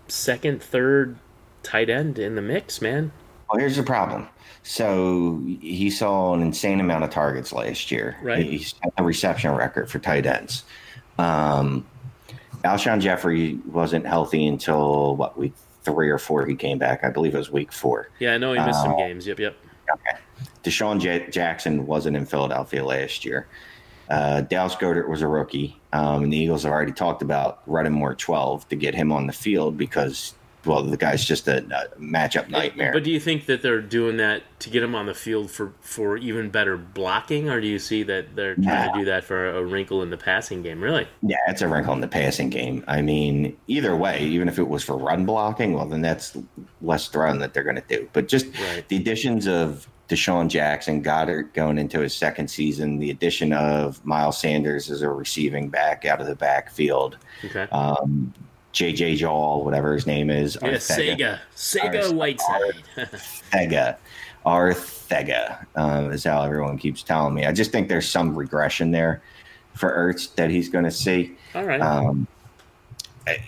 second, 0.08 0.62
third 0.62 1.16
tight 1.62 1.90
end 1.90 2.18
in 2.18 2.34
the 2.34 2.42
mix, 2.42 2.80
man. 2.80 3.12
Well, 3.48 3.58
here's 3.58 3.76
the 3.76 3.82
problem. 3.82 4.28
So 4.62 5.42
he 5.60 5.90
saw 5.90 6.34
an 6.34 6.42
insane 6.42 6.80
amount 6.80 7.04
of 7.04 7.10
targets 7.10 7.52
last 7.52 7.90
year. 7.90 8.16
Right. 8.22 8.44
He 8.44 8.58
set 8.58 8.94
the 8.96 9.02
reception 9.02 9.52
record 9.52 9.90
for 9.90 9.98
tight 9.98 10.26
ends. 10.26 10.64
Um, 11.18 11.86
Alshon 12.64 13.00
Jeffery 13.00 13.54
wasn't 13.66 14.06
healthy 14.06 14.46
until 14.46 15.16
what 15.16 15.38
week 15.38 15.54
three 15.82 16.10
or 16.10 16.18
four 16.18 16.46
he 16.46 16.54
came 16.54 16.78
back. 16.78 17.04
I 17.04 17.08
believe 17.08 17.34
it 17.34 17.38
was 17.38 17.50
week 17.50 17.72
four. 17.72 18.10
Yeah, 18.18 18.34
I 18.34 18.38
know 18.38 18.52
he 18.52 18.58
missed 18.60 18.80
uh, 18.80 18.84
some 18.84 18.96
games. 18.96 19.26
Yep, 19.26 19.38
yep. 19.38 19.56
Okay. 19.90 20.18
DeSean 20.62 21.00
J- 21.00 21.28
Jackson 21.30 21.86
wasn't 21.86 22.16
in 22.16 22.26
Philadelphia 22.26 22.84
last 22.84 23.24
year. 23.24 23.48
Uh, 24.10 24.40
Dallas 24.42 24.74
Goedert 24.74 25.08
was 25.08 25.22
a 25.22 25.28
rookie, 25.28 25.80
um, 25.92 26.24
and 26.24 26.32
the 26.32 26.36
Eagles 26.36 26.64
have 26.64 26.72
already 26.72 26.92
talked 26.92 27.22
about 27.22 27.62
running 27.66 27.92
more 27.92 28.14
12 28.14 28.68
to 28.68 28.76
get 28.76 28.94
him 28.94 29.12
on 29.12 29.26
the 29.26 29.32
field 29.32 29.78
because 29.78 30.34
well, 30.64 30.82
the 30.82 30.96
guy's 30.96 31.24
just 31.24 31.48
a, 31.48 31.58
a, 31.58 31.98
matchup 31.98 32.48
nightmare. 32.48 32.92
But 32.92 33.04
do 33.04 33.10
you 33.10 33.20
think 33.20 33.46
that 33.46 33.62
they're 33.62 33.80
doing 33.80 34.18
that 34.18 34.42
to 34.60 34.70
get 34.70 34.82
him 34.82 34.94
on 34.94 35.06
the 35.06 35.14
field 35.14 35.50
for, 35.50 35.72
for 35.80 36.16
even 36.18 36.50
better 36.50 36.76
blocking, 36.76 37.48
or 37.48 37.60
do 37.60 37.66
you 37.66 37.78
see 37.78 38.02
that 38.04 38.36
they're 38.36 38.54
trying 38.54 38.66
yeah. 38.66 38.92
to 38.92 38.98
do 38.98 39.04
that 39.06 39.24
for 39.24 39.50
a 39.50 39.64
wrinkle 39.64 40.02
in 40.02 40.10
the 40.10 40.16
passing 40.16 40.62
game? 40.62 40.82
Really? 40.82 41.08
Yeah, 41.22 41.38
it's 41.48 41.62
a 41.62 41.68
wrinkle 41.68 41.94
in 41.94 42.00
the 42.00 42.08
passing 42.08 42.50
game. 42.50 42.84
I 42.86 43.00
mean, 43.00 43.56
either 43.68 43.96
way, 43.96 44.22
even 44.24 44.48
if 44.48 44.58
it 44.58 44.68
was 44.68 44.84
for 44.84 44.96
run 44.96 45.24
blocking, 45.24 45.72
well, 45.74 45.86
then 45.86 46.02
that's 46.02 46.36
less 46.82 47.08
throwing 47.08 47.38
that 47.38 47.54
they're 47.54 47.64
going 47.64 47.76
to 47.76 47.84
do. 47.88 48.08
But 48.12 48.28
just 48.28 48.46
right. 48.58 48.86
the 48.88 48.96
additions 48.96 49.46
of 49.46 49.88
DeSean 50.10 50.48
Jackson, 50.48 51.02
Goedert 51.02 51.54
going 51.54 51.78
into 51.78 52.00
his 52.00 52.14
second 52.14 52.50
season, 52.50 52.98
the 52.98 53.10
addition 53.10 53.52
of 53.52 54.04
Miles 54.04 54.38
Sanders 54.38 54.90
as 54.90 55.02
a 55.02 55.08
receiving 55.08 55.68
back 55.68 56.04
out 56.04 56.20
of 56.20 56.26
the 56.26 56.34
backfield. 56.34 57.16
Okay. 57.44 57.68
Um, 57.70 58.34
JJ 58.72 59.16
Jaw, 59.16 59.58
whatever 59.58 59.94
his 59.94 60.08
name 60.08 60.28
is. 60.28 60.58
Yeah, 60.60 60.70
Sega. 60.72 61.38
Sega 61.54 62.08
Ar- 62.08 62.14
Whiteside. 62.14 62.82
Thega. 62.96 63.96
Arthega 64.44 65.64
um, 65.76 66.10
is 66.10 66.24
how 66.24 66.42
everyone 66.42 66.76
keeps 66.76 67.02
telling 67.04 67.34
me. 67.34 67.46
I 67.46 67.52
just 67.52 67.70
think 67.70 67.88
there's 67.88 68.08
some 68.08 68.36
regression 68.36 68.90
there 68.90 69.22
for 69.74 69.92
Ertz 69.92 70.34
that 70.34 70.50
he's 70.50 70.68
going 70.68 70.84
to 70.84 70.90
see. 70.90 71.36
All 71.54 71.64
right. 71.64 71.80
Um, 71.80 72.26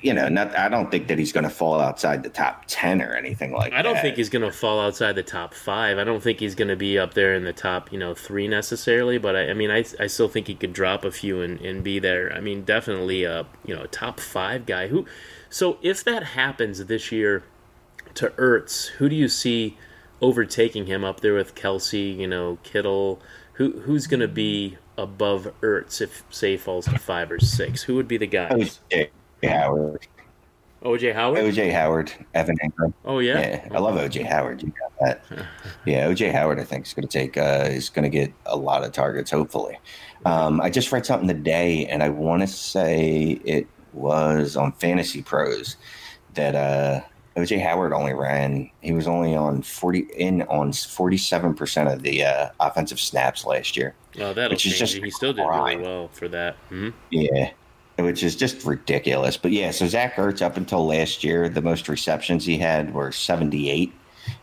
you 0.02 0.12
know, 0.12 0.28
not, 0.28 0.56
I 0.56 0.68
don't 0.68 0.90
think 0.90 1.08
that 1.08 1.18
he's 1.18 1.32
going 1.32 1.44
to 1.44 1.50
fall 1.50 1.80
outside 1.80 2.22
the 2.22 2.28
top 2.28 2.64
10 2.66 3.00
or 3.00 3.14
anything 3.14 3.52
like 3.52 3.70
that. 3.70 3.78
I 3.78 3.82
don't 3.82 3.98
think 3.98 4.16
he's 4.16 4.28
going 4.28 4.44
to 4.44 4.52
fall 4.52 4.80
outside 4.80 5.14
the 5.14 5.22
top 5.22 5.54
five. 5.54 5.98
I 5.98 6.04
don't 6.04 6.22
think 6.22 6.40
he's 6.40 6.54
going 6.54 6.68
to 6.68 6.76
be 6.76 6.98
up 6.98 7.14
there 7.14 7.34
in 7.34 7.44
the 7.44 7.52
top, 7.52 7.90
you 7.90 7.98
know, 7.98 8.14
three 8.14 8.48
necessarily. 8.48 9.18
But 9.18 9.34
I, 9.34 9.50
I 9.50 9.54
mean, 9.54 9.70
I, 9.70 9.84
I 9.98 10.06
still 10.06 10.28
think 10.28 10.46
he 10.46 10.54
could 10.54 10.72
drop 10.72 11.04
a 11.04 11.10
few 11.10 11.40
and, 11.40 11.60
and 11.60 11.82
be 11.82 11.98
there. 11.98 12.32
I 12.32 12.40
mean, 12.40 12.64
definitely 12.64 13.24
a, 13.24 13.46
you 13.64 13.74
know, 13.74 13.82
a 13.82 13.88
top 13.88 14.20
five 14.20 14.66
guy 14.66 14.88
who, 14.88 15.06
so 15.48 15.78
if 15.82 16.04
that 16.04 16.22
happens 16.22 16.84
this 16.84 17.10
year 17.10 17.42
to 18.14 18.28
Ertz, 18.30 18.88
who 18.88 19.08
do 19.08 19.16
you 19.16 19.28
see 19.28 19.78
overtaking 20.20 20.86
him 20.86 21.02
up 21.02 21.20
there 21.20 21.34
with 21.34 21.54
Kelce, 21.54 22.16
you 22.16 22.28
know, 22.28 22.58
Kittle? 22.62 23.20
Who, 23.54 23.80
who's 23.80 24.06
going 24.06 24.20
to 24.20 24.28
be 24.28 24.76
above 24.98 25.50
Ertz 25.62 26.00
if, 26.00 26.24
say, 26.30 26.56
falls 26.56 26.86
to 26.86 26.98
five 26.98 27.30
or 27.30 27.38
six? 27.40 27.82
Who 27.82 27.94
would 27.96 28.08
be 28.08 28.18
the 28.18 28.26
guys? 28.26 28.80
Howard. 29.50 30.06
OJ 30.84 31.14
Howard? 31.14 31.38
OJ 31.38 31.72
Howard, 31.72 32.12
Evan 32.34 32.56
Engram. 32.58 32.92
Oh 33.04 33.20
yeah, 33.20 33.38
yeah. 33.38 33.68
I 33.72 33.78
love 33.78 33.94
OJ 33.94 34.26
Howard. 34.26 34.62
You 34.62 34.72
got 34.80 34.92
that? 35.00 35.46
yeah, 35.86 36.08
OJ 36.08 36.32
Howard. 36.32 36.58
I 36.58 36.64
think 36.64 36.86
is 36.86 36.92
going 36.94 37.06
to 37.06 37.18
take. 37.18 37.36
Uh, 37.36 37.68
is 37.68 37.88
going 37.88 38.02
to 38.02 38.08
get 38.08 38.32
a 38.46 38.56
lot 38.56 38.82
of 38.82 38.90
targets. 38.92 39.30
Hopefully, 39.30 39.78
um, 40.24 40.60
I 40.60 40.70
just 40.70 40.90
read 40.90 41.06
something 41.06 41.28
today, 41.28 41.86
and 41.86 42.02
I 42.02 42.08
want 42.08 42.42
to 42.42 42.48
say 42.48 43.40
it 43.44 43.68
was 43.92 44.56
on 44.56 44.72
Fantasy 44.72 45.22
Pros 45.22 45.76
that 46.34 46.56
uh, 46.56 47.02
OJ 47.36 47.62
Howard 47.62 47.92
only 47.92 48.14
ran. 48.14 48.68
He 48.80 48.92
was 48.92 49.06
only 49.06 49.36
on 49.36 49.62
forty 49.62 50.08
in 50.16 50.42
on 50.42 50.72
forty 50.72 51.16
seven 51.16 51.54
percent 51.54 51.90
of 51.90 52.02
the 52.02 52.24
uh, 52.24 52.48
offensive 52.58 52.98
snaps 52.98 53.46
last 53.46 53.76
year. 53.76 53.94
Oh, 54.18 54.34
that'll 54.34 54.56
change. 54.56 54.78
Just 54.78 54.96
he 54.96 55.10
still 55.10 55.32
did 55.32 55.42
really 55.42 55.76
well 55.76 56.08
for 56.08 56.26
that. 56.28 56.56
Mm-hmm. 56.70 56.90
Yeah, 57.10 57.50
which 57.98 58.22
is 58.22 58.36
just 58.36 58.64
ridiculous. 58.64 59.36
But 59.36 59.52
yeah, 59.52 59.70
so 59.70 59.86
Zach 59.86 60.16
Ertz 60.16 60.42
up 60.42 60.56
until 60.56 60.86
last 60.86 61.22
year, 61.22 61.48
the 61.48 61.62
most 61.62 61.88
receptions 61.88 62.44
he 62.44 62.58
had 62.58 62.94
were 62.94 63.12
78, 63.12 63.92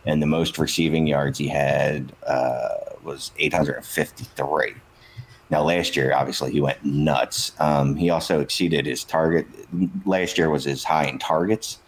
and 0.06 0.22
the 0.22 0.26
most 0.26 0.58
receiving 0.58 1.06
yards 1.06 1.38
he 1.38 1.48
had 1.48 2.12
uh, 2.26 2.68
was 3.02 3.32
853. 3.38 4.74
Now, 5.50 5.62
last 5.62 5.96
year, 5.96 6.14
obviously, 6.14 6.52
he 6.52 6.60
went 6.60 6.84
nuts. 6.84 7.52
Um, 7.58 7.96
he 7.96 8.08
also 8.08 8.40
exceeded 8.40 8.86
his 8.86 9.02
target. 9.02 9.46
Last 10.06 10.38
year 10.38 10.48
was 10.48 10.64
his 10.64 10.84
high 10.84 11.06
in 11.06 11.18
targets, 11.18 11.78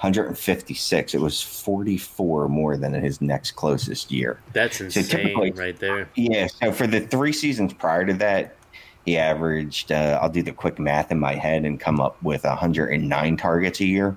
156. 0.00 1.14
It 1.14 1.20
was 1.20 1.42
44 1.42 2.48
more 2.48 2.78
than 2.78 2.94
his 2.94 3.20
next 3.20 3.52
closest 3.52 4.10
year. 4.10 4.40
That's 4.54 4.80
insane, 4.80 5.34
so 5.36 5.60
right 5.60 5.78
there. 5.78 6.08
Yeah. 6.14 6.46
So 6.46 6.72
for 6.72 6.86
the 6.86 7.00
three 7.00 7.34
seasons 7.34 7.74
prior 7.74 8.06
to 8.06 8.14
that, 8.14 8.56
he 9.04 9.18
averaged, 9.18 9.92
uh, 9.92 10.18
I'll 10.20 10.30
do 10.30 10.42
the 10.42 10.52
quick 10.52 10.78
math 10.78 11.10
in 11.10 11.18
my 11.20 11.34
head 11.34 11.64
and 11.64 11.78
come 11.78 12.00
up 12.00 12.22
with 12.22 12.44
109 12.44 13.36
targets 13.36 13.80
a 13.80 13.84
year. 13.84 14.16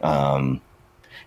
Um, 0.00 0.60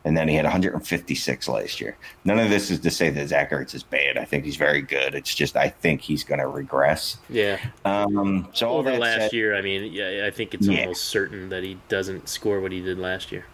and 0.04 0.17
then 0.17 0.28
he 0.28 0.36
had 0.36 0.45
156 0.45 1.47
last 1.47 1.80
year. 1.80 1.95
None 2.26 2.39
of 2.39 2.50
this 2.50 2.71
is 2.71 2.80
to 2.80 2.89
say 2.89 3.10
that 3.12 3.28
Zach 3.28 3.52
Ertz 3.52 3.76
is 3.76 3.84
bad. 3.84 4.17
I 4.17 4.26
think 4.26 4.45
he's 4.45 4.56
very 4.56 4.82
good. 4.82 5.13
It's 5.13 5.34
just 5.34 5.56
I 5.56 5.69
think 5.69 6.02
he's 6.02 6.24
going 6.24 6.39
to 6.39 6.47
regress. 6.47 7.17
Yeah. 7.30 7.60
Um, 7.86 8.47
so 8.54 8.69
over 8.69 8.97
last 8.97 9.19
said, 9.19 9.34
year, 9.34 9.56
I 9.56 9.62
mean, 9.62 9.91
yeah, 9.91 10.24
I 10.26 10.32
think 10.32 10.54
it's 10.54 10.67
yeah. 10.67 10.82
almost 10.82 11.06
certain 11.06 11.50
that 11.50 11.63
he 11.63 11.78
doesn't 11.88 12.30
score 12.30 12.60
what 12.62 12.71
he 12.71 12.82
did 12.82 12.97
last 12.97 13.32
year. 13.32 13.45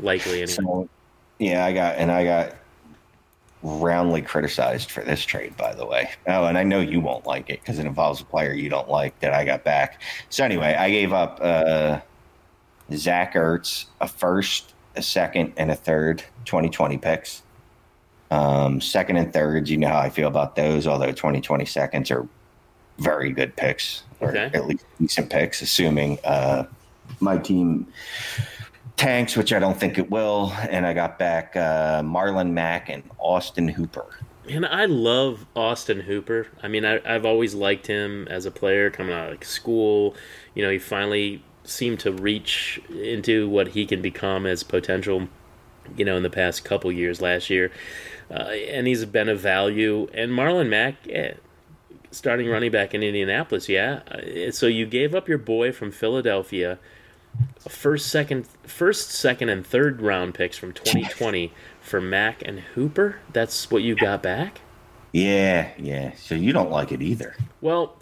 Likely, 0.00 0.42
anyway. 0.42 0.46
So, 0.46 0.88
yeah, 1.38 1.64
I 1.64 1.72
got 1.72 1.96
and 1.96 2.10
I 2.10 2.24
got 2.24 2.54
roundly 3.62 4.22
criticized 4.22 4.90
for 4.90 5.02
this 5.02 5.24
trade, 5.24 5.56
by 5.56 5.74
the 5.74 5.86
way. 5.86 6.10
Oh, 6.26 6.44
and 6.46 6.58
I 6.58 6.64
know 6.64 6.80
you 6.80 7.00
won't 7.00 7.26
like 7.26 7.48
it 7.48 7.60
because 7.60 7.78
it 7.78 7.86
involves 7.86 8.20
a 8.20 8.24
player 8.24 8.52
you 8.52 8.68
don't 8.68 8.88
like 8.88 9.18
that 9.20 9.32
I 9.32 9.44
got 9.44 9.64
back. 9.64 10.00
So 10.30 10.44
anyway, 10.44 10.74
I 10.74 10.90
gave 10.90 11.12
up 11.12 11.38
uh, 11.40 12.00
Zach 12.92 13.34
Ertz, 13.34 13.86
a 14.00 14.08
first, 14.08 14.74
a 14.96 15.02
second, 15.02 15.52
and 15.56 15.70
a 15.70 15.76
third 15.76 16.24
2020 16.44 16.98
picks. 16.98 17.42
Um, 18.30 18.80
second 18.80 19.16
and 19.16 19.32
thirds, 19.32 19.70
you 19.70 19.76
know 19.76 19.88
how 19.88 19.98
I 19.98 20.08
feel 20.08 20.28
about 20.28 20.56
those, 20.56 20.86
although 20.86 21.12
2020 21.12 21.64
seconds 21.66 22.10
are 22.10 22.26
very 22.98 23.30
good 23.30 23.54
picks, 23.56 24.04
or 24.20 24.30
okay. 24.30 24.50
at 24.54 24.66
least 24.66 24.84
decent 24.98 25.30
picks, 25.30 25.60
assuming 25.60 26.18
uh, 26.24 26.64
my 27.20 27.36
team 27.36 27.86
tanks, 28.96 29.36
which 29.36 29.52
I 29.52 29.58
don't 29.58 29.78
think 29.78 29.98
it 29.98 30.10
will, 30.10 30.52
and 30.70 30.86
I 30.86 30.92
got 30.92 31.18
back 31.18 31.56
uh, 31.56 32.02
Marlon 32.02 32.52
Mack 32.52 32.88
and 32.88 33.02
Austin 33.18 33.68
Hooper. 33.68 34.06
And 34.48 34.66
I 34.66 34.86
love 34.86 35.46
Austin 35.54 36.00
Hooper. 36.00 36.48
I 36.62 36.68
mean, 36.68 36.84
I, 36.84 37.00
have 37.04 37.24
always 37.24 37.54
liked 37.54 37.86
him 37.86 38.26
as 38.28 38.44
a 38.44 38.50
player 38.50 38.90
coming 38.90 39.14
out 39.14 39.26
of 39.26 39.30
like 39.30 39.44
school. 39.44 40.16
You 40.54 40.64
know, 40.64 40.70
he 40.70 40.78
finally 40.78 41.44
seemed 41.64 42.00
to 42.00 42.12
reach 42.12 42.80
into 42.90 43.48
what 43.48 43.68
he 43.68 43.86
can 43.86 44.02
become 44.02 44.46
as 44.46 44.62
potential. 44.62 45.28
You 45.96 46.04
know, 46.04 46.16
in 46.16 46.22
the 46.22 46.30
past 46.30 46.64
couple 46.64 46.92
years, 46.92 47.20
last 47.20 47.50
year, 47.50 47.72
uh, 48.30 48.50
and 48.68 48.86
he's 48.86 49.04
been 49.04 49.28
a 49.28 49.34
value. 49.34 50.08
And 50.14 50.30
Marlon 50.30 50.68
Mack, 50.68 50.94
yeah, 51.04 51.34
starting 52.12 52.48
running 52.48 52.70
back 52.70 52.94
in 52.94 53.02
Indianapolis, 53.02 53.68
yeah. 53.68 54.02
Uh, 54.08 54.52
so 54.52 54.66
you 54.66 54.86
gave 54.86 55.12
up 55.12 55.28
your 55.28 55.38
boy 55.38 55.72
from 55.72 55.90
Philadelphia 55.90 56.78
first, 57.68 58.08
second, 58.08 58.46
first, 58.64 59.10
second, 59.10 59.48
and 59.48 59.66
third 59.66 60.00
round 60.00 60.34
picks 60.34 60.56
from 60.56 60.72
2020 60.72 61.52
for 61.80 62.00
Mack 62.00 62.42
and 62.42 62.60
Hooper. 62.60 63.16
That's 63.32 63.70
what 63.70 63.82
you 63.82 63.94
got 63.94 64.22
back. 64.22 64.60
Yeah, 65.12 65.70
yeah. 65.78 66.12
So 66.16 66.34
you 66.34 66.52
don't 66.52 66.70
like 66.70 66.92
it 66.92 67.02
either. 67.02 67.36
Well, 67.60 67.96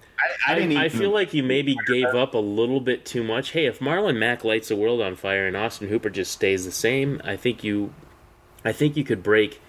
I, 0.47 0.55
I, 0.55 0.85
I, 0.85 0.89
feel 0.89 1.11
like 1.11 1.35
you 1.35 1.43
maybe 1.43 1.77
gave 1.87 2.07
up 2.07 2.35
a 2.35 2.39
little 2.39 2.81
bit 2.81 3.05
too 3.05 3.25
much. 3.25 3.51
Hey, 3.51 3.67
if 3.67 3.81
Marlon 3.81 4.17
Mack 4.17 4.45
lights 4.45 4.69
the 4.69 4.77
world 4.77 5.01
on 5.01 5.17
fire 5.17 5.47
and 5.47 5.57
Austin 5.57 5.89
Hooper 5.89 6.11
just 6.11 6.33
stays 6.33 6.65
the 6.65 6.73
same, 6.73 7.21
I 7.25 7.37
think 7.37 7.65
you, 7.65 7.93
I 8.65 8.73
think 8.73 8.97
you 8.97 9.05
could 9.05 9.23
break 9.23 9.61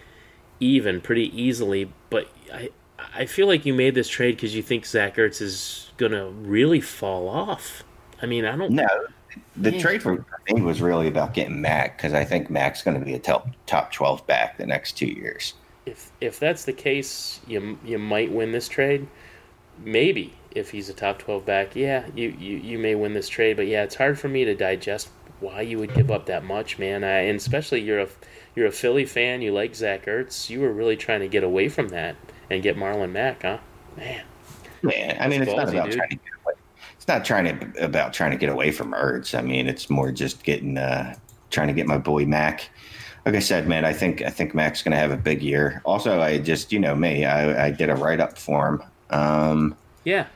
even 0.59 1.01
pretty 1.01 1.36
easily. 1.41 1.91
But 2.09 2.28
I, 2.53 2.70
I 3.14 3.26
feel 3.26 3.47
like 3.47 3.66
you 3.66 3.74
made 3.74 3.95
this 3.95 4.07
trade 4.07 4.36
because 4.36 4.55
you 4.55 4.62
think 4.62 4.86
Zach 4.86 5.16
Ertz 5.16 5.41
is 5.41 5.91
gonna 5.97 6.30
really 6.30 6.82
fall 6.82 7.28
off. 7.28 7.84
I 8.22 8.26
mean, 8.26 8.45
I 8.45 8.55
don't. 8.55 8.72
No, 8.72 8.88
the 9.55 9.74
yeah. 9.74 9.82
trade 9.82 10.01
for 10.01 10.26
me 10.49 10.61
was 10.61 10.82
really 10.82 11.07
about 11.07 11.34
getting 11.34 11.61
Mack 11.61 11.97
because 11.97 12.13
I 12.13 12.26
think 12.26 12.49
Mack's 12.49 12.84
going 12.84 12.99
to 12.99 13.05
be 13.05 13.13
a 13.13 13.19
top 13.19 13.47
top 13.65 13.91
twelve 13.91 14.26
back 14.28 14.57
the 14.57 14.65
next 14.65 14.93
two 14.93 15.07
years. 15.07 15.53
If 15.86 16.11
if 16.22 16.39
that's 16.39 16.65
the 16.65 16.74
case, 16.74 17.39
you 17.47 17.78
you 17.84 17.97
might 17.97 18.32
win 18.32 18.51
this 18.51 18.67
trade. 18.67 19.07
Maybe 19.84 20.34
if 20.53 20.72
he's 20.72 20.89
a 20.89 20.93
top 20.93 21.19
12 21.19 21.45
back, 21.45 21.76
yeah, 21.76 22.05
you, 22.15 22.36
you, 22.38 22.57
you 22.57 22.78
may 22.78 22.95
win 22.95 23.13
this 23.13 23.30
trade. 23.30 23.57
But 23.57 23.67
yeah, 23.67 23.84
it's 23.84 23.95
hard 23.95 24.19
for 24.19 24.28
me 24.28 24.45
to 24.45 24.53
digest 24.53 25.09
why 25.39 25.61
you 25.61 25.80
would 25.80 25.93
give 25.93 26.11
up 26.11 26.26
that 26.28 26.43
much, 26.43 26.78
man. 26.78 27.03
I, 27.03 27.22
and 27.22 27.38
especially 27.38 27.82
you're 27.82 28.01
a 28.01 28.07
you're 28.55 28.67
a 28.67 28.72
Philly 28.72 29.05
fan. 29.05 29.41
You 29.41 29.53
like 29.53 29.76
Zach 29.76 30.05
Ertz. 30.05 30.49
You 30.49 30.59
were 30.59 30.72
really 30.72 30.97
trying 30.97 31.22
to 31.22 31.28
get 31.28 31.43
away 31.43 31.69
from 31.69 31.89
that 31.89 32.15
and 32.49 32.61
get 32.61 32.76
Marlon 32.76 33.11
Mack, 33.11 33.41
huh? 33.43 33.59
Man. 33.97 34.24
Man, 34.84 35.17
I 35.19 35.28
mean, 35.28 35.41
it's 35.41 35.51
ballsy, 35.51 35.57
not 35.57 35.69
about 35.69 35.86
dude. 35.86 35.97
trying 35.97 36.09
to. 36.09 36.19
It's 37.02 37.08
not 37.08 37.26
trying 37.26 37.45
to 37.45 37.84
about 37.84 38.14
trying 38.14 38.30
to 38.30 38.38
get 38.38 38.49
away 38.49 38.70
from 38.70 38.91
Ertz. 38.91 39.36
I 39.36 39.41
mean, 39.41 39.68
it's 39.68 39.89
more 39.89 40.12
just 40.12 40.43
getting 40.43 40.78
uh, 40.78 41.16
trying 41.49 41.68
to 41.68 41.74
get 41.74 41.88
my 41.88 41.97
boy 41.97 42.28
Mac. 42.28 42.70
Like 43.26 43.34
I 43.34 43.39
said, 43.39 43.68
man, 43.68 43.86
I 43.86 43.91
think 43.91 44.22
I 44.22 44.30
think 44.30 44.54
Mac's 44.54 44.84
going 44.84 44.91
to 44.91 44.99
have 44.99 45.10
a 45.10 45.18
big 45.18 45.41
year. 45.41 45.82
Also, 45.84 46.22
I 46.22 46.38
just 46.38 46.72
you 46.72 46.78
know 46.80 46.93
me, 46.93 47.26
I, 47.26 47.66
I 47.66 47.72
did 47.72 47.89
a 47.89 47.95
write 47.95 48.20
up 48.20 48.38
for 48.38 48.68
him. 48.68 48.84
Um, 49.10 49.76
yeah, 50.04 50.28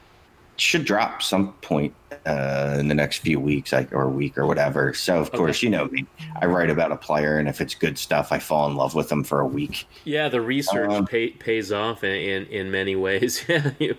should 0.57 0.86
drop 0.86 1.22
some 1.22 1.53
point 1.61 1.93
uh, 2.26 2.78
in 2.80 2.88
the 2.88 2.95
next 2.95 3.20
few 3.20 3.39
weeks, 3.39 3.72
like 3.72 3.93
or 3.93 4.09
week 4.09 4.36
or 4.36 4.47
whatever. 4.47 4.91
So 4.95 5.20
of 5.20 5.28
okay. 5.28 5.38
course, 5.38 5.61
you 5.61 5.70
know 5.70 5.86
me. 5.86 6.07
I 6.41 6.47
write 6.47 6.72
about 6.72 6.91
a 6.91 6.97
player, 6.97 7.38
and 7.38 7.47
if 7.47 7.61
it's 7.61 7.76
good 7.76 7.99
stuff, 7.99 8.32
I 8.32 8.39
fall 8.39 8.68
in 8.68 8.76
love 8.76 8.95
with 8.95 9.09
them 9.09 9.24
for 9.24 9.39
a 9.39 9.45
week. 9.45 9.88
Yeah, 10.03 10.30
the 10.30 10.41
research 10.41 10.89
um, 10.89 11.05
pay, 11.05 11.30
pays 11.30 11.72
off 11.72 12.03
in, 12.03 12.16
in, 12.16 12.45
in 12.47 12.72
many 12.72 12.95
ways. 12.95 13.45
Yeah, 13.78 13.93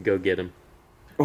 go 0.00 0.18
get 0.18 0.38
him. 0.38 0.52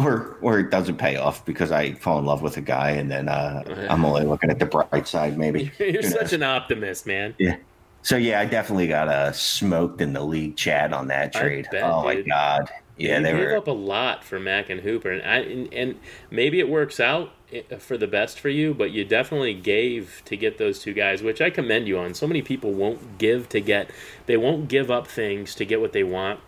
Or 0.04 0.36
or 0.42 0.60
it 0.60 0.70
doesn't 0.70 0.96
pay 0.98 1.16
off 1.16 1.44
because 1.44 1.72
I 1.72 1.94
fall 1.94 2.18
in 2.18 2.24
love 2.24 2.40
with 2.40 2.56
a 2.56 2.60
guy, 2.60 2.90
and 2.90 3.10
then 3.10 3.28
uh, 3.28 3.86
I'm 3.90 4.04
only 4.04 4.24
looking 4.24 4.48
at 4.48 4.58
the 4.58 4.66
bright 4.66 5.08
side. 5.08 5.36
Maybe 5.36 5.72
you're 5.78 6.02
such 6.02 6.32
an 6.32 6.42
optimist, 6.42 7.04
man. 7.06 7.34
Yeah. 7.38 7.56
So 8.02 8.16
yeah, 8.16 8.38
I 8.40 8.44
definitely 8.44 8.86
got 8.86 9.08
uh, 9.08 9.32
smoked 9.32 10.00
in 10.00 10.12
the 10.12 10.22
league 10.22 10.56
chat 10.56 10.92
on 10.92 11.08
that 11.08 11.32
trade. 11.32 11.66
Bet, 11.72 11.82
oh 11.82 12.08
dude. 12.08 12.28
my 12.28 12.34
god! 12.34 12.70
Yeah, 12.98 13.20
they 13.20 13.32
gave 13.32 13.40
were... 13.40 13.56
up 13.56 13.68
a 13.68 13.72
lot 13.72 14.24
for 14.24 14.40
Mack 14.40 14.70
and 14.70 14.80
Hooper, 14.80 15.10
and, 15.10 15.22
I, 15.22 15.38
and, 15.38 15.72
and 15.72 16.00
maybe 16.30 16.58
it 16.58 16.68
works 16.68 16.98
out 16.98 17.32
eh, 17.52 17.62
for 17.78 17.96
the 17.96 18.08
best 18.08 18.40
for 18.40 18.48
you, 18.48 18.74
but 18.74 18.90
you 18.90 19.04
definitely 19.04 19.54
gave 19.54 20.22
to 20.26 20.36
get 20.36 20.58
those 20.58 20.80
two 20.80 20.92
guys, 20.92 21.22
which 21.22 21.40
I 21.40 21.50
commend 21.50 21.86
you 21.86 21.98
on. 21.98 22.14
So 22.14 22.26
many 22.26 22.42
people 22.42 22.72
won't 22.72 23.18
give 23.18 23.48
to 23.50 23.60
get, 23.60 23.90
they 24.26 24.36
won't 24.36 24.68
give 24.68 24.90
up 24.90 25.06
things 25.06 25.54
to 25.56 25.64
get 25.64 25.80
what 25.80 25.92
they 25.92 26.02
want. 26.02 26.40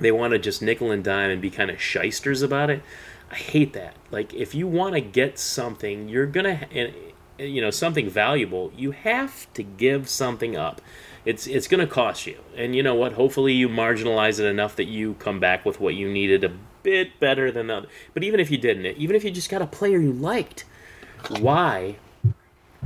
They 0.00 0.12
want 0.12 0.32
to 0.32 0.38
just 0.38 0.62
nickel 0.62 0.90
and 0.90 1.04
dime 1.04 1.30
and 1.30 1.40
be 1.40 1.50
kind 1.50 1.70
of 1.70 1.80
shysters 1.80 2.42
about 2.42 2.70
it. 2.70 2.82
I 3.30 3.36
hate 3.36 3.72
that. 3.74 3.94
Like 4.10 4.34
if 4.34 4.54
you 4.54 4.66
want 4.66 4.94
to 4.94 5.00
get 5.00 5.38
something, 5.38 6.08
you're 6.08 6.26
gonna, 6.26 6.66
and 6.72 6.92
you 7.38 7.60
know, 7.60 7.70
something 7.70 8.08
valuable, 8.08 8.72
you 8.76 8.90
have 8.90 9.52
to 9.54 9.62
give 9.62 10.08
something 10.08 10.56
up 10.56 10.80
it's 11.24 11.46
it's 11.46 11.66
to 11.66 11.86
cost 11.86 12.26
you. 12.26 12.38
And 12.56 12.74
you 12.74 12.82
know 12.82 12.94
what? 12.94 13.12
Hopefully 13.12 13.52
you 13.52 13.68
marginalize 13.68 14.40
it 14.40 14.46
enough 14.46 14.76
that 14.76 14.86
you 14.86 15.14
come 15.14 15.40
back 15.40 15.64
with 15.64 15.80
what 15.80 15.94
you 15.94 16.10
needed 16.10 16.44
a 16.44 16.52
bit 16.82 17.18
better 17.20 17.52
than 17.52 17.66
the 17.66 17.76
other. 17.76 17.88
But 18.14 18.24
even 18.24 18.40
if 18.40 18.50
you 18.50 18.58
didn't, 18.58 18.86
even 18.96 19.16
if 19.16 19.24
you 19.24 19.30
just 19.30 19.50
got 19.50 19.62
a 19.62 19.66
player 19.66 19.98
you 19.98 20.12
liked, 20.12 20.64
why 21.38 21.96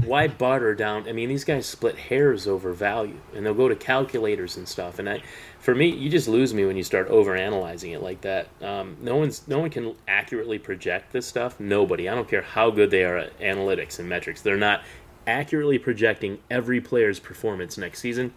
why 0.03 0.29
barter 0.29 0.75
down? 0.75 1.09
I 1.09 1.13
mean, 1.13 1.29
these 1.29 1.45
guys 1.45 1.67
split 1.67 1.97
hairs 1.97 2.47
over 2.47 2.73
value, 2.73 3.21
and 3.35 3.45
they'll 3.45 3.55
go 3.55 3.69
to 3.69 3.77
calculators 3.77 4.57
and 4.57 4.67
stuff. 4.67 4.99
And 4.99 5.09
I, 5.09 5.23
for 5.61 5.75
me, 5.75 5.89
you 5.89 6.11
just 6.11 6.29
lose 6.29 6.53
me 6.53 6.65
when 6.67 6.77
you 6.77 6.83
start 6.83 7.09
over 7.09 7.37
analyzing 7.37 7.93
it 7.93 8.03
like 8.03 8.21
that. 8.23 8.49
Um, 8.63 8.97
no 9.01 9.17
one's 9.17 9.47
no 9.47 9.61
one 9.61 9.71
can 9.71 9.95
accurately 10.09 10.59
project 10.59 11.13
this 11.13 11.27
stuff. 11.27 11.61
Nobody. 11.61 12.09
I 12.09 12.15
don't 12.15 12.29
care 12.29 12.43
how 12.43 12.71
good 12.71 12.91
they 12.91 13.05
are 13.05 13.17
at 13.17 13.39
analytics 13.39 13.99
and 13.99 14.09
metrics. 14.09 14.43
They're 14.43 14.57
not 14.57 14.83
accurately 15.27 15.79
projecting 15.79 16.39
every 16.51 16.81
player's 16.81 17.19
performance 17.19 17.79
next 17.79 18.01
season, 18.01 18.33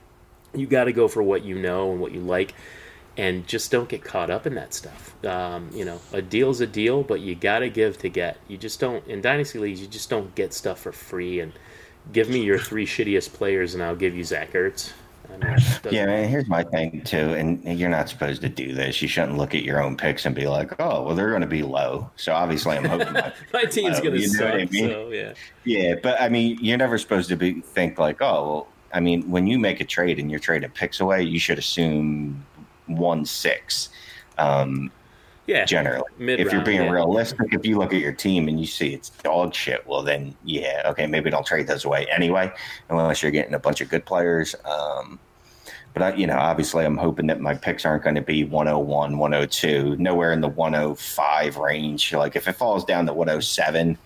you 0.53 0.67
got 0.67 0.85
to 0.85 0.93
go 0.93 1.07
for 1.07 1.21
what 1.21 1.43
you 1.43 1.55
know 1.59 1.91
and 1.91 1.99
what 1.99 2.11
you 2.11 2.21
like, 2.21 2.53
and 3.17 3.47
just 3.47 3.71
don't 3.71 3.89
get 3.89 4.03
caught 4.03 4.29
up 4.29 4.45
in 4.45 4.55
that 4.55 4.73
stuff. 4.73 5.13
Um, 5.25 5.69
you 5.73 5.83
know, 5.83 5.99
a 6.13 6.21
deal's 6.21 6.61
a 6.61 6.67
deal, 6.67 7.03
but 7.03 7.19
you 7.19 7.35
got 7.35 7.59
to 7.59 7.69
give 7.69 7.97
to 7.99 8.09
get. 8.09 8.37
You 8.47 8.57
just 8.57 8.79
don't 8.79 9.05
in 9.07 9.21
dynasty 9.21 9.59
leagues. 9.59 9.81
You 9.81 9.87
just 9.87 10.09
don't 10.09 10.33
get 10.35 10.53
stuff 10.53 10.79
for 10.79 10.91
free. 10.91 11.39
And 11.39 11.53
give 12.13 12.29
me 12.29 12.43
your 12.43 12.59
three 12.59 12.85
shittiest 12.85 13.33
players, 13.33 13.73
and 13.73 13.83
I'll 13.83 13.95
give 13.95 14.15
you 14.15 14.23
Zach 14.23 14.53
Ertz 14.53 14.93
yeah, 15.91 16.05
man, 16.05 16.27
here's 16.29 16.47
my 16.47 16.63
thing 16.63 17.01
too, 17.03 17.17
and 17.17 17.63
you're 17.79 17.89
not 17.89 18.09
supposed 18.09 18.41
to 18.41 18.49
do 18.49 18.73
this. 18.73 19.01
You 19.01 19.07
shouldn't 19.07 19.37
look 19.37 19.53
at 19.53 19.63
your 19.63 19.81
own 19.81 19.97
picks 19.97 20.25
and 20.25 20.33
be 20.33 20.47
like, 20.47 20.79
"Oh, 20.79 21.03
well, 21.03 21.15
they're 21.15 21.29
going 21.29 21.41
to 21.41 21.47
be 21.47 21.63
low." 21.63 22.09
So 22.15 22.33
obviously, 22.33 22.77
I'm 22.77 22.85
hoping 22.85 23.13
my, 23.13 23.33
my 23.53 23.63
team's 23.65 23.99
going 23.99 24.13
to 24.13 24.27
suck. 24.27 24.53
I 24.53 24.65
mean? 24.65 24.89
So 24.89 25.09
yeah, 25.09 25.33
yeah, 25.63 25.95
but 26.01 26.19
I 26.21 26.29
mean, 26.29 26.57
you're 26.61 26.77
never 26.77 26.97
supposed 26.97 27.29
to 27.29 27.35
be 27.35 27.61
think 27.61 27.99
like, 27.99 28.21
"Oh, 28.21 28.47
well." 28.47 28.67
I 28.93 29.01
mean, 29.01 29.29
when 29.29 29.47
you 29.47 29.59
make 29.59 29.81
a 29.81 29.85
trade 29.85 30.17
and 30.17 30.31
you're 30.31 30.39
trading 30.39 30.71
picks 30.71 31.01
away, 31.01 31.21
you 31.21 31.39
should 31.39 31.59
assume 31.59 32.45
one 32.87 33.25
six. 33.25 33.89
Um, 34.37 34.91
yeah, 35.47 35.63
generally, 35.63 36.03
if 36.19 36.51
you're 36.51 36.61
being 36.61 36.83
yeah. 36.83 36.89
realistic, 36.89 37.53
if 37.53 37.65
you 37.65 37.77
look 37.77 37.93
at 37.93 38.01
your 38.01 38.11
team 38.11 38.49
and 38.49 38.59
you 38.59 38.65
see 38.65 38.93
it's 38.93 39.09
dog 39.09 39.53
shit, 39.53 39.87
well, 39.87 40.03
then 40.03 40.35
yeah, 40.43 40.81
okay, 40.87 41.07
maybe 41.07 41.29
don't 41.29 41.45
trade 41.45 41.67
those 41.67 41.85
away 41.85 42.05
anyway, 42.11 42.51
unless 42.89 43.23
you're 43.23 43.31
getting 43.31 43.53
a 43.53 43.59
bunch 43.59 43.79
of 43.79 43.87
good 43.89 44.05
players. 44.05 44.55
Um, 44.65 45.19
but 45.93 46.13
I, 46.13 46.15
you 46.15 46.27
know, 46.27 46.37
obviously, 46.37 46.85
I'm 46.85 46.97
hoping 46.97 47.27
that 47.27 47.39
my 47.39 47.55
picks 47.55 47.85
aren't 47.85 48.03
going 48.03 48.15
to 48.15 48.21
be 48.21 48.43
101, 48.43 49.17
102, 49.17 49.95
nowhere 49.95 50.33
in 50.33 50.41
the 50.41 50.49
105 50.49 51.57
range. 51.57 52.13
Like 52.13 52.35
if 52.35 52.47
it 52.47 52.53
falls 52.53 52.83
down 52.83 53.05
to 53.05 53.13
107, 53.13 53.97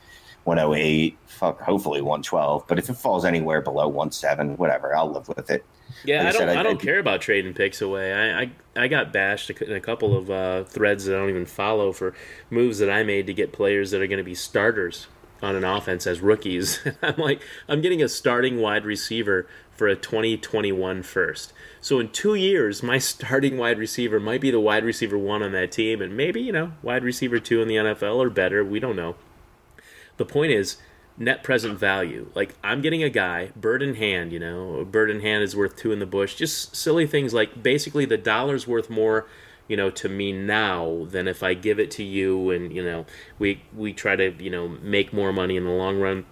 108, 0.44 1.18
fuck, 1.42 1.60
hopefully 1.60 2.02
112. 2.02 2.66
But 2.68 2.78
if 2.78 2.88
it 2.90 2.94
falls 2.94 3.26
anywhere 3.26 3.62
below 3.62 4.10
17, 4.10 4.58
whatever, 4.58 4.96
I'll 4.96 5.12
live 5.12 5.28
with 5.28 5.50
it. 5.50 5.66
Yeah, 6.06 6.24
like 6.24 6.36
I, 6.36 6.38
don't. 6.38 6.50
I, 6.50 6.60
I 6.60 6.64
don't 6.64 6.82
I, 6.82 6.86
care 6.86 7.00
about 7.00 7.22
trading 7.22 7.54
picks 7.56 7.82
away. 7.82 8.14
I, 8.14 8.44
I, 8.44 8.52
I 8.76 8.88
got 8.88 9.12
bashed 9.12 9.50
in 9.50 9.74
a 9.74 9.82
couple 9.82 10.16
of 10.16 10.30
uh, 10.30 10.64
threads 10.66 11.06
that 11.06 11.16
I 11.16 11.20
don't 11.20 11.30
even 11.30 11.48
follow 11.48 11.92
for 11.92 12.14
moves 12.52 12.78
that 12.78 12.90
I 12.90 13.04
made 13.04 13.26
to 13.28 13.34
get 13.34 13.52
players 13.52 13.90
that 13.92 14.02
are 14.02 14.08
going 14.08 14.20
to 14.20 14.24
be 14.24 14.36
starters 14.36 15.08
on 15.42 15.56
an 15.56 15.64
offense 15.64 16.06
as 16.06 16.22
rookies. 16.22 16.80
I'm 17.02 17.18
like, 17.18 17.42
I'm 17.68 17.82
getting 17.82 18.04
a 18.04 18.08
starting 18.08 18.62
wide 18.62 18.86
receiver 18.86 19.48
for 19.76 19.88
a 19.88 19.96
2021 19.96 21.02
first. 21.02 21.54
So 21.82 22.00
in 22.00 22.10
two 22.10 22.36
years, 22.36 22.84
my 22.84 22.98
starting 23.00 23.58
wide 23.58 23.80
receiver 23.80 24.20
might 24.20 24.42
be 24.42 24.52
the 24.52 24.60
wide 24.60 24.86
receiver 24.86 25.18
one 25.18 25.42
on 25.42 25.54
that 25.54 25.72
team, 25.72 26.04
and 26.04 26.16
maybe, 26.16 26.40
you 26.40 26.52
know, 26.52 26.74
wide 26.84 27.04
receiver 27.04 27.40
two 27.40 27.64
in 27.64 27.68
the 27.68 27.78
NFL 27.78 28.18
or 28.18 28.30
better. 28.30 28.64
We 28.64 28.80
don't 28.80 28.96
know. 28.96 29.16
The 30.18 30.26
point 30.26 30.52
is, 30.52 30.78
net 31.24 31.44
present 31.44 31.80
value. 31.80 32.30
Like, 32.36 32.56
I'm 32.64 32.82
getting 32.82 33.04
a 33.04 33.10
guy, 33.10 33.52
bird 33.56 33.82
in 33.82 33.96
hand, 33.96 34.32
you 34.32 34.40
know, 34.40 34.76
a 34.76 34.86
bird 34.86 35.10
in 35.10 35.22
hand 35.22 35.44
is 35.44 35.56
worth 35.56 35.76
two 35.76 35.92
in 35.92 36.00
the 36.00 36.06
bush. 36.06 36.36
Just 36.36 36.76
silly 36.76 37.08
things 37.08 37.34
like 37.34 37.62
basically 37.62 38.06
the 38.06 38.18
dollar's 38.18 38.68
worth 38.68 38.90
more 38.90 39.28
you 39.68 39.78
know 39.78 39.90
to 39.90 40.10
me 40.10 40.34
now 40.34 41.06
than 41.12 41.28
if 41.28 41.44
I 41.44 41.54
give 41.54 41.80
it 41.80 41.92
to 41.92 42.04
you 42.04 42.50
and 42.50 42.74
you 42.74 42.84
know 42.84 43.06
we 43.40 43.62
we 43.74 43.94
try 43.94 44.18
to 44.18 44.32
you 44.44 44.50
know 44.50 44.68
make 44.68 45.14
more 45.14 45.32
money 45.32 45.56
in 45.56 45.64
the 45.64 45.70
long 45.70 46.02
run 46.02 46.26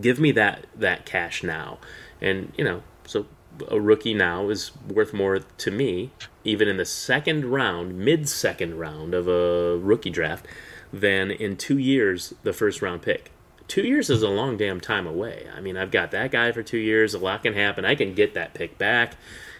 give 0.00 0.18
me 0.18 0.32
that 0.32 0.66
that 0.74 1.04
cash 1.04 1.44
now 1.44 1.78
and 2.20 2.52
you 2.56 2.64
know 2.64 2.82
so 3.06 3.26
a 3.68 3.80
rookie 3.80 4.14
now 4.14 4.48
is 4.48 4.72
worth 4.88 5.12
more 5.12 5.38
to 5.38 5.70
me, 5.70 6.10
even 6.44 6.68
in 6.68 6.76
the 6.76 6.84
second 6.84 7.46
round, 7.46 7.98
mid 7.98 8.28
second 8.28 8.78
round 8.78 9.14
of 9.14 9.28
a 9.28 9.76
rookie 9.78 10.10
draft, 10.10 10.46
than 10.92 11.30
in 11.30 11.56
two 11.56 11.78
years, 11.78 12.34
the 12.42 12.52
first 12.52 12.82
round 12.82 13.02
pick. 13.02 13.30
Two 13.70 13.82
years 13.82 14.10
is 14.10 14.24
a 14.24 14.28
long 14.28 14.56
damn 14.56 14.80
time 14.80 15.06
away. 15.06 15.46
I 15.56 15.60
mean, 15.60 15.76
I've 15.76 15.92
got 15.92 16.10
that 16.10 16.32
guy 16.32 16.50
for 16.50 16.60
two 16.60 16.76
years. 16.76 17.14
A 17.14 17.20
lot 17.20 17.44
can 17.44 17.54
happen. 17.54 17.84
I 17.84 17.94
can 17.94 18.14
get 18.14 18.34
that 18.34 18.52
pick 18.52 18.76
back. 18.78 19.14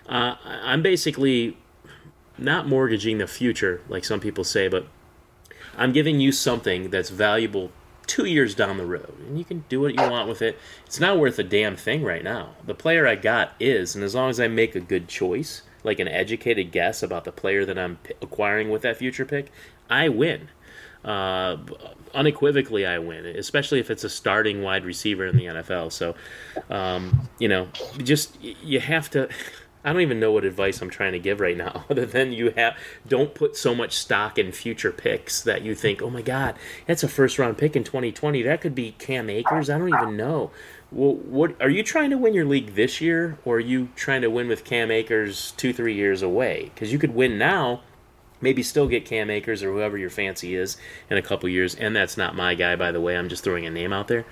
Uh, 0.09 0.35
I'm 0.45 0.83
basically 0.83 1.57
not 2.37 2.67
mortgaging 2.67 3.19
the 3.19 3.29
future, 3.29 3.83
like 3.89 4.05
some 4.05 4.19
people 4.19 4.43
say, 4.43 4.67
but 4.67 4.89
I'm 5.77 5.93
giving 5.93 6.19
you 6.21 6.33
something 6.33 6.91
that's 6.91 7.11
valuable 7.11 7.71
two 8.09 8.25
years 8.25 8.57
down 8.57 8.79
the 8.79 8.85
road, 8.85 9.15
and 9.29 9.39
you 9.39 9.45
can 9.45 9.65
do 9.69 9.81
what 9.81 9.95
you 9.95 10.11
want 10.11 10.29
with 10.29 10.43
it. 10.43 10.59
It's 10.87 10.99
not 10.99 11.17
worth 11.17 11.39
a 11.39 11.45
damn 11.45 11.77
thing 11.77 12.03
right 12.03 12.25
now. 12.25 12.57
The 12.67 12.75
player 12.75 13.07
I 13.07 13.15
got 13.15 13.53
is, 13.61 13.95
and 13.95 14.03
as 14.03 14.17
long 14.17 14.29
as 14.29 14.41
I 14.41 14.49
make 14.49 14.75
a 14.75 14.81
good 14.81 15.07
choice, 15.07 15.63
like 15.85 16.01
an 16.01 16.09
educated 16.09 16.73
guess 16.73 17.01
about 17.01 17.23
the 17.23 17.31
player 17.31 17.65
that 17.65 17.79
I'm 17.79 17.99
acquiring 18.21 18.71
with 18.71 18.83
that 18.83 18.97
future 18.97 19.25
pick, 19.25 19.53
I 19.89 20.09
win. 20.09 20.49
Uh, 21.05 21.57
unequivocally, 22.15 22.87
I 22.87 22.99
win, 22.99 23.25
especially 23.27 23.81
if 23.81 23.91
it's 23.91 24.05
a 24.05 24.09
starting 24.09 24.63
wide 24.63 24.85
receiver 24.85 25.27
in 25.27 25.37
the 25.37 25.47
NFL. 25.47 25.93
So, 25.93 26.15
um, 26.69 27.29
you 27.39 27.49
know, 27.49 27.69
just 27.99 28.41
you 28.43 28.81
have 28.81 29.11
to. 29.11 29.29
I 29.83 29.95
don't 29.95 30.03
even 30.03 30.21
know 30.21 30.31
what 30.31 30.45
advice 30.45 30.83
I'm 30.83 30.91
trying 30.91 31.13
to 31.13 31.19
give 31.19 31.41
right 31.41 31.57
now, 31.57 31.87
other 31.91 32.05
than 32.05 32.35
you 32.35 32.51
have 32.51 32.77
don't 33.09 33.35
put 33.35 33.57
so 33.57 33.75
much 33.75 33.97
stock 33.97 34.39
in 34.39 34.53
future 34.53 34.93
picks 34.93 35.41
that 35.41 35.63
you 35.63 35.75
think, 35.75 36.03
oh 36.03 36.11
my 36.11 36.21
God, 36.21 36.57
that's 36.87 37.03
a 37.03 37.09
first 37.09 37.39
round 37.39 37.57
pick 37.57 37.75
in 37.77 37.83
2020. 37.83 38.43
That 38.43 38.61
could 38.61 38.75
be 38.75 38.93
Cam 38.99 39.31
Akers. 39.31 39.71
I 39.71 39.79
don't 39.79 39.89
even 39.89 40.19
know. 40.19 40.51
Well, 40.93 41.15
what 41.15 41.61
are 41.63 41.71
you 41.71 41.83
trying 41.83 42.11
to 42.11 42.19
win 42.19 42.35
your 42.35 42.45
league 42.45 42.75
this 42.75 43.01
year, 43.01 43.39
or 43.45 43.57
are 43.57 43.61
you 43.61 43.89
trying 43.97 44.23
to 44.23 44.29
win 44.29 44.49
with 44.49 44.65
Cam 44.65 44.91
Akers 44.91 45.53
two, 45.57 45.73
three 45.73 45.95
years 45.95 46.21
away? 46.21 46.71
Because 46.75 46.93
you 46.93 46.99
could 46.99 47.15
win 47.15 47.39
now, 47.39 47.81
maybe 48.41 48.63
still 48.63 48.89
get 48.89 49.05
Cam 49.05 49.31
Akers 49.31 49.63
or 49.63 49.73
whoever 49.73 49.99
your 49.99 50.11
fancy 50.11 50.55
is 50.55 50.77
in 51.09 51.17
a 51.17 51.23
couple 51.23 51.49
years. 51.49 51.75
And 51.75 51.95
that's 51.95 52.17
not 52.17 52.35
my 52.35 52.55
guy, 52.55 52.77
by 52.77 52.93
the 52.93 53.01
way. 53.01 53.17
I'm 53.17 53.29
just 53.29 53.45
throwing 53.45 53.67
a 53.67 53.71
name 53.71 53.93
out 53.93 54.09
there. 54.09 54.25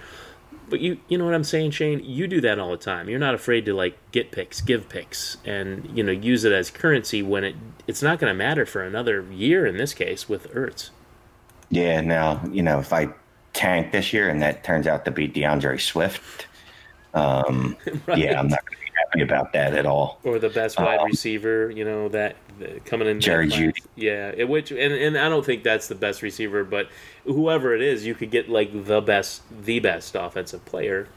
But 0.69 0.81
you 0.81 0.99
you 1.09 1.17
know 1.17 1.25
what 1.25 1.35
I'm 1.35 1.45
saying, 1.45 1.71
Shane? 1.71 2.05
You 2.05 2.27
do 2.27 2.41
that 2.43 2.59
all 2.59 2.71
the 2.71 2.77
time. 2.77 3.09
You're 3.09 3.19
not 3.19 3.35
afraid 3.35 3.65
to 3.67 3.75
like 3.75 3.97
get 4.13 4.31
picks, 4.33 4.61
give 4.61 4.89
picks, 4.89 5.39
and 5.45 5.91
you 5.97 6.03
know 6.03 6.13
use 6.13 6.45
it 6.45 6.53
as 6.53 6.71
currency 6.71 7.23
when 7.23 7.43
it 7.43 7.57
it's 7.87 8.03
not 8.03 8.19
going 8.19 8.31
to 8.31 8.35
matter 8.35 8.67
for 8.67 8.83
another 8.83 9.23
year 9.33 9.67
in 9.67 9.79
this 9.79 9.95
case 9.95 10.29
with 10.29 10.53
Ertz. 10.53 10.91
Yeah, 11.71 12.01
now, 12.01 12.43
you 12.51 12.63
know, 12.63 12.79
if 12.79 12.93
I 12.93 13.09
tank 13.53 13.93
this 13.93 14.13
year 14.13 14.29
and 14.29 14.41
that 14.43 14.65
turns 14.65 14.87
out 14.87 15.05
to 15.05 15.11
be 15.11 15.27
D'Andre 15.27 15.77
Swift, 15.77 16.47
um, 17.15 17.77
right. 18.07 18.19
yeah, 18.19 18.39
I'm 18.39 18.49
not 18.49 18.65
going 18.65 18.79
to 18.79 18.85
be 18.85 18.93
happy 19.05 19.23
about 19.23 19.53
that 19.53 19.75
at 19.75 19.85
all. 19.85 20.19
Or 20.25 20.39
the 20.39 20.49
best 20.49 20.79
wide 20.79 21.01
um, 21.01 21.07
receiver, 21.07 21.71
you 21.71 21.85
know, 21.85 22.09
that 22.09 22.37
coming 22.85 23.09
in. 23.09 23.21
Jerry 23.21 23.49
Jeudy. 23.49 23.83
Yeah, 23.97 24.45
which 24.45 24.71
and, 24.71 24.93
and 24.93 25.19
I 25.19 25.29
don't 25.29 25.45
think 25.45 25.63
that's 25.63 25.89
the 25.89 25.95
best 25.95 26.23
receiver, 26.23 26.65
but 26.65 26.89
whoever 27.25 27.75
it 27.75 27.83
is, 27.83 28.07
you 28.07 28.15
could 28.15 28.31
get 28.31 28.49
like 28.49 28.85
the 28.87 29.01
best, 29.01 29.43
the 29.65 29.81
best 29.81 30.15
offensive 30.15 30.65
player 30.65 31.09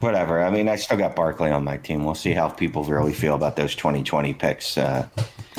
whatever. 0.00 0.42
I 0.42 0.50
mean, 0.50 0.68
I 0.68 0.76
still 0.76 0.96
got 0.96 1.16
Barkley 1.16 1.50
on 1.50 1.64
my 1.64 1.76
team. 1.78 2.04
We'll 2.04 2.14
see 2.14 2.32
how 2.32 2.48
people 2.48 2.84
really 2.84 3.12
feel 3.12 3.34
about 3.34 3.56
those 3.56 3.74
2020 3.74 4.34
picks. 4.34 4.76
Uh, 4.76 5.08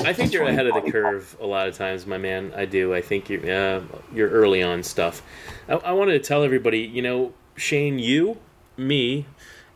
I 0.00 0.12
think 0.12 0.32
you're 0.32 0.44
ahead 0.44 0.66
of 0.66 0.82
the 0.82 0.90
curve 0.90 1.36
a 1.40 1.46
lot 1.46 1.68
of 1.68 1.76
times, 1.76 2.06
my 2.06 2.18
man. 2.18 2.52
I 2.56 2.64
do. 2.64 2.94
I 2.94 3.00
think 3.00 3.28
you're 3.28 3.50
uh, 3.50 3.82
you're 4.14 4.30
early 4.30 4.62
on 4.62 4.82
stuff. 4.82 5.22
I, 5.68 5.74
I 5.74 5.92
wanted 5.92 6.12
to 6.12 6.20
tell 6.20 6.42
everybody, 6.44 6.80
you 6.80 7.02
know, 7.02 7.32
Shane, 7.56 7.98
you, 7.98 8.38
me, 8.76 9.26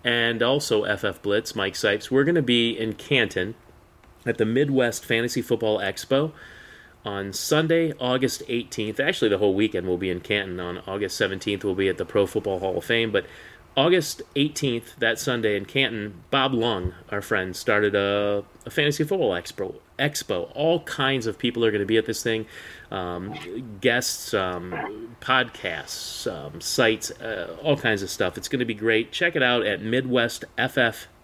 and 0.05 0.43
also 0.43 0.85
FF 0.97 1.21
Blitz, 1.23 1.55
Mike 1.55 1.75
Cipes, 1.75 2.11
we're 2.11 2.25
going 2.25 2.37
to 2.37 2.43
be 2.43 2.71
in 2.71 2.95
Canton 2.95 3.55
at 4.27 4.39
the 4.39 4.45
Midwest 4.45 5.05
Fantasy 5.05 5.43
Football 5.43 5.79
Expo 5.79 6.33
on 7.05 7.33
Sunday, 7.33 7.93
August 7.99 8.43
18th. 8.49 9.01
Actually, 9.01 9.29
the 9.29 9.39
whole 9.39 9.55
weekend 9.55 9.87
we'll 9.87 9.97
be 9.97 10.11
in 10.11 10.21
Canton. 10.21 10.61
On 10.61 10.79
August 10.87 11.21
17th, 11.21 11.65
we'll 11.65 11.75
be 11.75 11.89
at 11.89 11.99
the 11.99 12.05
Pro 12.05 12.27
Football 12.27 12.61
Hall 12.61 12.79
of 12.79 12.85
Fame. 12.85 13.11
But 13.11 13.27
August 13.77 14.23
18th, 14.37 14.97
that 14.99 15.19
Sunday 15.19 15.57
in 15.57 15.65
Canton, 15.65 16.23
Bob 16.31 16.53
Lung, 16.53 16.95
our 17.11 17.23
friend, 17.23 17.57
started 17.57 17.95
a, 17.95 18.45
a 18.67 18.71
fantasy 18.71 19.03
football 19.03 19.31
expo. 19.31 19.77
Expo. 19.99 20.51
All 20.55 20.81
kinds 20.81 21.27
of 21.27 21.39
people 21.39 21.65
are 21.65 21.71
going 21.71 21.81
to 21.81 21.87
be 21.87 21.97
at 21.97 22.07
this 22.07 22.23
thing. 22.23 22.47
Um, 22.91 23.35
guests, 23.81 24.35
um, 24.35 25.17
podcasts, 25.21 26.31
um, 26.31 26.61
sites, 26.61 27.11
uh, 27.13 27.57
all 27.63 27.77
kinds 27.77 28.03
of 28.03 28.11
stuff. 28.11 28.37
It's 28.37 28.49
going 28.49 28.61
to 28.61 28.67
be 28.67 28.75
great. 28.75 29.11
Check 29.11 29.37
it 29.37 29.43
out 29.43 29.65
at 29.65 29.81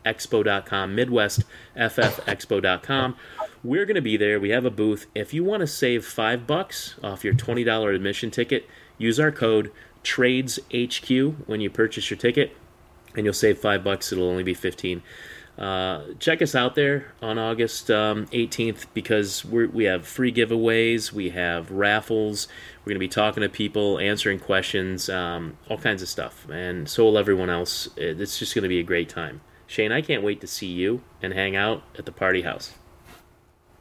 MidwestFFExpo.com. 0.08 0.96
MidwestFFExpo.com. 0.96 3.16
We're 3.64 3.86
going 3.86 3.96
to 3.96 4.00
be 4.00 4.16
there. 4.16 4.40
We 4.40 4.50
have 4.50 4.64
a 4.64 4.70
booth. 4.70 5.06
If 5.14 5.34
you 5.34 5.44
want 5.44 5.60
to 5.60 5.66
save 5.66 6.04
five 6.04 6.46
bucks 6.46 6.94
off 7.02 7.24
your 7.24 7.34
$20 7.34 7.94
admission 7.94 8.30
ticket, 8.30 8.68
use 8.98 9.18
our 9.18 9.32
code 9.32 9.72
Trades 10.02 10.58
HQ 10.72 11.08
when 11.46 11.60
you 11.60 11.70
purchase 11.70 12.10
your 12.10 12.18
ticket, 12.18 12.56
and 13.14 13.24
you'll 13.24 13.34
save 13.34 13.58
five 13.58 13.84
bucks. 13.84 14.12
It'll 14.12 14.28
only 14.28 14.44
be 14.44 14.54
fifteen. 14.54 15.02
Uh, 15.58 16.02
check 16.20 16.40
us 16.40 16.54
out 16.54 16.76
there 16.76 17.12
on 17.20 17.36
August 17.36 17.90
um, 17.90 18.26
18th 18.26 18.86
because 18.94 19.44
we 19.44 19.84
have 19.84 20.06
free 20.06 20.32
giveaways, 20.32 21.10
we 21.10 21.30
have 21.30 21.72
raffles, 21.72 22.46
we're 22.84 22.90
going 22.90 22.94
to 22.94 23.00
be 23.00 23.08
talking 23.08 23.40
to 23.40 23.48
people, 23.48 23.98
answering 23.98 24.38
questions, 24.38 25.08
um, 25.08 25.58
all 25.68 25.76
kinds 25.76 26.00
of 26.00 26.08
stuff, 26.08 26.46
and 26.48 26.88
so 26.88 27.02
will 27.02 27.18
everyone 27.18 27.50
else. 27.50 27.88
It's 27.96 28.38
just 28.38 28.54
going 28.54 28.62
to 28.62 28.68
be 28.68 28.78
a 28.78 28.84
great 28.84 29.08
time. 29.08 29.40
Shane, 29.68 29.92
I 29.92 30.00
can't 30.00 30.22
wait 30.22 30.40
to 30.40 30.46
see 30.46 30.66
you 30.66 31.02
and 31.22 31.32
hang 31.32 31.54
out 31.54 31.82
at 31.96 32.06
the 32.06 32.12
party 32.12 32.42
house. 32.42 32.72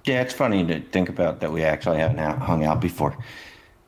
Yeah, 0.05 0.21
it's 0.21 0.33
funny 0.33 0.65
to 0.65 0.81
think 0.81 1.09
about 1.09 1.39
that 1.39 1.51
we 1.51 1.63
actually 1.63 1.97
haven't 1.97 2.19
hung 2.19 2.63
out 2.63 2.79
before. 2.79 3.17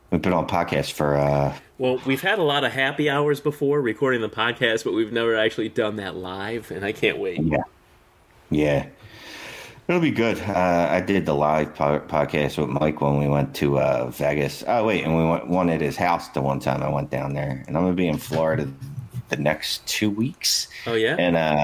We've 0.09 0.21
been 0.21 0.33
on 0.33 0.47
podcast 0.47 0.93
for 0.93 1.15
uh, 1.15 1.55
well, 1.77 2.01
we've 2.05 2.21
had 2.21 2.39
a 2.39 2.43
lot 2.43 2.63
of 2.63 2.71
happy 2.71 3.09
hours 3.09 3.39
before 3.39 3.79
recording 3.79 4.21
the 4.21 4.29
podcast, 4.29 4.83
but 4.83 4.93
we've 4.93 5.13
never 5.13 5.35
actually 5.35 5.69
done 5.69 5.97
that 5.97 6.15
live, 6.15 6.71
and 6.71 6.83
I 6.83 6.93
can't 6.93 7.19
wait. 7.19 7.41
Yeah, 7.41 7.63
yeah, 8.49 8.87
it'll 9.87 10.01
be 10.01 10.11
good. 10.11 10.39
Uh, 10.41 10.87
I 10.89 10.99
did 10.99 11.25
the 11.25 11.35
live 11.35 11.75
po- 11.75 12.01
podcast 12.01 12.57
with 12.57 12.69
Mike 12.69 13.01
when 13.01 13.17
we 13.17 13.27
went 13.27 13.55
to 13.57 13.79
uh, 13.79 14.09
Vegas. 14.09 14.63
Oh 14.67 14.85
wait, 14.85 15.03
and 15.03 15.15
we 15.15 15.23
went 15.23 15.47
one 15.47 15.69
at 15.69 15.79
his 15.79 15.95
house 15.95 16.27
the 16.29 16.41
one 16.41 16.59
time 16.59 16.81
I 16.81 16.89
went 16.89 17.11
down 17.11 17.33
there, 17.33 17.63
and 17.67 17.77
I'm 17.77 17.83
gonna 17.83 17.93
be 17.93 18.07
in 18.07 18.17
Florida 18.17 18.67
the 19.29 19.37
next 19.37 19.85
two 19.85 20.09
weeks. 20.09 20.69
Oh 20.87 20.95
yeah, 20.95 21.15
and 21.19 21.37
uh, 21.37 21.63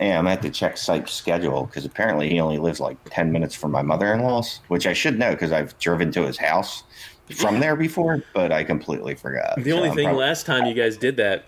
yeah, 0.00 0.18
I'm 0.18 0.26
have 0.26 0.40
to 0.40 0.50
check 0.50 0.76
Cipes' 0.76 1.12
schedule 1.12 1.66
because 1.66 1.84
apparently 1.84 2.30
he 2.30 2.40
only 2.40 2.58
lives 2.58 2.80
like 2.80 2.96
ten 3.04 3.30
minutes 3.30 3.54
from 3.54 3.70
my 3.70 3.82
mother-in-law's, 3.82 4.60
which 4.68 4.86
I 4.86 4.94
should 4.94 5.18
know 5.18 5.32
because 5.32 5.52
I've 5.52 5.78
driven 5.78 6.10
to 6.12 6.26
his 6.26 6.38
house 6.38 6.84
from 7.36 7.60
there 7.60 7.76
before, 7.76 8.22
but 8.34 8.50
I 8.50 8.64
completely 8.64 9.14
forgot. 9.14 9.56
The 9.56 9.70
so 9.70 9.76
only 9.76 9.90
I'm 9.90 9.94
thing 9.94 10.06
probably... 10.06 10.24
last 10.24 10.46
time 10.46 10.66
you 10.66 10.74
guys 10.74 10.96
did 10.96 11.16
that, 11.18 11.44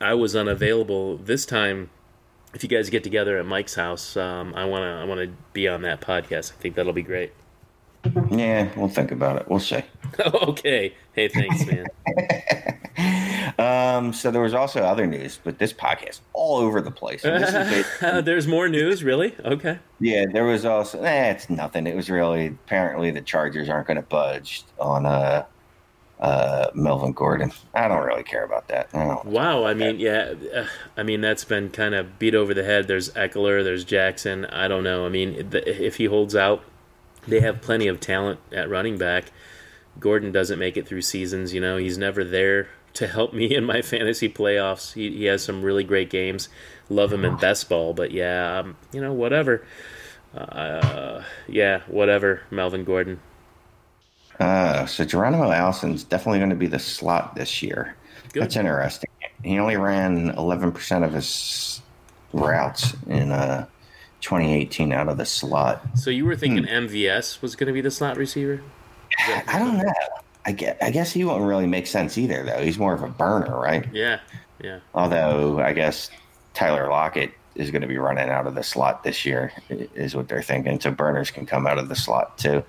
I 0.00 0.14
was 0.14 0.36
unavailable. 0.36 1.18
This 1.18 1.44
time, 1.44 1.90
if 2.54 2.62
you 2.62 2.68
guys 2.68 2.90
get 2.90 3.02
together 3.02 3.38
at 3.38 3.46
Mike's 3.46 3.74
house, 3.74 4.16
um, 4.16 4.54
I 4.54 4.64
wanna 4.64 5.00
I 5.00 5.04
wanna 5.04 5.32
be 5.52 5.66
on 5.66 5.82
that 5.82 6.00
podcast. 6.00 6.52
I 6.52 6.56
think 6.56 6.76
that'll 6.76 6.92
be 6.92 7.02
great. 7.02 7.32
Yeah, 8.30 8.68
we'll 8.76 8.88
think 8.88 9.10
about 9.10 9.40
it. 9.40 9.48
We'll 9.48 9.60
see. 9.60 9.82
okay. 10.26 10.94
Hey, 11.12 11.28
thanks, 11.28 11.66
man. 11.66 11.86
um, 13.84 14.12
so 14.12 14.30
there 14.30 14.42
was 14.42 14.54
also 14.54 14.82
other 14.82 15.06
news, 15.06 15.40
but 15.42 15.58
this 15.58 15.72
podcast 15.72 16.20
all 16.32 16.58
over 16.58 16.80
the 16.80 16.90
place. 16.90 17.22
There's 18.00 18.46
more 18.46 18.68
news, 18.68 19.04
really? 19.04 19.34
Okay. 19.44 19.78
Yeah, 20.00 20.24
there 20.32 20.44
was 20.44 20.64
also. 20.64 21.02
Eh, 21.02 21.30
it's 21.30 21.50
nothing. 21.50 21.86
It 21.86 21.96
was 21.96 22.10
really 22.10 22.46
apparently 22.46 23.10
the 23.10 23.20
Chargers 23.20 23.68
aren't 23.68 23.86
going 23.86 23.96
to 23.96 24.02
budge 24.02 24.64
on 24.78 25.06
uh, 25.06 25.44
uh, 26.20 26.70
Melvin 26.74 27.12
Gordon. 27.12 27.52
I 27.74 27.88
don't 27.88 28.04
really 28.04 28.22
care 28.22 28.44
about 28.44 28.68
that. 28.68 28.88
I 28.92 29.20
wow. 29.24 29.64
I 29.64 29.74
mean, 29.74 29.98
yeah. 29.98 30.34
Uh, 30.54 30.66
I 30.96 31.02
mean, 31.02 31.20
that's 31.20 31.44
been 31.44 31.70
kind 31.70 31.94
of 31.94 32.18
beat 32.18 32.34
over 32.34 32.54
the 32.54 32.64
head. 32.64 32.88
There's 32.88 33.10
Ekeler. 33.10 33.64
There's 33.64 33.84
Jackson. 33.84 34.44
I 34.46 34.68
don't 34.68 34.84
know. 34.84 35.06
I 35.06 35.08
mean, 35.08 35.48
if 35.52 35.96
he 35.96 36.06
holds 36.06 36.34
out 36.34 36.64
they 37.26 37.40
have 37.40 37.60
plenty 37.60 37.86
of 37.86 38.00
talent 38.00 38.40
at 38.52 38.68
running 38.68 38.98
back. 38.98 39.32
Gordon 39.98 40.32
doesn't 40.32 40.58
make 40.58 40.76
it 40.76 40.86
through 40.86 41.02
seasons. 41.02 41.54
You 41.54 41.60
know, 41.60 41.76
he's 41.76 41.98
never 41.98 42.24
there 42.24 42.68
to 42.94 43.06
help 43.06 43.32
me 43.32 43.54
in 43.54 43.64
my 43.64 43.82
fantasy 43.82 44.28
playoffs. 44.28 44.92
He, 44.92 45.10
he 45.16 45.24
has 45.24 45.44
some 45.44 45.62
really 45.62 45.84
great 45.84 46.10
games. 46.10 46.48
Love 46.88 47.12
him 47.12 47.24
in 47.24 47.36
best 47.36 47.68
ball, 47.68 47.92
but 47.94 48.10
yeah, 48.10 48.58
um, 48.58 48.76
you 48.92 49.00
know, 49.00 49.12
whatever. 49.12 49.64
Uh, 50.34 51.22
yeah, 51.48 51.80
whatever. 51.86 52.42
Melvin 52.50 52.84
Gordon. 52.84 53.20
Uh, 54.40 54.84
so 54.86 55.04
Geronimo 55.04 55.50
Allison's 55.50 56.04
definitely 56.04 56.38
going 56.38 56.50
to 56.50 56.56
be 56.56 56.66
the 56.66 56.78
slot 56.78 57.36
this 57.36 57.62
year. 57.62 57.96
Good. 58.32 58.42
That's 58.42 58.56
interesting. 58.56 59.10
He 59.42 59.58
only 59.58 59.76
ran 59.76 60.32
11% 60.34 61.04
of 61.04 61.12
his 61.12 61.80
routes 62.32 62.94
in 63.06 63.30
uh, 63.30 63.66
2018 64.20 64.92
out 64.92 65.08
of 65.08 65.18
the 65.18 65.26
slot. 65.26 65.84
So 65.94 66.10
you 66.10 66.24
were 66.24 66.36
thinking 66.36 66.64
hmm. 66.64 66.86
MVS 66.86 67.42
was 67.42 67.54
going 67.54 67.68
to 67.68 67.72
be 67.72 67.80
the 67.80 67.90
slot 67.90 68.16
receiver? 68.16 68.62
I 69.46 69.58
don't 69.58 69.78
know. 69.78 69.92
I 70.46 70.52
guess, 70.52 70.76
I 70.82 70.90
guess 70.90 71.12
he 71.12 71.24
won't 71.24 71.44
really 71.44 71.66
make 71.66 71.86
sense 71.86 72.18
either, 72.18 72.42
though. 72.44 72.62
He's 72.62 72.78
more 72.78 72.94
of 72.94 73.02
a 73.02 73.08
burner, 73.08 73.58
right? 73.58 73.86
Yeah, 73.92 74.20
yeah. 74.62 74.80
Although 74.94 75.60
I 75.60 75.72
guess 75.72 76.10
Tyler 76.52 76.88
Lockett 76.88 77.32
is 77.54 77.70
going 77.70 77.82
to 77.82 77.88
be 77.88 77.98
running 77.98 78.28
out 78.28 78.46
of 78.46 78.54
the 78.54 78.62
slot 78.62 79.04
this 79.04 79.24
year, 79.24 79.52
is 79.70 80.14
what 80.14 80.28
they're 80.28 80.42
thinking. 80.42 80.80
So 80.80 80.90
burners 80.90 81.30
can 81.30 81.46
come 81.46 81.66
out 81.66 81.78
of 81.78 81.88
the 81.88 81.96
slot 81.96 82.36
too. 82.36 82.64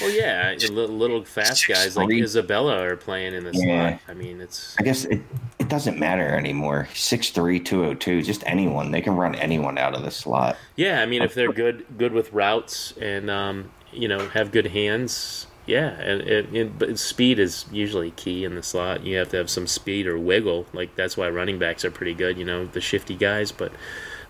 Well, 0.00 0.10
yeah, 0.10 0.54
little, 0.70 0.96
little 0.96 1.24
fast 1.24 1.68
guys 1.68 1.96
like 1.96 2.10
Isabella 2.10 2.82
are 2.86 2.96
playing 2.96 3.34
in 3.34 3.44
the 3.44 3.52
yeah. 3.52 3.90
slot. 3.90 4.00
I 4.08 4.14
mean, 4.14 4.40
it's. 4.40 4.74
I 4.78 4.82
guess 4.82 5.04
it, 5.04 5.20
it 5.58 5.68
doesn't 5.68 5.98
matter 5.98 6.26
anymore. 6.26 6.88
6'3", 6.94 7.64
202, 7.64 8.22
just 8.22 8.42
anyone. 8.46 8.90
They 8.90 9.02
can 9.02 9.14
run 9.14 9.34
anyone 9.34 9.76
out 9.76 9.94
of 9.94 10.02
the 10.02 10.10
slot. 10.10 10.56
Yeah, 10.76 11.02
I 11.02 11.06
mean, 11.06 11.22
if 11.22 11.34
they're 11.34 11.52
good 11.52 11.84
good 11.98 12.12
with 12.12 12.32
routes 12.32 12.92
and 13.00 13.30
um, 13.30 13.70
you 13.92 14.08
know 14.08 14.26
have 14.30 14.52
good 14.52 14.66
hands, 14.66 15.46
yeah, 15.70 15.90
and, 16.00 16.20
and, 16.22 16.56
and, 16.56 16.78
but 16.78 16.98
speed 16.98 17.38
is 17.38 17.64
usually 17.72 18.10
key 18.12 18.44
in 18.44 18.54
the 18.54 18.62
slot. 18.62 19.04
You 19.04 19.16
have 19.18 19.30
to 19.30 19.36
have 19.38 19.48
some 19.48 19.66
speed 19.66 20.06
or 20.06 20.18
wiggle. 20.18 20.66
Like 20.72 20.96
that's 20.96 21.16
why 21.16 21.30
running 21.30 21.58
backs 21.58 21.84
are 21.84 21.90
pretty 21.90 22.14
good. 22.14 22.36
You 22.36 22.44
know, 22.44 22.66
the 22.66 22.80
shifty 22.80 23.16
guys, 23.16 23.52
but. 23.52 23.72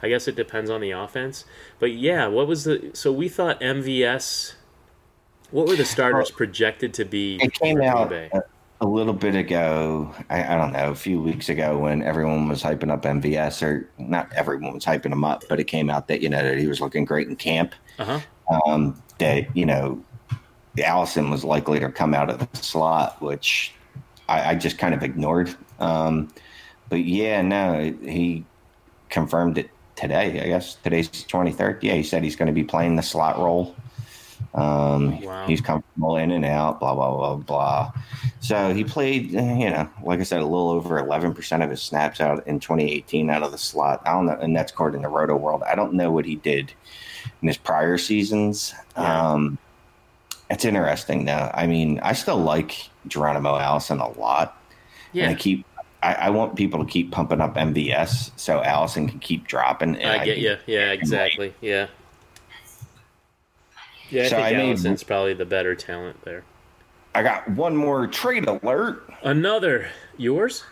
I 0.03 0.09
guess 0.09 0.26
it 0.26 0.34
depends 0.34 0.70
on 0.70 0.80
the 0.80 0.93
offense. 0.93 1.45
But 1.78 1.93
yeah, 1.93 2.26
what 2.26 2.47
was 2.47 2.64
the 2.64 2.91
so 2.95 3.12
we 3.12 3.28
thought 3.28 3.61
MVS 3.61 4.55
what 5.51 5.66
were 5.66 5.76
the 5.76 5.84
starters 5.84 6.30
projected 6.30 6.95
to 6.95 7.05
be? 7.05 7.38
It 7.41 7.53
came 7.55 7.82
out 7.82 8.12
a, 8.12 8.45
a, 8.80 8.86
little 8.86 9.12
bit 9.12 9.34
ago. 9.34 10.14
I, 10.28 10.55
I, 10.55 10.57
don't 10.57 10.72
know, 10.72 10.91
a 10.91 10.95
few 10.95 11.20
weeks 11.20 11.49
ago 11.49 11.78
when 11.78 12.03
everyone 12.03 12.49
was 12.49 12.62
hyping 12.62 12.91
up 12.91 13.03
MVS, 13.03 13.62
or 13.62 13.88
not 13.99 14.32
everyone 14.32 14.74
was 14.74 14.84
hyping 14.84 15.12
him 15.12 15.24
up, 15.24 15.45
but 15.49 15.59
it 15.59 15.64
came 15.64 15.91
out 15.91 16.09
that 16.09 16.20
you 16.20 16.28
know 16.28 16.43
that 16.43 16.59
he 16.59 16.66
was 16.66 16.80
looking 16.80 17.05
great 17.05 17.28
in 17.28 17.36
camp. 17.36 17.74
Uh-huh. 17.99 18.20
Um, 18.66 19.03
that 19.18 19.55
you 19.57 19.66
know, 19.66 20.03
Allison 20.78 21.30
was 21.30 21.44
likely 21.44 21.80
to 21.80 21.90
come 21.90 22.14
out 22.14 22.30
of 22.30 22.38
the 22.38 22.56
slot, 22.56 23.20
which 23.20 23.74
I, 24.28 24.50
I 24.50 24.54
just 24.54 24.78
kind 24.78 24.94
of 24.94 25.02
ignored. 25.02 25.54
Um, 25.78 26.32
but 26.88 27.04
yeah, 27.04 27.42
no, 27.42 27.94
he 28.02 28.44
confirmed 29.08 29.58
it 29.58 29.70
today. 29.96 30.40
I 30.40 30.46
guess 30.46 30.76
today's 30.76 31.08
twenty 31.24 31.52
third. 31.52 31.82
Yeah, 31.82 31.94
he 31.94 32.02
said 32.02 32.22
he's 32.22 32.36
going 32.36 32.46
to 32.46 32.52
be 32.52 32.64
playing 32.64 32.96
the 32.96 33.02
slot 33.02 33.38
role. 33.38 33.74
Um, 34.54 35.20
wow. 35.20 35.46
He's 35.46 35.60
comfortable 35.60 36.16
in 36.16 36.30
and 36.32 36.44
out, 36.44 36.80
blah, 36.80 36.94
blah, 36.94 37.14
blah, 37.14 37.36
blah. 37.36 37.92
So 38.40 38.74
he 38.74 38.84
played, 38.84 39.30
you 39.30 39.70
know, 39.70 39.88
like 40.02 40.18
I 40.18 40.24
said, 40.24 40.40
a 40.40 40.44
little 40.44 40.70
over 40.70 41.00
11% 41.00 41.64
of 41.64 41.70
his 41.70 41.82
snaps 41.82 42.20
out 42.20 42.46
in 42.46 42.58
2018 42.58 43.30
out 43.30 43.42
of 43.42 43.52
the 43.52 43.58
slot. 43.58 44.02
I 44.06 44.12
don't 44.12 44.26
know. 44.26 44.38
And 44.40 44.56
that's 44.56 44.72
according 44.72 45.02
to 45.02 45.08
Rotoworld. 45.08 45.62
I 45.64 45.74
don't 45.74 45.94
know 45.94 46.10
what 46.10 46.24
he 46.24 46.36
did 46.36 46.72
in 47.42 47.48
his 47.48 47.58
prior 47.58 47.96
seasons. 47.96 48.74
Yeah. 48.96 49.32
Um, 49.32 49.58
It's 50.51 50.64
interesting 50.64 51.24
though. 51.24 51.51
I 51.55 51.66
mean, 51.66 52.01
I 52.03 52.12
still 52.12 52.36
like 52.38 52.88
Geronimo 53.07 53.57
Allison 53.57 54.01
a 54.01 54.09
lot. 54.18 54.57
Yeah. 55.12 55.24
And 55.28 55.36
I 55.36 55.38
keep 55.38 55.64
I, 56.03 56.14
I 56.14 56.30
want 56.30 56.57
people 56.57 56.84
to 56.84 56.90
keep 56.90 57.11
pumping 57.12 57.40
up 57.40 57.55
MVS 57.57 58.30
so 58.36 58.62
Allison 58.62 59.09
can 59.09 59.18
keep 59.20 59.46
dropping. 59.46 59.96
and 59.96 60.11
I 60.20 60.24
get 60.24 60.38
you. 60.38 60.57
Yeah, 60.66 60.92
exactly. 60.92 61.55
Yeah. 61.61 61.88
Yeah, 64.11 64.22
I 64.22 64.28
So 64.28 64.36
think 64.36 64.46
I 64.46 64.53
made- 64.53 64.68
Allison's 64.70 65.03
probably 65.05 65.34
the 65.34 65.44
better 65.44 65.74
talent 65.74 66.22
there. 66.24 66.42
I 67.14 67.22
got 67.22 67.48
one 67.51 67.76
more 67.76 68.07
trade 68.07 68.46
alert. 68.46 69.09
Another 69.22 69.88
yours? 70.16 70.64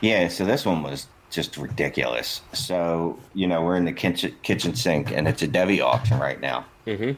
Yeah, 0.00 0.28
so 0.28 0.44
this 0.44 0.64
one 0.64 0.82
was 0.82 1.08
just 1.30 1.56
ridiculous. 1.56 2.42
So, 2.52 3.18
you 3.34 3.46
know, 3.46 3.62
we're 3.62 3.76
in 3.76 3.84
the 3.86 3.92
kitchen, 3.92 4.34
kitchen 4.42 4.74
sink 4.74 5.10
and 5.10 5.26
it's 5.26 5.42
a 5.42 5.48
Devy 5.48 5.82
auction 5.82 6.18
right 6.18 6.40
now. 6.40 6.64
Mm-hmm. 6.86 7.12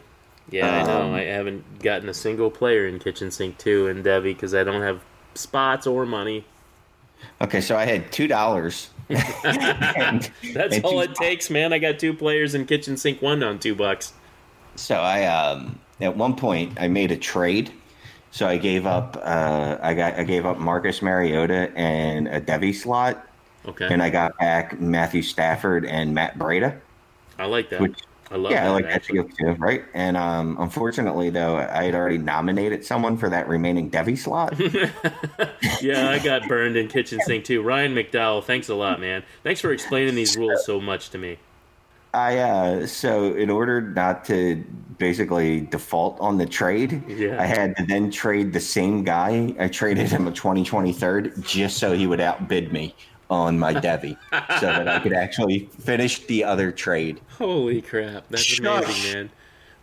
Yeah, 0.51 0.83
I 0.83 0.87
know. 0.87 1.03
Um, 1.03 1.15
I 1.15 1.23
haven't 1.23 1.81
gotten 1.81 2.09
a 2.09 2.15
single 2.15 2.51
player 2.51 2.87
in 2.87 2.99
Kitchen 2.99 3.31
Sink 3.31 3.59
2 3.59 3.89
and 3.89 4.05
Devy 4.05 4.25
because 4.35 4.55
I 4.55 4.63
don't 4.65 4.83
have 4.83 5.03
spots 5.35 5.87
or 5.87 6.07
money. 6.07 6.45
Okay, 7.41 7.61
so 7.61 7.77
I 7.77 7.85
had 7.85 8.13
$2. 8.13 8.89
That's 9.09 10.75
and 10.77 10.85
all 10.85 10.93
two 10.93 11.01
it 11.01 11.15
takes, 11.15 11.51
man. 11.51 11.73
I 11.73 11.79
got 11.79 11.99
two 11.99 12.13
players 12.15 12.55
in 12.55 12.67
Kitchen 12.67 12.97
Sink 12.97 13.23
1 13.23 13.43
on 13.43 13.59
two 13.59 13.75
bucks. 13.75 14.13
So 14.77 14.97
I 14.97 15.25
um 15.27 15.79
at 16.01 16.17
one 16.17 16.37
point 16.37 16.81
I 16.81 16.89
made 16.89 17.11
a 17.11 17.17
trade. 17.17 17.73
So 18.31 18.47
I 18.47 18.57
gave 18.59 18.85
up 18.87 19.17
uh 19.23 19.79
I 19.81 19.95
got 19.95 20.15
I 20.15 20.25
gave 20.25 20.45
up 20.45 20.59
Marcus 20.59 21.03
Mariota 21.03 21.73
and 21.77 22.29
a 22.29 22.41
Devy 22.41 22.75
slot 22.75 23.27
Okay. 23.67 23.87
and 23.89 24.03
I 24.03 24.11
got 24.11 24.37
back 24.39 24.79
Matthew 24.81 25.23
Stafford 25.23 25.87
and 25.87 26.15
Matt 26.15 26.39
Breida. 26.39 26.79
I 27.39 27.47
like 27.47 27.71
that. 27.71 27.81
Which- 27.81 28.01
I 28.31 28.37
love 28.37 28.53
yeah, 28.53 28.65
that. 28.65 28.71
I 28.71 28.73
like 28.73 28.85
that 28.87 28.95
actually. 28.95 29.23
deal 29.23 29.29
too, 29.29 29.53
right? 29.53 29.85
And 29.95 30.17
um 30.17 30.57
unfortunately 30.59 31.31
though, 31.31 31.57
I 31.57 31.85
had 31.85 31.95
already 31.95 32.19
nominated 32.19 32.85
someone 32.85 33.17
for 33.17 33.29
that 33.31 33.49
remaining 33.49 33.91
Devy 33.91 34.19
slot. 34.19 34.59
yeah, 35.81 36.11
I 36.11 36.19
got 36.19 36.49
burned 36.49 36.77
in 36.77 36.89
Kitchen 36.89 37.21
Sink 37.25 37.45
too. 37.45 37.63
Ryan 37.63 37.95
McDowell, 37.95 38.43
thanks 38.43 38.69
a 38.69 38.75
lot, 38.75 39.01
man. 39.01 39.23
Thanks 39.43 39.61
for 39.61 39.73
explaining 39.73 40.15
these 40.15 40.37
rules 40.37 40.65
so 40.65 40.81
much 40.81 41.11
to 41.11 41.19
me. 41.19 41.39
I 42.15 42.39
uh 42.39 42.87
so 42.87 43.35
in 43.35 43.51
order 43.51 43.81
not 43.81 44.25
to 44.27 44.65
basically 44.99 45.61
default 45.61 46.19
on 46.21 46.39
the 46.39 46.47
trade, 46.47 47.03
Yeah. 47.07 47.41
I 47.41 47.45
had 47.47 47.77
to 47.77 47.85
then 47.87 48.11
trade 48.11 48.53
the 48.53 48.61
same 48.61 49.05
guy. 49.05 49.55
I 49.59 49.69
traded 49.69 50.09
him 50.09 50.27
a 50.27 50.33
2023rd 50.33 51.47
just 51.47 51.77
so 51.79 51.93
he 51.93 52.07
would 52.07 52.21
outbid 52.21 52.73
me 52.73 52.95
on 53.31 53.59
my 53.59 53.75
Devy 53.75 54.17
so 54.61 54.67
that 54.67 54.89
I 54.89 54.99
could 55.01 55.13
actually 55.25 55.69
finish 55.81 56.21
the 56.27 56.45
other 56.45 56.71
trade. 56.73 57.21
Holy 57.39 57.83
crap. 57.83 58.25
That's 58.31 58.43
Shush. 58.43 58.85
amazing, 58.85 59.13
man. 59.13 59.31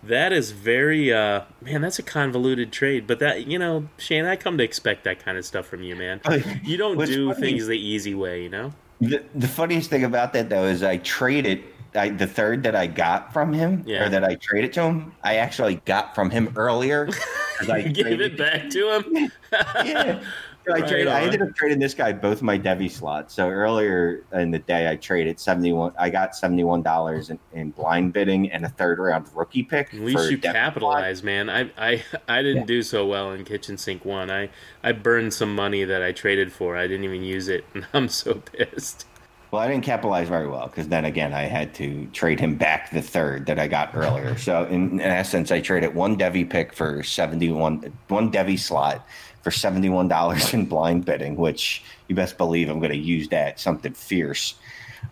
That 0.03 0.33
is 0.33 0.51
very 0.51 1.13
uh 1.13 1.43
man, 1.61 1.81
that's 1.81 1.97
a 1.99 2.03
convoluted 2.03 2.71
trade. 2.71 3.07
But 3.07 3.19
that 3.19 3.47
you 3.47 3.57
know, 3.57 3.87
Shane, 3.97 4.25
I 4.25 4.35
come 4.35 4.57
to 4.57 4.63
expect 4.63 5.05
that 5.05 5.23
kind 5.23 5.37
of 5.37 5.45
stuff 5.45 5.65
from 5.65 5.81
you, 5.83 5.95
man. 5.95 6.19
You 6.63 6.77
don't 6.77 6.97
do 7.05 7.33
funny- 7.33 7.45
things 7.51 7.67
the 7.67 7.77
easy 7.79 8.13
way, 8.13 8.43
you 8.43 8.49
know? 8.49 8.73
The, 9.01 9.23
the 9.35 9.47
funniest 9.47 9.89
thing 9.89 10.03
about 10.05 10.33
that 10.33 10.49
though 10.49 10.63
is 10.65 10.83
I 10.83 10.97
traded 10.97 11.63
I, 11.95 12.09
the 12.09 12.25
third 12.27 12.63
that 12.63 12.75
I 12.75 12.87
got 12.87 13.31
from 13.33 13.53
him 13.53 13.83
Yeah. 13.85 14.05
or 14.05 14.09
that 14.09 14.23
I 14.23 14.35
traded 14.35 14.73
to 14.73 14.81
him, 14.83 15.13
I 15.23 15.35
actually 15.35 15.75
got 15.85 16.15
from 16.15 16.31
him 16.31 16.51
earlier. 16.55 17.07
I 17.69 17.81
Give 17.83 18.05
traded- 18.07 18.33
it 18.33 18.37
back 18.37 18.69
to 18.71 18.95
him. 18.97 19.31
yeah. 19.85 20.23
So 20.65 20.73
I 20.73 20.79
Right 20.79 20.87
traded. 20.87 21.07
I 21.09 21.21
ended 21.23 21.41
up 21.41 21.53
trading 21.55 21.79
this 21.79 21.93
guy 21.93 22.13
both 22.13 22.41
my 22.41 22.57
Devy 22.57 22.89
slots. 22.89 23.33
So 23.33 23.49
earlier 23.49 24.23
in 24.31 24.51
the 24.51 24.59
day, 24.59 24.89
I 24.89 24.95
traded 24.95 25.39
seventy 25.39 25.73
one. 25.73 25.93
I 25.99 26.09
got 26.09 26.35
seventy 26.35 26.63
one 26.63 26.81
dollars 26.81 27.29
in, 27.29 27.39
in 27.51 27.71
blind 27.71 28.13
bidding 28.13 28.49
and 28.49 28.63
a 28.65 28.69
third 28.69 28.99
round 28.99 29.27
rookie 29.35 29.63
pick. 29.63 29.93
At 29.93 29.99
least 29.99 30.31
you 30.31 30.37
capitalize, 30.37 31.21
man. 31.21 31.49
I 31.49 31.69
I 31.77 32.03
I 32.29 32.41
didn't 32.41 32.61
Yeah. 32.61 32.65
do 32.67 32.81
so 32.83 33.05
well 33.05 33.31
in 33.33 33.43
Kitchen 33.43 33.77
Sink 33.77 34.05
One. 34.05 34.31
I 34.31 34.49
I 34.83 34.93
burned 34.93 35.33
some 35.33 35.53
money 35.53 35.83
that 35.83 36.01
I 36.01 36.13
traded 36.13 36.53
for. 36.53 36.77
I 36.77 36.87
didn't 36.87 37.03
even 37.03 37.23
use 37.23 37.49
it, 37.49 37.65
and 37.73 37.85
I'm 37.93 38.07
so 38.07 38.35
pissed. 38.35 39.05
Well, 39.51 39.61
I 39.61 39.67
didn't 39.67 39.83
capitalize 39.83 40.29
very 40.29 40.47
well 40.47 40.65
because 40.65 40.87
then 40.87 41.05
again, 41.05 41.31
I 41.31 41.43
had 41.43 41.75
to 41.75 42.07
trade 42.07 42.39
him 42.39 42.55
back 42.55 42.89
the 42.89 43.03
third 43.03 43.45
that 43.45 43.59
I 43.59 43.67
got 43.67 43.93
earlier. 43.93 44.35
So 44.35 44.65
in, 44.65 44.93
in 44.93 45.01
essence, 45.01 45.51
I 45.51 45.61
traded 45.61 45.93
one 45.93 46.17
Devy 46.17 46.49
pick 46.49 46.73
for 46.73 47.03
seventy 47.03 47.51
one, 47.51 47.93
one 48.07 48.31
Devy 48.31 48.57
slot 48.57 49.05
for 49.43 49.51
seventy 49.51 49.89
one 49.89 50.07
dollars 50.07 50.53
in 50.53 50.65
blind 50.65 51.05
bidding, 51.05 51.35
which 51.35 51.83
you 52.07 52.15
best 52.15 52.37
believe 52.37 52.69
I'm 52.69 52.79
going 52.79 52.91
to 52.91 52.97
use 52.97 53.27
that 53.29 53.59
something 53.59 53.93
fierce. 53.93 54.55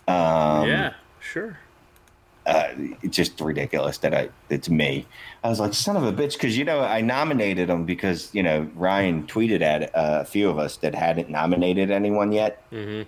Um, 0.08 0.68
yeah, 0.68 0.94
sure. 1.20 1.60
uh, 2.46 2.70
it's 3.04 3.16
just 3.16 3.40
ridiculous 3.40 3.98
that 4.00 4.14
I 4.14 4.30
it's 4.50 4.70
me. 4.70 5.06
I 5.44 5.50
was 5.50 5.60
like, 5.60 5.74
son 5.74 5.98
of 5.98 6.04
a 6.04 6.14
bitch, 6.14 6.34
because 6.34 6.58
you 6.58 6.64
know 6.66 6.82
I 6.82 7.02
nominated 7.02 7.70
him 7.70 7.86
because 7.86 8.34
you 8.34 8.42
know 8.42 8.70
Ryan 8.74 9.28
tweeted 9.28 9.62
at 9.62 9.94
uh, 9.96 10.20
a 10.22 10.26
few 10.26 10.50
of 10.50 10.58
us 10.58 10.78
that 10.78 10.96
hadn't 10.96 11.30
nominated 11.30 11.92
anyone 11.92 12.32
yet, 12.32 12.64
hmm 12.72 13.04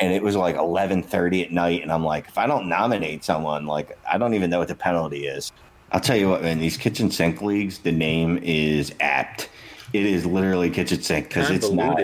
and 0.00 0.12
it 0.12 0.22
was 0.22 0.36
like 0.36 0.54
eleven 0.54 1.02
thirty 1.02 1.42
at 1.42 1.50
night, 1.50 1.82
and 1.82 1.90
I'm 1.90 2.04
like, 2.04 2.28
if 2.28 2.38
I 2.38 2.46
don't 2.46 2.68
nominate 2.68 3.24
someone, 3.24 3.66
like 3.66 3.98
I 4.08 4.16
don't 4.16 4.34
even 4.34 4.48
know 4.48 4.60
what 4.60 4.68
the 4.68 4.76
penalty 4.76 5.26
is. 5.26 5.50
I'll 5.90 6.00
tell 6.00 6.16
you 6.16 6.28
what, 6.28 6.42
man. 6.42 6.58
These 6.60 6.76
kitchen 6.76 7.10
sink 7.10 7.42
leagues, 7.42 7.78
the 7.78 7.90
name 7.90 8.38
is 8.42 8.94
apt. 9.00 9.48
It 9.92 10.06
is 10.06 10.26
literally 10.26 10.70
kitchen 10.70 11.02
sink 11.02 11.28
because 11.28 11.50
it's 11.50 11.70
not 11.70 12.00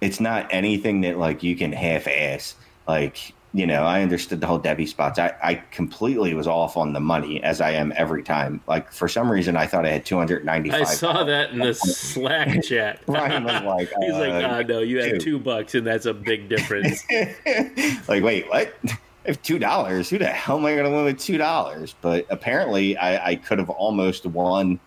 it's 0.00 0.20
not 0.20 0.46
anything 0.50 1.02
that 1.02 1.18
like 1.18 1.42
you 1.42 1.56
can 1.56 1.72
half 1.72 2.06
ass. 2.06 2.54
Like, 2.88 3.34
you 3.52 3.66
know, 3.66 3.82
I 3.82 4.02
understood 4.02 4.40
the 4.40 4.46
whole 4.46 4.60
Devy 4.60 4.88
spots. 4.88 5.18
I, 5.18 5.34
I 5.42 5.54
completely 5.72 6.34
was 6.34 6.46
off 6.46 6.76
on 6.76 6.92
the 6.92 7.00
money 7.00 7.42
as 7.42 7.60
I 7.60 7.72
am 7.72 7.92
every 7.96 8.22
time. 8.22 8.60
Like 8.66 8.92
for 8.92 9.08
some 9.08 9.30
reason 9.30 9.56
I 9.56 9.66
thought 9.66 9.84
I 9.84 9.90
had 9.90 10.06
two 10.06 10.16
hundred 10.16 10.44
ninety 10.44 10.70
I 10.70 10.84
saw 10.84 11.24
that 11.24 11.50
in 11.50 11.58
the 11.58 11.74
Slack 11.74 12.62
chat. 12.64 13.00
Ryan 13.06 13.44
was 13.44 13.62
like, 13.62 13.92
He's 14.00 14.12
like, 14.12 14.44
uh, 14.44 14.48
ah, 14.50 14.62
no, 14.62 14.80
you 14.80 14.98
have 15.00 15.10
dude." 15.12 15.20
two 15.20 15.38
bucks, 15.38 15.74
and 15.74 15.86
that's 15.86 16.06
a 16.06 16.14
big 16.14 16.48
difference. 16.48 17.04
like, 18.08 18.22
wait, 18.22 18.48
what? 18.48 18.74
I 18.84 19.28
have 19.28 19.42
two 19.42 19.58
dollars. 19.58 20.08
Who 20.08 20.18
the 20.18 20.26
hell 20.26 20.56
am 20.56 20.64
I 20.64 20.74
going 20.74 20.84
to 20.84 20.90
win 20.90 21.04
with 21.04 21.18
two 21.18 21.36
dollars? 21.36 21.94
But 22.00 22.26
apparently, 22.30 22.96
I, 22.96 23.32
I 23.32 23.34
could 23.36 23.58
have 23.58 23.70
almost 23.70 24.24
won 24.24 24.80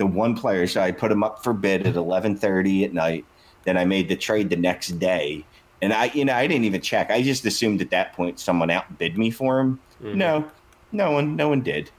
the 0.00 0.06
one 0.06 0.34
player. 0.34 0.66
So 0.66 0.80
I 0.80 0.90
put 0.92 1.12
him 1.12 1.22
up 1.22 1.44
for 1.44 1.52
bid 1.52 1.86
at 1.86 1.94
eleven 1.94 2.34
thirty 2.34 2.84
at 2.84 2.92
night. 2.94 3.24
Then 3.64 3.76
I 3.76 3.84
made 3.84 4.08
the 4.08 4.16
trade 4.16 4.48
the 4.48 4.56
next 4.56 4.98
day, 4.98 5.44
and 5.82 5.92
I, 5.92 6.06
you 6.06 6.24
know, 6.24 6.34
I 6.34 6.46
didn't 6.46 6.64
even 6.64 6.80
check. 6.80 7.10
I 7.10 7.22
just 7.22 7.44
assumed 7.44 7.82
at 7.82 7.90
that 7.90 8.14
point 8.14 8.40
someone 8.40 8.70
outbid 8.70 9.18
me 9.18 9.30
for 9.30 9.60
him. 9.60 9.78
Mhm. 10.02 10.14
No, 10.14 10.50
no 10.90 11.10
one, 11.12 11.36
no 11.36 11.50
one 11.50 11.60
did. 11.60 11.90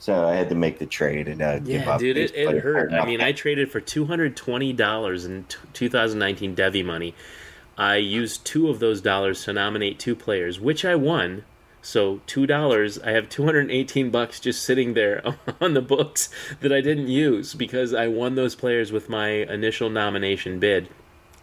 So 0.00 0.26
I 0.26 0.34
had 0.34 0.48
to 0.48 0.56
make 0.56 0.80
the 0.80 0.86
trade 0.86 1.28
and 1.28 1.40
uh, 1.40 1.60
give 1.60 1.82
Yeah, 1.82 1.90
up. 1.90 2.00
dude, 2.00 2.16
it, 2.18 2.34
it 2.34 2.58
hurt. 2.58 2.92
I 2.92 3.06
mean, 3.06 3.20
I 3.20 3.30
traded 3.42 3.70
for 3.70 3.80
two 3.80 4.06
hundred 4.06 4.36
twenty 4.36 4.72
dollars 4.72 5.24
in 5.24 5.44
t- 5.44 5.56
2019 5.72 6.56
Devy 6.56 6.84
money. 6.84 7.14
I 7.78 7.96
used 7.96 8.44
two 8.44 8.68
of 8.68 8.80
those 8.80 9.00
dollars 9.00 9.44
to 9.44 9.52
nominate 9.52 10.00
two 10.00 10.16
players, 10.16 10.58
which 10.58 10.84
I 10.84 10.96
won. 10.96 11.44
So 11.86 12.20
two 12.26 12.48
dollars, 12.48 12.98
I 12.98 13.12
have 13.12 13.28
two 13.28 13.44
hundred 13.44 13.70
eighteen 13.70 14.10
bucks 14.10 14.40
just 14.40 14.64
sitting 14.64 14.94
there 14.94 15.22
on 15.60 15.74
the 15.74 15.80
books 15.80 16.28
that 16.60 16.72
I 16.72 16.80
didn't 16.80 17.06
use 17.06 17.54
because 17.54 17.94
I 17.94 18.08
won 18.08 18.34
those 18.34 18.56
players 18.56 18.90
with 18.90 19.08
my 19.08 19.28
initial 19.28 19.88
nomination 19.88 20.58
bid. 20.58 20.88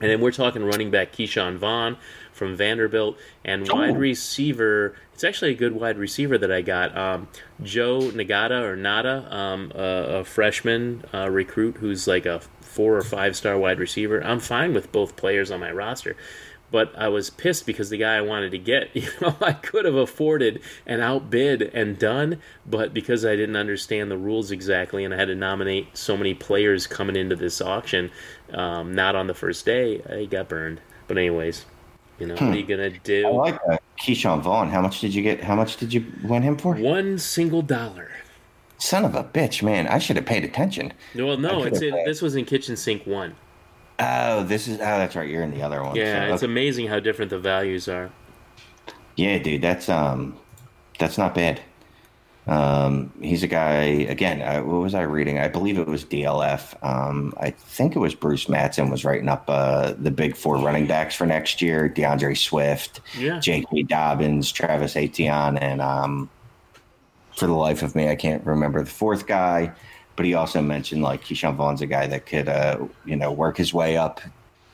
And 0.01 0.11
then 0.11 0.19
we're 0.19 0.31
talking 0.33 0.65
running 0.65 0.91
back 0.91 1.13
Ke'Shawn 1.13 1.55
Vaughn 1.55 1.95
from 2.33 2.57
Vanderbilt 2.57 3.15
and 3.45 3.69
Oh. 3.71 3.75
wide 3.75 3.97
receiver. 3.97 4.95
It's 5.13 5.23
actually 5.23 5.51
a 5.51 5.55
good 5.55 5.71
wide 5.73 5.97
receiver 5.97 6.37
that 6.37 6.51
I 6.51 6.61
got. 6.61 6.97
Um, 6.97 7.29
Joe 7.61 7.99
Ngata 8.01 8.63
or 8.63 8.75
Nada, 8.75 9.33
um, 9.33 9.71
a, 9.73 10.19
a 10.19 10.23
freshman 10.25 11.05
uh, 11.13 11.29
recruit 11.29 11.77
who's 11.77 12.05
like 12.05 12.25
a 12.25 12.41
four 12.59 12.97
or 12.97 13.03
five 13.03 13.37
star 13.37 13.57
wide 13.57 13.79
receiver. 13.79 14.21
I'm 14.21 14.41
fine 14.41 14.73
with 14.73 14.91
both 14.91 15.15
players 15.15 15.51
on 15.51 15.61
my 15.61 15.71
roster. 15.71 16.17
But 16.73 16.91
I 16.97 17.07
was 17.07 17.29
pissed 17.29 17.67
because 17.67 17.91
the 17.91 17.97
guy 17.97 18.15
I 18.15 18.21
wanted 18.21 18.49
to 18.49 18.57
get, 18.57 18.89
you 18.95 19.07
know, 19.21 19.35
I 19.39 19.53
could 19.53 19.85
have 19.85 19.93
afforded 19.93 20.59
and 20.87 21.01
outbid 21.01 21.61
and 21.61 21.99
done, 21.99 22.41
but 22.65 22.95
because 22.95 23.23
I 23.23 23.35
didn't 23.35 23.55
understand 23.55 24.09
the 24.09 24.17
rules 24.17 24.49
exactly 24.49 25.05
and 25.05 25.13
I 25.13 25.17
had 25.17 25.27
to 25.27 25.35
nominate 25.35 25.95
so 25.95 26.17
many 26.17 26.33
players 26.33 26.87
coming 26.87 27.15
into 27.15 27.35
this 27.35 27.61
auction, 27.61 28.09
um, 28.53 28.95
not 28.95 29.15
on 29.15 29.27
the 29.27 29.35
first 29.35 29.67
day, 29.67 30.01
I 30.01 30.25
got 30.25 30.49
burned. 30.49 30.81
But 31.07 31.19
anyways, 31.19 31.65
you 32.17 32.25
know, 32.25 32.33
what 32.33 32.41
are 32.41 32.55
you 32.55 32.65
gonna 32.65 32.89
do? 32.89 33.27
I 33.27 33.29
like 33.29 33.59
that. 33.67 33.83
Ke'Shawn 33.99 34.41
Vaughn. 34.41 34.69
How 34.69 34.81
much 34.81 34.99
did 34.99 35.13
you 35.13 35.21
get? 35.21 35.43
How 35.43 35.55
much 35.55 35.77
did 35.77 35.93
you 35.93 36.11
win 36.23 36.41
him 36.41 36.57
for? 36.57 36.73
One 36.73 37.19
single 37.19 37.61
dollar. 37.61 38.09
Son 38.79 39.05
of 39.05 39.13
a 39.13 39.23
bitch, 39.23 39.61
man! 39.61 39.87
I 39.87 39.99
should 39.99 40.15
have 40.15 40.25
paid 40.25 40.43
attention. 40.43 40.91
Well, 41.13 41.37
no, 41.37 41.63
it's 41.63 41.81
in, 41.81 41.93
this 42.05 42.21
was 42.21 42.35
in 42.35 42.45
Kitchen 42.45 42.75
Sink 42.75 43.05
One. 43.05 43.35
Oh, 43.99 44.43
this 44.43 44.67
is 44.67 44.77
oh, 44.79 44.83
that's 44.97 45.15
right. 45.15 45.29
You're 45.29 45.43
in 45.43 45.51
the 45.51 45.61
other 45.61 45.83
one. 45.83 45.95
Yeah, 45.95 46.27
So, 46.27 46.33
it's 46.33 46.43
okay. 46.43 46.51
amazing 46.51 46.87
how 46.87 46.99
different 46.99 47.29
the 47.29 47.39
values 47.39 47.87
are. 47.87 48.09
yeah, 49.15 49.37
dude. 49.37 49.61
That's 49.61 49.87
um, 49.89 50.37
that's 50.99 51.17
not 51.17 51.35
bad. 51.35 51.61
Um, 52.45 53.13
he's 53.21 53.41
a 53.43 53.47
guy 53.47 53.83
again. 53.83 54.41
I, 54.41 54.59
what 54.59 54.81
was 54.81 54.93
I 54.93 55.03
reading? 55.03 55.39
I 55.39 55.47
believe 55.47 55.77
it 55.79 55.87
was 55.87 56.03
DLF. 56.03 56.75
Um, 56.85 57.33
I 57.39 57.51
think 57.51 57.95
it 57.95 57.99
was 57.99 58.15
Bruce 58.15 58.49
Matson 58.49 58.89
was 58.89 59.05
writing 59.05 59.29
up 59.29 59.45
uh, 59.47 59.93
the 59.97 60.11
big 60.11 60.35
four 60.35 60.57
running 60.57 60.85
backs 60.85 61.15
for 61.15 61.25
next 61.25 61.61
year: 61.61 61.87
D'Andre 61.87 62.33
Swift, 62.33 62.99
Yeah. 63.17 63.39
J.K. 63.39 63.83
Dobbins, 63.83 64.51
Travis 64.51 64.97
Etienne, 64.97 65.57
and 65.57 65.81
um, 65.81 66.29
for 67.37 67.47
the 67.47 67.53
life 67.53 67.81
of 67.81 67.95
me, 67.95 68.09
I 68.09 68.15
can't 68.15 68.45
remember 68.45 68.83
the 68.83 68.89
fourth 68.89 69.25
guy. 69.25 69.71
But 70.15 70.25
he 70.25 70.33
also 70.33 70.61
mentioned 70.61 71.01
like 71.01 71.23
Ke'Shawn 71.23 71.55
Vaughn's 71.55 71.81
a 71.81 71.87
guy 71.87 72.07
that 72.07 72.25
could, 72.25 72.47
uh, 72.47 72.79
you 73.05 73.15
know, 73.15 73.31
work 73.31 73.57
his 73.57 73.73
way 73.73 73.97
up. 73.97 74.21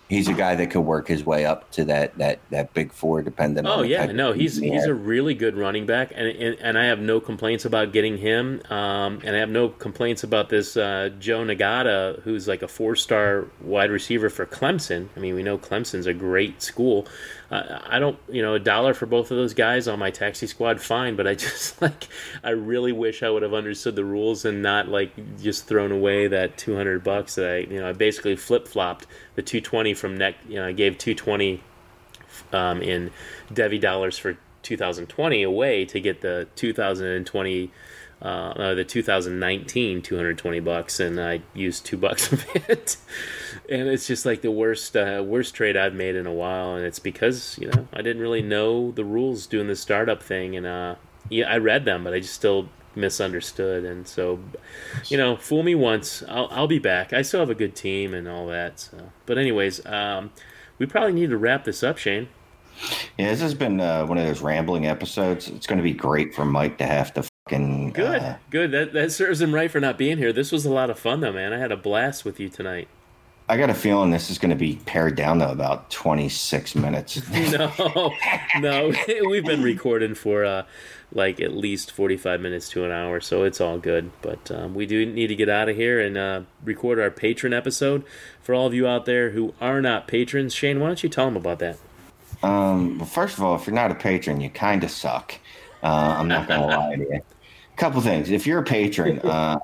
He's 0.10 0.28
a 0.28 0.34
guy 0.34 0.56
that 0.56 0.72
could 0.72 0.82
work 0.82 1.08
his 1.08 1.24
way 1.24 1.46
up 1.46 1.70
to 1.72 1.86
that 1.86 2.18
that 2.18 2.40
that 2.50 2.74
big 2.74 2.92
four, 2.92 3.22
depending. 3.22 3.68
Oh 3.68 3.84
yeah, 3.84 4.08
no, 4.08 4.34
he's 4.34 4.58
he's 4.58 4.86
a 4.86 4.94
really 4.94 5.36
good 5.36 5.56
running 5.56 5.86
back, 5.86 6.12
and, 6.16 6.28
and 6.28 6.58
and 6.60 6.80
I 6.80 6.86
have 6.86 7.00
no 7.00 7.20
complaints 7.20 7.64
about 7.64 7.94
getting 7.94 8.18
him, 8.18 8.60
um, 8.72 9.22
and 9.24 9.36
I 9.36 9.40
have 9.40 9.50
no 9.50 9.70
complaints 9.70 10.24
about 10.24 10.50
this 10.50 10.76
uh, 10.76 11.12
Joe 11.20 11.42
Ngata, 11.42 12.24
who's 12.24 12.48
like 12.48 12.64
a 12.64 12.68
four 12.68 12.96
star 12.96 13.46
wide 13.62 13.92
receiver 13.92 14.32
for 14.32 14.48
Clemson. 14.48 15.10
I 15.16 15.20
mean, 15.20 15.36
we 15.36 15.44
know 15.44 15.60
Clemson's 15.60 16.08
a 16.08 16.14
great 16.14 16.64
school, 16.64 17.08
uh, 17.52 17.80
I 17.84 17.98
don't, 17.98 18.18
you 18.30 18.44
know, 18.44 18.54
a 18.54 18.60
dollar 18.60 18.94
for 18.94 19.08
both 19.08 19.32
of 19.32 19.38
those 19.38 19.56
guys 19.56 19.88
on 19.88 19.98
my 19.98 20.12
taxi 20.12 20.46
squad, 20.46 20.80
fine. 20.80 21.16
But 21.16 21.28
I 21.28 21.34
just 21.36 21.82
like, 21.82 22.08
I 22.44 22.52
really 22.52 22.92
wish 22.92 23.24
I 23.24 23.30
would 23.30 23.42
have 23.42 23.54
understood 23.54 23.96
the 23.96 24.06
rules 24.06 24.46
and 24.46 24.62
not 24.62 24.88
like 24.88 25.12
just 25.42 25.66
thrown 25.66 25.92
away 25.92 26.28
that 26.28 26.58
two 26.58 26.76
hundred 26.76 27.04
bucks 27.04 27.36
that 27.36 27.50
I, 27.50 27.58
you 27.60 27.80
know, 27.80 27.90
I 27.90 27.94
basically 27.94 28.36
flip 28.36 28.68
flopped 28.68 29.08
the 29.36 29.42
two 29.42 29.62
twenty 29.62 29.94
from 30.00 30.18
neck. 30.18 30.36
You 30.48 30.56
know, 30.56 30.68
I 30.68 30.72
gave 30.72 30.98
two 30.98 31.14
twenty 31.14 31.62
um, 32.54 32.82
in 32.82 33.12
Devy 33.52 33.80
dollars 33.80 34.18
for 34.18 34.38
2020 34.64 35.44
away 35.44 35.86
to 35.86 36.00
get 36.00 36.22
the 36.22 36.48
2020 36.56 37.72
uh, 38.22 38.26
uh, 38.26 38.76
the 38.76 38.84
2019 38.84 40.02
220 40.02 40.60
bucks 40.60 41.00
and 41.00 41.20
I 41.22 41.42
used 41.54 41.86
two 41.86 41.98
bucks 42.06 42.32
of 42.32 42.46
it 42.54 42.98
and 43.70 43.88
it's 43.88 44.08
just 44.08 44.26
like 44.26 44.42
the 44.42 44.52
worst 44.52 44.98
uh, 44.98 45.24
worst 45.26 45.56
trade 45.56 45.78
I've 45.78 45.94
made 45.94 46.16
in 46.16 46.28
a 46.28 46.34
while 46.34 46.76
and 46.76 46.86
it's 46.86 47.00
because 47.00 47.58
you 47.60 47.70
know 47.70 47.88
I 47.94 48.02
didn't 48.02 48.22
really 48.22 48.42
know 48.42 48.92
the 48.92 49.06
rules 49.06 49.48
doing 49.48 49.68
the 49.68 49.76
startup 49.76 50.22
thing 50.22 50.58
and 50.58 50.66
uh, 50.66 50.96
yeah 51.30 51.50
I 51.50 51.58
read 51.58 51.86
them 51.86 52.04
but 52.04 52.14
I 52.14 52.20
just 52.20 52.34
still 52.34 52.68
misunderstood 52.96 53.84
and 53.84 54.08
so 54.08 54.40
you 55.08 55.18
know 55.18 55.36
fool 55.38 55.64
me 55.64 55.76
once 55.76 56.24
I'll, 56.28 56.48
I'll 56.52 56.68
be 56.68 56.80
back 56.80 57.14
I 57.14 57.22
still 57.22 57.40
have 57.40 57.50
a 57.50 57.56
good 57.56 57.76
team 57.76 58.14
and 58.14 58.28
all 58.28 58.48
that 58.48 58.80
so 58.80 59.12
but 59.26 59.38
anyways 59.38 59.86
um, 59.86 60.32
we 60.80 60.86
probably 60.86 61.14
need 61.14 61.30
to 61.30 61.38
wrap 61.38 61.66
this 61.66 61.84
up 61.84 61.98
Shane 61.98 62.28
yeah, 63.18 63.30
this 63.30 63.42
has 63.42 63.54
been 63.54 63.80
uh, 63.80 64.06
one 64.06 64.18
of 64.18 64.26
those 64.26 64.42
rambling 64.42 64.86
episodes. 64.86 65.50
It's 65.50 65.68
going 65.68 65.78
to 65.78 65.84
be 65.84 65.94
great 65.94 66.34
for 66.34 66.46
Mike 66.46 66.78
to 66.78 66.86
have 66.86 67.14
to 67.16 67.24
fucking. 67.24 67.92
Good, 67.92 68.22
uh, 68.22 68.36
good. 68.50 68.72
That 68.72 68.94
that 68.94 69.12
serves 69.12 69.42
him 69.42 69.54
right 69.54 69.70
for 69.70 69.80
not 69.80 69.98
being 69.98 70.18
here. 70.18 70.32
This 70.32 70.52
was 70.52 70.66
a 70.66 70.72
lot 70.72 70.90
of 70.90 70.98
fun, 70.98 71.20
though, 71.20 71.34
man. 71.34 71.52
I 71.52 71.58
had 71.58 71.72
a 71.72 71.78
blast 71.78 72.24
with 72.24 72.40
you 72.40 72.50
tonight. 72.50 72.88
I 73.50 73.58
got 73.58 73.72
a 73.72 73.74
feeling 73.74 74.12
this 74.12 74.30
is 74.30 74.38
going 74.38 74.52
to 74.52 74.56
be 74.56 74.76
pared 74.86 75.16
down 75.16 75.40
to 75.40 75.50
about 75.50 75.90
26 75.90 76.76
minutes. 76.76 77.28
no, 77.52 78.14
no. 78.60 78.94
We've 79.28 79.44
been 79.44 79.64
recording 79.64 80.14
for 80.14 80.46
uh, 80.46 80.66
like 81.12 81.42
at 81.42 81.54
least 81.54 81.92
45 81.92 82.42
minutes 82.42 82.70
to 82.70 82.86
an 82.86 82.92
hour, 82.92 83.20
so 83.20 83.44
it's 83.44 83.60
all 83.60 83.80
good. 83.80 84.12
But 84.22 84.52
um, 84.52 84.76
we 84.76 84.86
do 84.86 85.04
need 85.04 85.28
to 85.28 85.36
get 85.36 85.50
out 85.50 85.68
of 85.68 85.76
here 85.76 86.00
and 86.00 86.16
uh, 86.16 86.42
record 86.64 87.00
our 87.00 87.10
patron 87.10 87.52
episode. 87.52 88.04
For 88.40 88.54
all 88.54 88.68
of 88.68 88.76
you 88.76 88.86
out 88.86 89.06
there 89.06 89.32
who 89.32 89.56
are 89.60 89.82
not 89.82 90.08
patrons, 90.08 90.54
Shane, 90.54 90.80
why 90.80 90.86
don't 90.86 91.02
you 91.02 91.10
tell 91.10 91.26
them 91.26 91.36
about 91.36 91.58
that? 91.58 91.78
Um, 92.44 93.00
well, 93.00 93.08
first 93.08 93.36
of 93.36 93.44
all, 93.44 93.56
if 93.56 93.66
you're 93.66 93.74
not 93.74 93.90
a 93.90 93.96
patron, 93.96 94.42
you 94.42 94.52
kind 94.52 94.84
of 94.84 94.92
suck. 94.92 95.34
Uh, 95.82 96.16
I'm 96.20 96.28
not 96.28 96.48
going 96.48 96.62
to 96.70 96.78
lie 96.78 96.96
to 96.98 97.02
you. 97.02 97.16
A 97.16 97.78
couple 97.78 98.00
things. 98.02 98.30
If 98.30 98.46
you're 98.46 98.60
a 98.60 98.64
patron, 98.64 99.18
uh, 99.22 99.58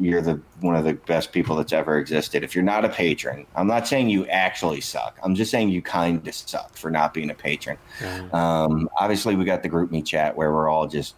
you're 0.00 0.22
the 0.22 0.40
one 0.60 0.74
of 0.74 0.84
the 0.84 0.94
best 0.94 1.32
people 1.32 1.56
that's 1.56 1.72
ever 1.72 1.98
existed. 1.98 2.42
If 2.42 2.54
you're 2.54 2.64
not 2.64 2.84
a 2.84 2.88
patron, 2.88 3.46
I'm 3.54 3.66
not 3.66 3.86
saying 3.86 4.08
you 4.08 4.26
actually 4.26 4.80
suck. 4.80 5.18
I'm 5.22 5.34
just 5.34 5.50
saying 5.50 5.68
you 5.68 5.82
kind 5.82 6.26
of 6.26 6.34
suck 6.34 6.76
for 6.76 6.90
not 6.90 7.12
being 7.12 7.30
a 7.30 7.34
patron. 7.34 7.76
Mm-hmm. 7.98 8.34
Um, 8.34 8.88
obviously, 8.98 9.36
we 9.36 9.44
got 9.44 9.62
the 9.62 9.68
GroupMe 9.68 10.04
chat 10.04 10.36
where 10.36 10.52
we're 10.52 10.68
all 10.68 10.86
just 10.86 11.14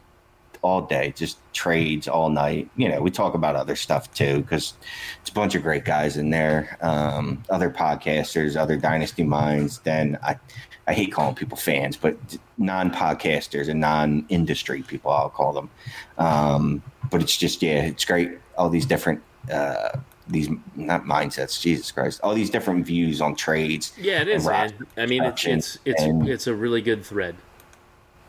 all 0.62 0.83
day, 0.83 1.12
just 1.16 1.39
trades 1.53 2.09
all 2.09 2.28
night. 2.28 2.68
You 2.76 2.89
know, 2.89 3.01
we 3.01 3.11
talk 3.11 3.35
about 3.35 3.57
other 3.57 3.76
stuff 3.76 4.12
too 4.14 4.43
because 4.43 4.74
it's 5.20 5.30
a 5.30 5.35
bunch 5.35 5.55
of 5.55 5.62
great 5.62 5.85
guys 5.85 6.16
in 6.16 6.30
there, 6.30 6.78
um, 6.80 7.43
other 7.51 7.70
podcasters, 7.70 8.57
other 8.57 8.76
Dynasty 8.76 9.24
minds. 9.24 9.80
Then 9.80 10.18
I, 10.22 10.39
I 10.87 10.95
hate 10.95 11.12
calling 11.12 11.35
people 11.35 11.57
fans, 11.57 11.97
but 11.97 12.16
non 12.59 12.91
podcasters 12.91 13.68
and 13.68 13.80
non 13.80 14.24
industry 14.28 14.83
people, 14.83 15.11
I'll 15.11 15.30
call 15.30 15.53
them. 15.53 15.70
Um, 16.18 16.83
but 17.11 17.22
it's 17.22 17.37
just, 17.37 17.62
yeah, 17.62 17.83
it's 17.83 18.05
great. 18.05 18.39
All 18.57 18.68
these 18.68 18.86
different, 18.86 19.22
uh, 19.50 19.98
these 20.28 20.48
not 20.76 21.05
mindsets, 21.05 21.61
Jesus 21.61 21.90
Christ, 21.90 22.20
all 22.22 22.34
these 22.34 22.50
different 22.50 22.86
views 22.86 23.20
on 23.20 23.34
trades. 23.34 23.92
Yeah, 23.98 24.22
it 24.22 24.28
is, 24.28 24.46
man. 24.46 24.72
I 24.96 25.07
mean, 25.07 25.24
it's, 25.24 25.44
it's, 25.44 25.78
it's, 25.84 26.03
and, 26.03 26.28
it's 26.28 26.46
a 26.46 26.55
really 26.55 26.82
good 26.82 27.05
thread. 27.05 27.36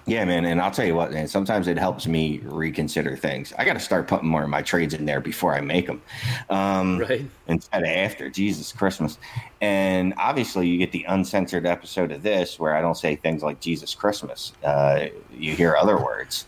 Yeah, 0.05 0.25
man, 0.25 0.43
and 0.43 0.59
I'll 0.59 0.71
tell 0.71 0.85
you 0.85 0.95
what, 0.95 1.13
man. 1.13 1.29
Sometimes 1.29 1.67
it 1.67 1.77
helps 1.77 2.07
me 2.07 2.41
reconsider 2.43 3.15
things. 3.15 3.53
I 3.57 3.63
got 3.63 3.73
to 3.73 3.79
start 3.79 4.07
putting 4.07 4.27
more 4.27 4.43
of 4.43 4.49
my 4.49 4.61
trades 4.61 4.93
in 4.93 5.05
there 5.05 5.21
before 5.21 5.55
I 5.55 5.61
make 5.61 5.87
them, 5.87 6.01
um, 6.49 6.97
right? 6.99 7.25
Instead 7.47 7.83
of 7.83 7.89
after. 7.89 8.29
Jesus 8.29 8.73
Christmas, 8.73 9.17
and 9.61 10.13
obviously 10.17 10.67
you 10.67 10.77
get 10.77 10.91
the 10.91 11.05
uncensored 11.07 11.65
episode 11.65 12.11
of 12.11 12.21
this 12.21 12.59
where 12.59 12.75
I 12.75 12.81
don't 12.81 12.97
say 12.97 13.15
things 13.15 13.43
like 13.43 13.61
Jesus 13.61 13.95
Christmas. 13.95 14.51
Uh, 14.61 15.05
you 15.31 15.55
hear 15.55 15.77
other 15.77 15.97
words, 15.97 16.47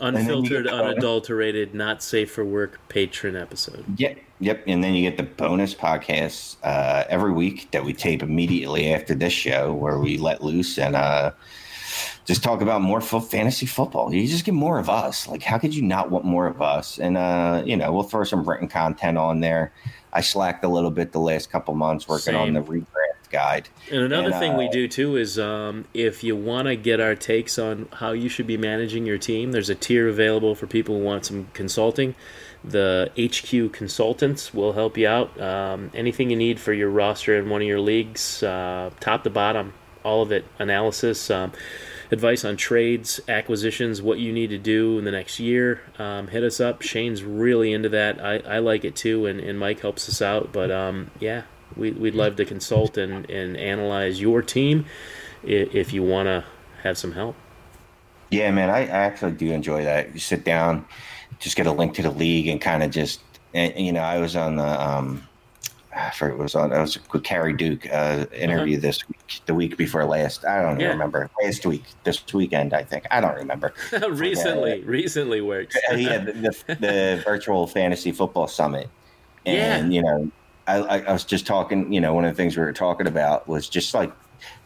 unfiltered, 0.00 0.66
unadulterated, 0.66 1.74
not 1.74 2.02
safe 2.02 2.30
for 2.30 2.44
work 2.44 2.80
patron 2.88 3.36
episode. 3.36 3.84
Yep, 3.98 4.18
yep. 4.40 4.64
And 4.66 4.82
then 4.82 4.94
you 4.94 5.08
get 5.08 5.16
the 5.16 5.22
bonus 5.24 5.74
podcast 5.74 6.56
uh, 6.62 7.04
every 7.08 7.32
week 7.32 7.70
that 7.70 7.84
we 7.84 7.92
tape 7.92 8.22
immediately 8.22 8.92
after 8.92 9.14
this 9.14 9.32
show, 9.32 9.72
where 9.72 9.98
we 9.98 10.18
let 10.18 10.42
loose 10.42 10.78
and. 10.78 10.96
Uh, 10.96 11.32
just 12.24 12.44
talk 12.44 12.60
about 12.60 12.80
more 12.80 13.00
fantasy 13.00 13.66
football. 13.66 14.14
You 14.14 14.26
just 14.28 14.44
get 14.44 14.54
more 14.54 14.78
of 14.78 14.88
us. 14.88 15.26
Like, 15.26 15.42
how 15.42 15.58
could 15.58 15.74
you 15.74 15.82
not 15.82 16.10
want 16.10 16.24
more 16.24 16.46
of 16.46 16.62
us? 16.62 16.98
And 16.98 17.16
uh, 17.16 17.62
you 17.66 17.76
know, 17.76 17.92
we'll 17.92 18.04
throw 18.04 18.22
some 18.22 18.48
written 18.48 18.68
content 18.68 19.18
on 19.18 19.40
there. 19.40 19.72
I 20.12 20.20
slacked 20.20 20.64
a 20.64 20.68
little 20.68 20.92
bit 20.92 21.10
the 21.10 21.20
last 21.20 21.50
couple 21.50 21.74
months 21.74 22.06
working 22.06 22.34
Same. 22.34 22.36
on 22.36 22.52
the 22.52 22.62
redraft 22.62 23.11
guide. 23.32 23.68
And 23.90 24.02
another 24.02 24.30
and, 24.30 24.38
thing 24.38 24.52
uh, 24.52 24.58
we 24.58 24.68
do 24.68 24.86
too 24.86 25.16
is 25.16 25.38
um, 25.38 25.86
if 25.94 26.22
you 26.22 26.36
want 26.36 26.68
to 26.68 26.76
get 26.76 27.00
our 27.00 27.16
takes 27.16 27.58
on 27.58 27.88
how 27.94 28.12
you 28.12 28.28
should 28.28 28.46
be 28.46 28.56
managing 28.56 29.06
your 29.06 29.18
team, 29.18 29.50
there's 29.50 29.70
a 29.70 29.74
tier 29.74 30.08
available 30.08 30.54
for 30.54 30.66
people 30.66 30.98
who 30.98 31.04
want 31.04 31.26
some 31.26 31.48
consulting. 31.54 32.14
The 32.62 33.10
HQ 33.18 33.72
consultants 33.72 34.54
will 34.54 34.74
help 34.74 34.96
you 34.96 35.08
out. 35.08 35.40
Um, 35.40 35.90
anything 35.94 36.30
you 36.30 36.36
need 36.36 36.60
for 36.60 36.72
your 36.72 36.90
roster 36.90 37.36
in 37.36 37.50
one 37.50 37.62
of 37.62 37.66
your 37.66 37.80
leagues, 37.80 38.42
uh, 38.42 38.90
top 39.00 39.24
to 39.24 39.30
bottom, 39.30 39.72
all 40.04 40.22
of 40.22 40.30
it, 40.30 40.44
analysis. 40.60 41.28
Um, 41.30 41.52
advice 42.12 42.44
on 42.44 42.56
trades, 42.56 43.20
acquisitions, 43.26 44.02
what 44.02 44.18
you 44.18 44.32
need 44.32 44.50
to 44.50 44.58
do 44.58 44.98
in 44.98 45.04
the 45.04 45.10
next 45.10 45.40
year, 45.40 45.80
um, 45.98 46.28
hit 46.28 46.44
us 46.44 46.60
up. 46.60 46.82
Shane's 46.82 47.24
really 47.24 47.72
into 47.72 47.88
that. 47.88 48.22
I, 48.22 48.36
I 48.38 48.58
like 48.58 48.84
it 48.84 48.94
too, 48.94 49.26
and, 49.26 49.40
and 49.40 49.58
Mike 49.58 49.80
helps 49.80 50.08
us 50.08 50.20
out. 50.20 50.52
But 50.52 50.70
um, 50.70 51.10
yeah, 51.18 51.42
we, 51.76 51.92
we'd 51.92 52.14
love 52.14 52.36
to 52.36 52.44
consult 52.44 52.96
and, 52.96 53.28
and 53.30 53.56
analyze 53.56 54.20
your 54.20 54.42
team 54.42 54.86
if 55.42 55.92
you 55.92 56.02
want 56.02 56.26
to 56.26 56.44
have 56.82 56.98
some 56.98 57.12
help. 57.12 57.36
Yeah, 58.30 58.50
man, 58.50 58.70
I, 58.70 58.80
I 58.80 58.86
actually 58.86 59.32
do 59.32 59.52
enjoy 59.52 59.84
that. 59.84 60.14
You 60.14 60.20
sit 60.20 60.44
down, 60.44 60.86
just 61.38 61.56
get 61.56 61.66
a 61.66 61.72
link 61.72 61.94
to 61.94 62.02
the 62.02 62.10
league, 62.10 62.48
and 62.48 62.60
kind 62.60 62.82
of 62.82 62.90
just, 62.90 63.20
and, 63.52 63.76
you 63.76 63.92
know, 63.92 64.00
I 64.00 64.18
was 64.18 64.36
on 64.36 64.56
the 64.56 64.82
um, 64.82 65.28
I 65.94 66.10
forget 66.10 66.38
what 66.38 66.44
was 66.44 66.54
on. 66.54 66.72
I 66.72 66.80
was 66.80 66.98
with 67.12 67.22
Carrie 67.22 67.52
Duke 67.52 67.86
uh, 67.92 68.24
interview 68.32 68.78
uh-huh. 68.78 68.82
this 68.82 69.06
week, 69.08 69.40
the 69.44 69.54
week 69.54 69.76
before 69.76 70.04
last. 70.04 70.44
I 70.44 70.62
don't 70.62 70.80
yeah. 70.80 70.88
remember 70.88 71.28
last 71.42 71.66
week, 71.66 71.84
this 72.04 72.24
weekend. 72.32 72.72
I 72.72 72.82
think 72.82 73.06
I 73.10 73.20
don't 73.20 73.34
remember. 73.34 73.74
recently, 74.08 74.82
uh, 74.82 74.86
recently 74.86 75.42
works. 75.42 75.76
yeah, 75.94 76.18
the, 76.18 76.32
the, 76.32 76.74
the, 76.74 77.22
virtual 77.26 77.66
fantasy 77.66 78.10
football 78.10 78.48
summit, 78.48 78.88
and 79.44 79.92
yeah. 79.92 79.96
you 79.96 80.02
know, 80.02 80.30
I, 80.66 81.00
I 81.00 81.12
was 81.12 81.24
just 81.24 81.46
talking. 81.46 81.92
You 81.92 82.00
know, 82.00 82.14
one 82.14 82.24
of 82.24 82.32
the 82.32 82.36
things 82.36 82.56
we 82.56 82.62
were 82.62 82.72
talking 82.72 83.06
about 83.06 83.48
was 83.48 83.68
just 83.68 83.94
like 83.94 84.12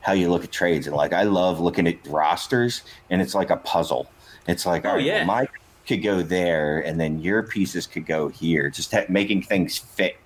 how 0.01 0.13
you 0.13 0.31
look 0.31 0.45
at 0.45 0.53
trades, 0.53 0.87
and 0.87 0.97
like 0.97 1.13
I 1.13 1.23
love 1.23 1.61
looking 1.61 1.87
at 1.87 1.97
rosters, 2.07 2.83
and 3.11 3.21
it's 3.23 3.35
like 3.35 3.51
a 3.51 3.57
puzzle. 3.57 4.11
It's 4.47 4.67
like, 4.67 4.85
oh, 4.85 4.97
yeah. 4.97 5.19
Well, 5.19 5.27
my 5.27 5.49
could 5.87 6.03
go 6.03 6.23
there, 6.23 6.81
and 6.81 7.01
then 7.01 7.21
your 7.21 7.43
pieces 7.45 7.87
could 7.87 8.07
go 8.07 8.29
here, 8.29 8.71
just 8.71 8.93
ha- 8.93 9.07
making 9.09 9.43
things 9.43 9.79
fit 9.79 10.17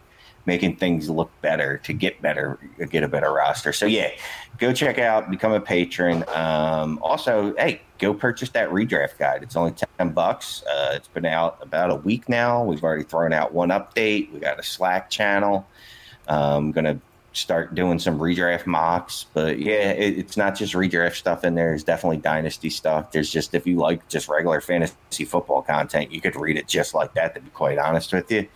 making 0.46 0.76
things 0.76 1.08
look 1.10 1.30
better 1.42 1.78
to 1.78 1.92
get 1.92 2.20
better, 2.22 2.58
get 2.90 3.02
a 3.02 3.08
better 3.08 3.32
roster. 3.32 3.72
So 3.72 3.86
yeah, 3.86 4.10
go 4.58 4.72
check 4.72 4.98
out, 4.98 5.30
become 5.30 5.52
a 5.52 5.60
patron. 5.60 6.24
Um, 6.28 6.98
also, 7.02 7.54
hey, 7.56 7.82
go 7.98 8.14
purchase 8.14 8.50
that 8.50 8.70
redraft 8.70 9.18
guide. 9.18 9.42
It's 9.42 9.56
only 9.56 9.72
ten 9.72 10.10
bucks. 10.10 10.62
Uh, 10.64 10.92
it's 10.94 11.08
been 11.08 11.26
out 11.26 11.58
about 11.60 11.90
a 11.90 11.96
week 11.96 12.28
now. 12.28 12.64
We've 12.64 12.82
already 12.82 13.04
thrown 13.04 13.32
out 13.32 13.52
one 13.52 13.68
update. 13.68 14.32
We 14.32 14.40
got 14.40 14.58
a 14.58 14.62
Slack 14.62 15.10
channel. 15.10 15.66
I'm 16.28 16.36
um, 16.36 16.72
gonna 16.72 17.00
start 17.32 17.74
doing 17.74 17.98
some 17.98 18.18
redraft 18.18 18.66
mocks. 18.66 19.26
But 19.32 19.58
yeah, 19.58 19.92
it, 19.92 20.18
it's 20.18 20.36
not 20.36 20.56
just 20.56 20.74
redraft 20.74 21.16
stuff 21.16 21.44
in 21.44 21.54
there. 21.54 21.68
There's 21.68 21.84
definitely 21.84 22.18
dynasty 22.18 22.70
stuff. 22.70 23.12
There's 23.12 23.30
just 23.30 23.54
if 23.54 23.66
you 23.66 23.76
like 23.76 24.08
just 24.08 24.28
regular 24.28 24.60
fantasy 24.60 25.24
football 25.24 25.62
content, 25.62 26.12
you 26.12 26.20
could 26.20 26.36
read 26.36 26.56
it 26.56 26.66
just 26.66 26.94
like 26.94 27.14
that. 27.14 27.34
To 27.34 27.40
be 27.40 27.50
quite 27.50 27.78
honest 27.78 28.12
with 28.12 28.30
you. 28.30 28.48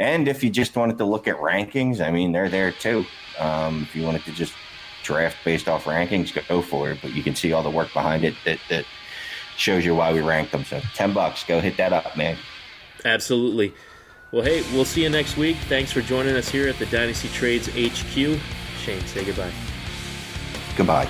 And 0.00 0.28
if 0.28 0.42
you 0.42 0.48
just 0.48 0.74
wanted 0.76 0.96
to 0.98 1.04
look 1.04 1.28
at 1.28 1.36
rankings, 1.36 2.00
I 2.00 2.10
mean, 2.10 2.32
they're 2.32 2.48
there 2.48 2.72
too. 2.72 3.04
Um, 3.38 3.82
if 3.82 3.94
you 3.94 4.02
wanted 4.02 4.24
to 4.24 4.32
just 4.32 4.54
draft 5.02 5.36
based 5.44 5.68
off 5.68 5.84
rankings, 5.84 6.34
go 6.48 6.62
for 6.62 6.90
it. 6.90 7.00
But 7.02 7.12
you 7.14 7.22
can 7.22 7.34
see 7.34 7.52
all 7.52 7.62
the 7.62 7.70
work 7.70 7.92
behind 7.92 8.24
it 8.24 8.34
that, 8.46 8.58
that 8.70 8.86
shows 9.58 9.84
you 9.84 9.94
why 9.94 10.12
we 10.14 10.22
ranked 10.22 10.52
them. 10.52 10.64
So 10.64 10.80
10 10.94 11.12
bucks, 11.12 11.44
go 11.44 11.60
hit 11.60 11.76
that 11.76 11.92
up, 11.92 12.16
man. 12.16 12.38
Absolutely. 13.04 13.74
Well, 14.32 14.42
hey, 14.42 14.62
we'll 14.72 14.86
see 14.86 15.02
you 15.02 15.10
next 15.10 15.36
week. 15.36 15.56
Thanks 15.68 15.92
for 15.92 16.00
joining 16.00 16.34
us 16.34 16.48
here 16.48 16.66
at 16.66 16.78
the 16.78 16.86
Dynasty 16.86 17.28
Trades 17.28 17.66
HQ. 17.68 18.40
Shane, 18.78 19.04
say 19.06 19.24
goodbye. 19.24 19.52
Goodbye. 20.76 21.08